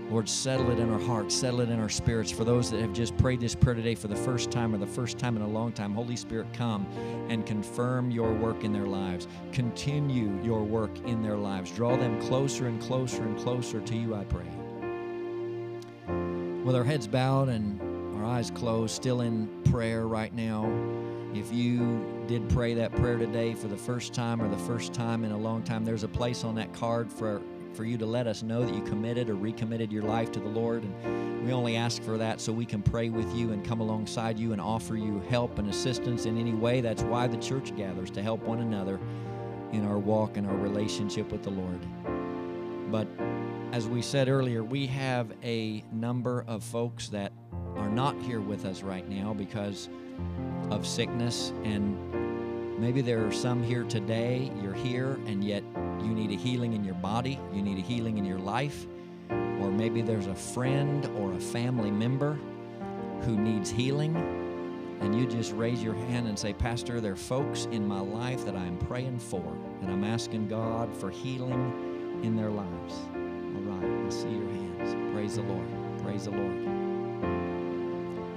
Lord, 0.09 0.29
settle 0.29 0.71
it 0.71 0.79
in 0.79 0.89
our 0.89 1.01
hearts, 1.01 1.35
settle 1.35 1.61
it 1.63 1.69
in 1.69 1.81
our 1.81 1.89
spirits. 1.89 2.31
For 2.31 2.45
those 2.45 2.71
that 2.71 2.81
have 2.81 2.93
just 2.93 3.17
prayed 3.17 3.41
this 3.41 3.57
prayer 3.57 3.75
today 3.75 3.97
for 3.97 4.07
the 4.07 4.15
first 4.15 4.53
time 4.53 4.73
or 4.73 4.79
the 4.79 4.87
first 4.87 5.19
time 5.19 5.35
in 5.35 5.43
a 5.43 5.49
long 5.49 5.73
time, 5.73 5.93
Holy 5.93 6.15
Spirit, 6.15 6.47
come 6.53 6.87
and 7.29 7.45
confirm 7.45 8.13
your 8.13 8.33
work 8.33 8.63
in 8.63 8.73
their 8.73 8.87
lives. 8.87 9.27
Continue 9.51 10.41
your 10.45 10.63
work 10.63 10.97
in 11.07 11.23
their 11.23 11.37
lives. 11.37 11.73
Draw 11.73 11.97
them 11.97 12.21
closer 12.23 12.69
and 12.69 12.81
closer 12.81 13.25
and 13.25 13.37
closer 13.37 13.81
to 13.81 13.97
you, 13.97 14.15
I 14.15 14.25
pray. 14.25 14.47
With 16.63 16.77
our 16.77 16.85
heads 16.85 17.09
bowed 17.09 17.49
and 17.49 17.81
our 18.17 18.25
eyes 18.25 18.53
closed, 18.53 18.95
still 18.95 19.23
in 19.23 19.49
prayer 19.65 20.07
right 20.07 20.33
now, 20.33 20.71
if 21.35 21.53
you 21.53 22.25
did 22.29 22.49
pray 22.49 22.75
that 22.75 22.95
prayer 22.95 23.19
today 23.19 23.55
for 23.55 23.67
the 23.67 23.77
first 23.77 24.15
time 24.15 24.41
or 24.41 24.49
the 24.49 24.57
first 24.57 24.93
time 24.93 25.25
in 25.25 25.33
a 25.33 25.37
long 25.37 25.65
time, 25.65 25.85
there's 25.85 26.05
a 26.05 26.09
place 26.09 26.45
on 26.45 26.55
that 26.55 26.73
card 26.73 27.13
for 27.13 27.43
for 27.77 27.85
you 27.85 27.99
to 27.99 28.07
let 28.07 28.27
us 28.27 28.43
know 28.43 28.65
that 28.65 28.75
you 28.75 28.83
committed 28.83 29.29
or 29.29 29.35
recommitted 29.35 29.93
your 29.93 30.03
life 30.03 30.33
to 30.33 30.41
the 30.41 30.49
Lord. 30.49 30.83
And 30.83 31.45
we 31.45 31.53
only 31.53 31.77
ask 31.77 32.03
for 32.03 32.17
that 32.19 32.41
so 32.41 32.53
we 32.53 32.65
can 32.65 32.83
pray 32.83 33.11
with 33.11 33.33
you 33.35 33.53
and 33.53 33.65
come 33.65 33.81
alongside 33.81 34.39
you 34.39 34.53
and 34.53 34.61
offer 34.61 34.97
you 34.97 35.21
help 35.29 35.59
and 35.59 35.69
assistance 35.69 36.25
in 36.25 36.39
any 36.39 36.55
way. 36.55 36.81
That's 36.81 37.03
why 37.03 37.27
the 37.27 37.37
church 37.37 37.77
gathers 37.77 38.11
to 38.13 38.23
help 38.23 38.43
one 38.43 38.61
another 38.61 38.99
in 39.73 39.85
our 39.85 39.99
walk 39.99 40.37
and 40.39 40.47
our 40.47 40.57
relationship 40.57 41.31
with 41.31 41.43
the 41.43 41.51
Lord. 41.51 41.81
But 42.91 43.07
as 43.73 43.87
we 43.87 44.01
said 44.01 44.29
earlier, 44.29 44.65
we 44.65 44.87
have 44.87 45.33
a 45.45 45.85
number 45.93 46.45
of 46.49 46.65
folks 46.65 47.09
that 47.09 47.33
are 47.77 47.91
not 47.91 48.21
here 48.23 48.41
with 48.41 48.65
us 48.65 48.83
right 48.83 49.07
now 49.09 49.35
because 49.35 49.91
of 50.71 50.87
sickness 50.87 51.53
and 51.63 51.97
Maybe 52.79 53.01
there 53.01 53.27
are 53.27 53.33
some 53.33 53.63
here 53.63 53.85
today, 53.85 54.53
you're 54.63 54.75
here, 54.75 55.19
and 55.27 55.43
yet 55.43 55.63
you 56.07 56.15
need 56.15 56.31
a 56.31 56.37
healing 56.37 56.73
in 56.73 56.85
your 56.85 56.95
body, 56.95 57.39
you 57.53 57.63
need 57.63 57.79
a 57.79 57.83
healing 57.83 58.19
in 58.19 58.25
your 58.25 58.39
life, 58.39 58.87
or 59.31 59.71
maybe 59.71 60.03
there's 60.03 60.27
a 60.29 60.35
friend 60.35 61.07
or 61.19 61.33
a 61.33 61.41
family 61.41 61.91
member 61.91 62.39
who 63.23 63.37
needs 63.37 63.71
healing, 63.71 64.15
and 65.01 65.19
you 65.19 65.27
just 65.27 65.53
raise 65.53 65.83
your 65.83 65.95
hand 65.95 66.29
and 66.29 66.39
say, 66.39 66.53
Pastor, 66.53 67.01
there 67.01 67.13
are 67.13 67.17
folks 67.17 67.67
in 67.73 67.87
my 67.87 68.01
life 68.01 68.45
that 68.45 68.55
I'm 68.57 68.79
praying 68.79 69.19
for, 69.19 69.43
and 69.83 69.91
I'm 69.91 70.05
asking 70.05 70.49
God 70.49 70.95
for 70.95 71.11
healing 71.11 72.21
in 72.23 72.37
their 72.37 72.51
lives. 72.51 72.95
All 73.15 73.63
right, 73.63 74.07
I 74.07 74.11
see 74.11 74.31
your 74.31 74.49
hands. 74.49 74.95
Praise 75.13 75.37
the 75.37 75.43
Lord. 75.43 75.67
Praise 76.03 76.25
the 76.25 76.31
Lord. 76.31 76.53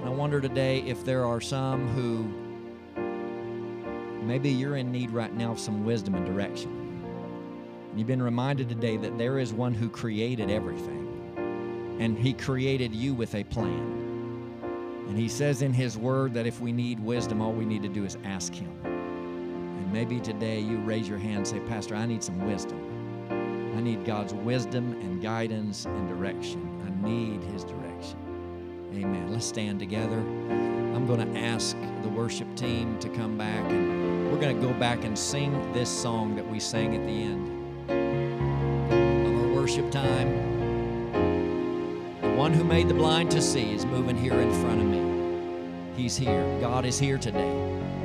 And 0.00 0.04
I 0.04 0.10
wonder 0.10 0.40
today 0.40 0.80
if 0.80 1.04
there 1.04 1.24
are 1.24 1.40
some 1.40 1.88
who 1.88 2.28
Maybe 4.22 4.50
you're 4.50 4.76
in 4.76 4.92
need 4.92 5.10
right 5.10 5.34
now 5.34 5.52
of 5.52 5.58
some 5.58 5.84
wisdom 5.84 6.14
and 6.14 6.26
direction. 6.26 6.79
You've 7.96 8.06
been 8.06 8.22
reminded 8.22 8.68
today 8.68 8.96
that 8.98 9.18
there 9.18 9.40
is 9.40 9.52
one 9.52 9.74
who 9.74 9.88
created 9.88 10.48
everything, 10.48 11.96
and 11.98 12.16
He 12.16 12.32
created 12.32 12.94
you 12.94 13.14
with 13.14 13.34
a 13.34 13.42
plan. 13.42 13.98
And 15.08 15.18
He 15.18 15.28
says 15.28 15.62
in 15.62 15.72
His 15.72 15.98
Word 15.98 16.32
that 16.34 16.46
if 16.46 16.60
we 16.60 16.70
need 16.70 17.00
wisdom, 17.00 17.42
all 17.42 17.52
we 17.52 17.64
need 17.64 17.82
to 17.82 17.88
do 17.88 18.04
is 18.04 18.16
ask 18.22 18.54
Him. 18.54 18.70
And 18.84 19.92
maybe 19.92 20.20
today 20.20 20.60
you 20.60 20.78
raise 20.78 21.08
your 21.08 21.18
hand 21.18 21.38
and 21.38 21.48
say, 21.48 21.58
Pastor, 21.60 21.96
I 21.96 22.06
need 22.06 22.22
some 22.22 22.46
wisdom. 22.46 22.78
I 23.76 23.80
need 23.80 24.04
God's 24.04 24.34
wisdom 24.34 24.92
and 25.00 25.20
guidance 25.20 25.84
and 25.86 26.08
direction. 26.08 26.64
I 26.86 27.08
need 27.08 27.42
His 27.42 27.64
direction. 27.64 28.18
Amen. 28.94 29.32
Let's 29.32 29.46
stand 29.46 29.80
together. 29.80 30.18
I'm 30.18 31.06
going 31.08 31.32
to 31.32 31.40
ask 31.40 31.76
the 32.02 32.08
worship 32.08 32.54
team 32.54 33.00
to 33.00 33.08
come 33.08 33.36
back 33.36 33.68
and 33.70 34.30
we're 34.30 34.40
going 34.40 34.54
to 34.54 34.64
go 34.64 34.72
back 34.74 35.02
and 35.04 35.18
sing 35.18 35.72
this 35.72 35.88
song 35.88 36.36
that 36.36 36.48
we 36.48 36.60
sang 36.60 36.94
at 36.94 37.04
the 37.04 37.22
end 37.22 37.49
worship 39.70 39.90
time. 39.92 41.12
The 42.22 42.30
one 42.30 42.52
who 42.52 42.64
made 42.64 42.88
the 42.88 42.94
blind 42.94 43.30
to 43.30 43.40
see 43.40 43.72
is 43.72 43.86
moving 43.86 44.18
here 44.18 44.34
in 44.40 44.50
front 44.60 44.80
of 44.80 44.86
me. 44.88 45.92
He's 45.94 46.16
here. 46.16 46.58
God 46.60 46.84
is 46.84 46.98
here 46.98 47.18
today. 47.18 47.54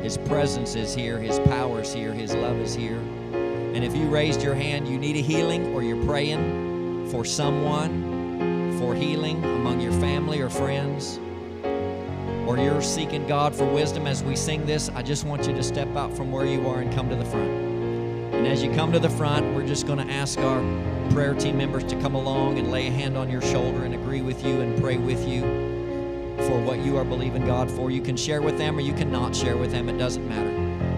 His 0.04 0.16
presence 0.16 0.76
is 0.76 0.94
here. 0.94 1.18
His 1.18 1.40
power 1.40 1.82
is 1.82 1.92
here. 1.92 2.14
His 2.14 2.36
love 2.36 2.58
is 2.58 2.76
here. 2.76 3.00
And 3.34 3.84
if 3.84 3.96
you 3.96 4.06
raised 4.06 4.44
your 4.44 4.54
hand, 4.54 4.88
you 4.88 5.00
need 5.00 5.16
a 5.16 5.22
healing 5.22 5.74
or 5.74 5.82
you're 5.82 6.06
praying 6.06 7.10
for 7.10 7.26
someone 7.26 8.78
for 8.78 8.94
healing 8.94 9.44
among 9.44 9.82
your 9.82 9.94
family 9.94 10.42
or 10.42 10.52
friends, 10.52 11.20
or 12.46 12.60
you're 12.60 12.84
seeking 12.84 13.26
God 13.26 13.56
for 13.56 13.66
wisdom 13.66 14.06
as 14.06 14.24
we 14.24 14.36
sing 14.36 14.68
this, 14.68 14.90
I 14.90 15.02
just 15.02 15.24
want 15.24 15.48
you 15.48 15.56
to 15.56 15.64
step 15.64 15.96
out 15.96 16.16
from 16.16 16.32
where 16.32 16.46
you 16.46 16.68
are 16.68 16.82
and 16.82 16.94
come 16.94 17.10
to 17.10 17.16
the 17.16 17.26
front. 17.26 17.50
And 17.50 18.46
as 18.46 18.62
you 18.62 18.72
come 18.76 18.92
to 18.92 19.00
the 19.00 19.10
front, 19.10 19.56
we're 19.56 19.66
just 19.66 19.88
going 19.88 20.06
to 20.06 20.14
ask 20.14 20.38
our 20.38 20.62
prayer 21.12 21.34
team 21.34 21.58
members 21.58 21.84
to 21.86 22.00
come 22.02 22.16
along 22.16 22.58
and 22.58 22.72
lay 22.72 22.88
a 22.88 22.92
hand 22.92 23.18
on 23.18 23.30
your 23.30 23.42
shoulder 23.42 23.84
and 23.84 23.94
agree 23.94 24.22
with 24.22 24.46
you 24.46 24.62
and 24.62 24.80
pray 24.82 24.98
with 24.98 25.28
you 25.28 25.42
for 26.48 26.60
what 26.62 26.80
you 26.80 26.98
are 26.98 27.06
believing 27.06 27.46
God 27.46 27.70
for. 27.72 27.92
You 27.92 28.02
can 28.02 28.18
share 28.18 28.42
with 28.42 28.58
them 28.58 28.78
or 28.78 28.82
you 28.82 28.94
can 28.94 29.12
not 29.12 29.36
share 29.36 29.58
with 29.58 29.72
them. 29.72 29.90
It 29.90 29.98
doesn't 29.98 30.28
matter. 30.28 30.52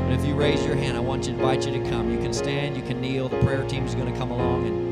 But 0.03 0.14
if 0.14 0.26
you 0.26 0.36
raise 0.36 0.66
your 0.66 0.76
hand, 0.76 0.95
I 0.97 0.99
want 1.01 1.26
to 1.26 1.32
invite 1.32 1.66
you 1.66 1.72
to 1.72 1.89
come. 1.89 2.12
You 2.12 2.20
can 2.20 2.34
stand, 2.34 2.76
you 2.78 2.84
can 2.84 3.01
kneel. 3.01 3.30
The 3.30 3.39
prayer 3.41 3.68
team 3.68 3.86
is 3.86 3.95
going 3.95 4.12
to 4.12 4.18
come 4.18 4.32
along 4.32 4.68
and 4.68 4.88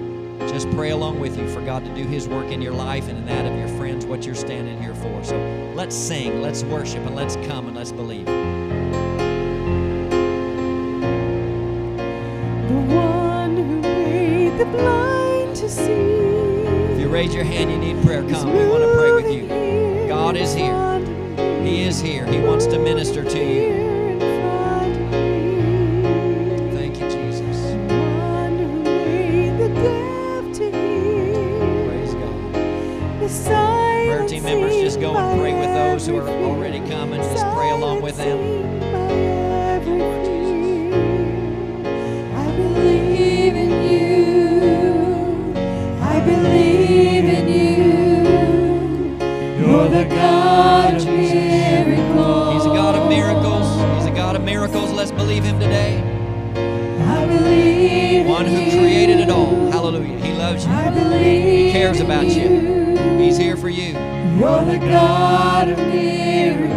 just 0.49 0.69
pray 0.71 0.91
along 0.91 1.19
with 1.19 1.37
you 1.37 1.49
for 1.49 1.61
God 1.61 1.83
to 1.85 1.95
do 1.95 2.03
His 2.03 2.27
work 2.27 2.51
in 2.51 2.61
your 2.61 2.73
life 2.73 3.07
and 3.09 3.17
in 3.17 3.25
that 3.25 3.45
of 3.45 3.57
your 3.57 3.67
friends, 3.79 4.05
what 4.05 4.25
you're 4.25 4.35
standing 4.35 4.81
here 4.81 4.95
for. 4.95 5.23
So 5.23 5.37
let's 5.73 5.95
sing, 5.95 6.41
let's 6.41 6.63
worship, 6.63 7.05
and 7.05 7.15
let's 7.15 7.35
come 7.47 7.67
and 7.67 7.75
let's 7.75 7.91
believe. 7.91 8.25
The 12.67 13.14
raise 17.15 17.33
your 17.33 17.45
hand, 17.45 17.71
you 17.71 17.77
need 17.77 18.03
prayer, 18.03 18.21
come. 18.29 18.51
We 18.51 18.67
want 18.67 18.83
to 18.83 18.93
pray 18.97 19.13
with 19.13 19.31
you. 19.31 19.47
God 20.09 20.35
is 20.35 20.53
here. 20.53 20.99
He 21.63 21.83
is 21.83 22.01
here. 22.01 22.25
He 22.25 22.41
wants 22.41 22.65
to 22.65 22.77
minister 22.77 23.23
to 23.23 23.39
you. 23.39 24.19
Thank 26.73 26.99
you, 26.99 27.09
Jesus. 27.09 27.57
Praise 31.87 32.13
God. 32.15 32.35
Prayer 33.45 34.27
team 34.27 34.43
members, 34.43 34.75
just 34.75 34.99
go 34.99 35.15
and 35.15 35.39
pray 35.39 35.53
with 35.57 35.73
those 35.73 36.05
who 36.05 36.17
are 36.17 36.27
already 36.27 36.81
coming. 36.89 37.21
Just 37.21 37.45
pray 37.55 37.69
along 37.69 38.01
with 38.01 38.17
them. 38.17 38.37
I 42.35 42.51
believe 42.57 43.55
in 43.55 43.71
you. 43.89 45.55
I 46.01 46.19
believe 46.19 46.94
the 49.95 50.03
God 50.13 50.95
of 50.95 51.05
miracles. 51.05 52.53
He's 52.53 52.65
a 52.65 52.75
God 52.75 52.95
of 52.95 53.07
miracles. 53.07 53.65
He's 53.95 54.05
a 54.05 54.11
God 54.13 54.35
of 54.35 54.43
miracles. 54.43 54.91
Let's 54.91 55.11
believe 55.11 55.43
Him 55.43 55.57
today. 55.57 56.01
I 56.99 57.25
believe 57.25 58.25
One 58.25 58.45
who 58.45 58.57
created 58.77 59.21
it 59.21 59.29
all. 59.29 59.71
Hallelujah. 59.71 60.19
He 60.19 60.33
loves 60.33 60.65
I 60.65 60.89
you. 60.89 60.95
believe 60.95 61.67
He 61.67 61.71
cares 61.71 62.01
about 62.01 62.25
you. 62.25 62.97
He's 63.17 63.37
here 63.37 63.55
for 63.55 63.69
you. 63.69 63.93
You're 64.37 64.65
the 64.65 64.79
God 64.79 65.69
of 65.69 65.77
miracles. 65.77 66.75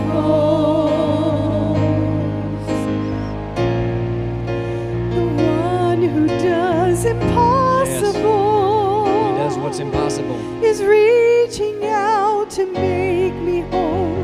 The 5.14 5.26
one 5.44 6.02
who 6.02 6.26
does 6.28 7.04
impossible. 7.04 9.06
He 9.06 9.38
does 9.38 9.56
what's 9.58 9.80
impossible. 9.80 10.36
Is 10.64 10.82
reaching 10.84 11.84
out 11.84 12.27
to 12.58 12.66
make 12.72 13.34
me 13.34 13.60
whole. 13.70 14.16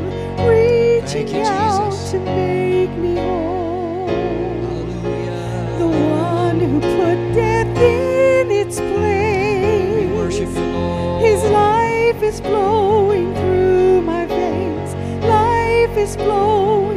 Reaching 0.49 1.29
you, 1.29 1.43
out 1.45 1.93
Jesus. 1.93 2.11
to 2.11 2.19
make 2.19 2.91
me 2.91 3.15
whole. 3.15 4.09
Hallelujah. 4.09 5.77
The 5.79 5.87
one 5.87 6.59
who 6.59 6.81
put 6.81 7.17
death 7.33 7.79
in 7.79 8.51
its 8.51 8.81
place. 8.81 10.09
We 10.09 10.17
worship 10.17 10.49
you, 10.49 10.67
Lord. 10.73 11.23
His 11.23 11.45
life 11.45 12.21
is 12.25 12.41
flowing 12.41 13.33
through 13.37 14.03
my 14.03 14.27
veins. 14.27 14.95
Life 15.25 15.97
is 15.97 16.17
flowing 16.17 16.94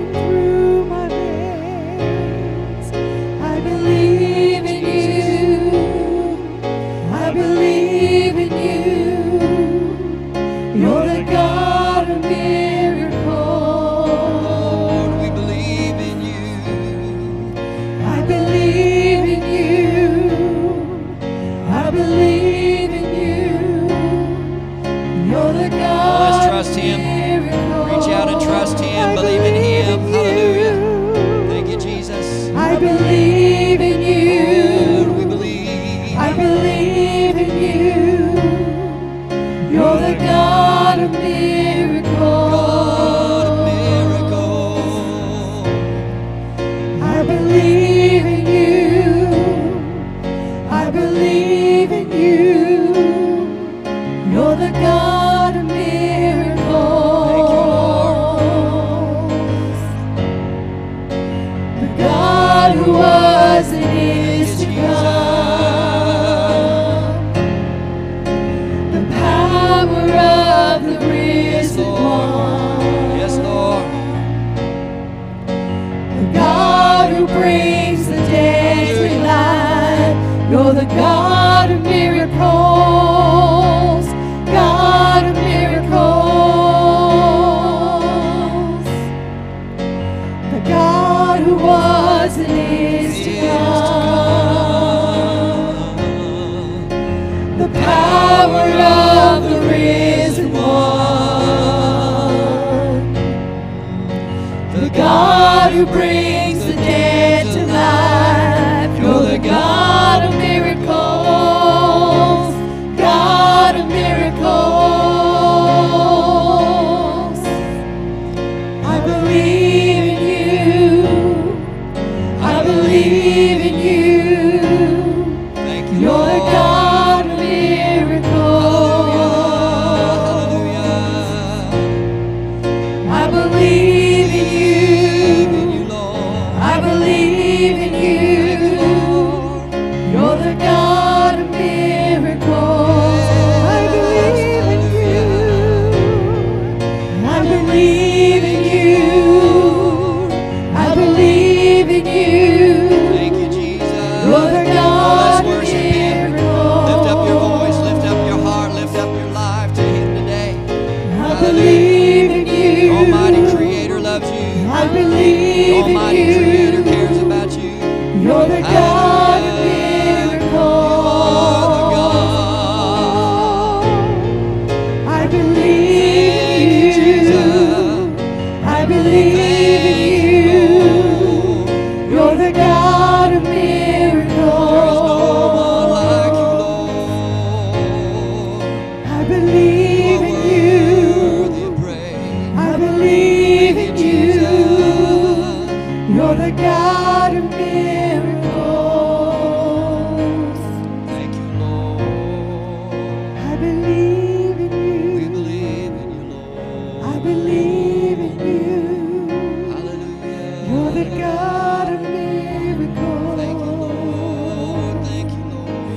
believe 47.27 47.86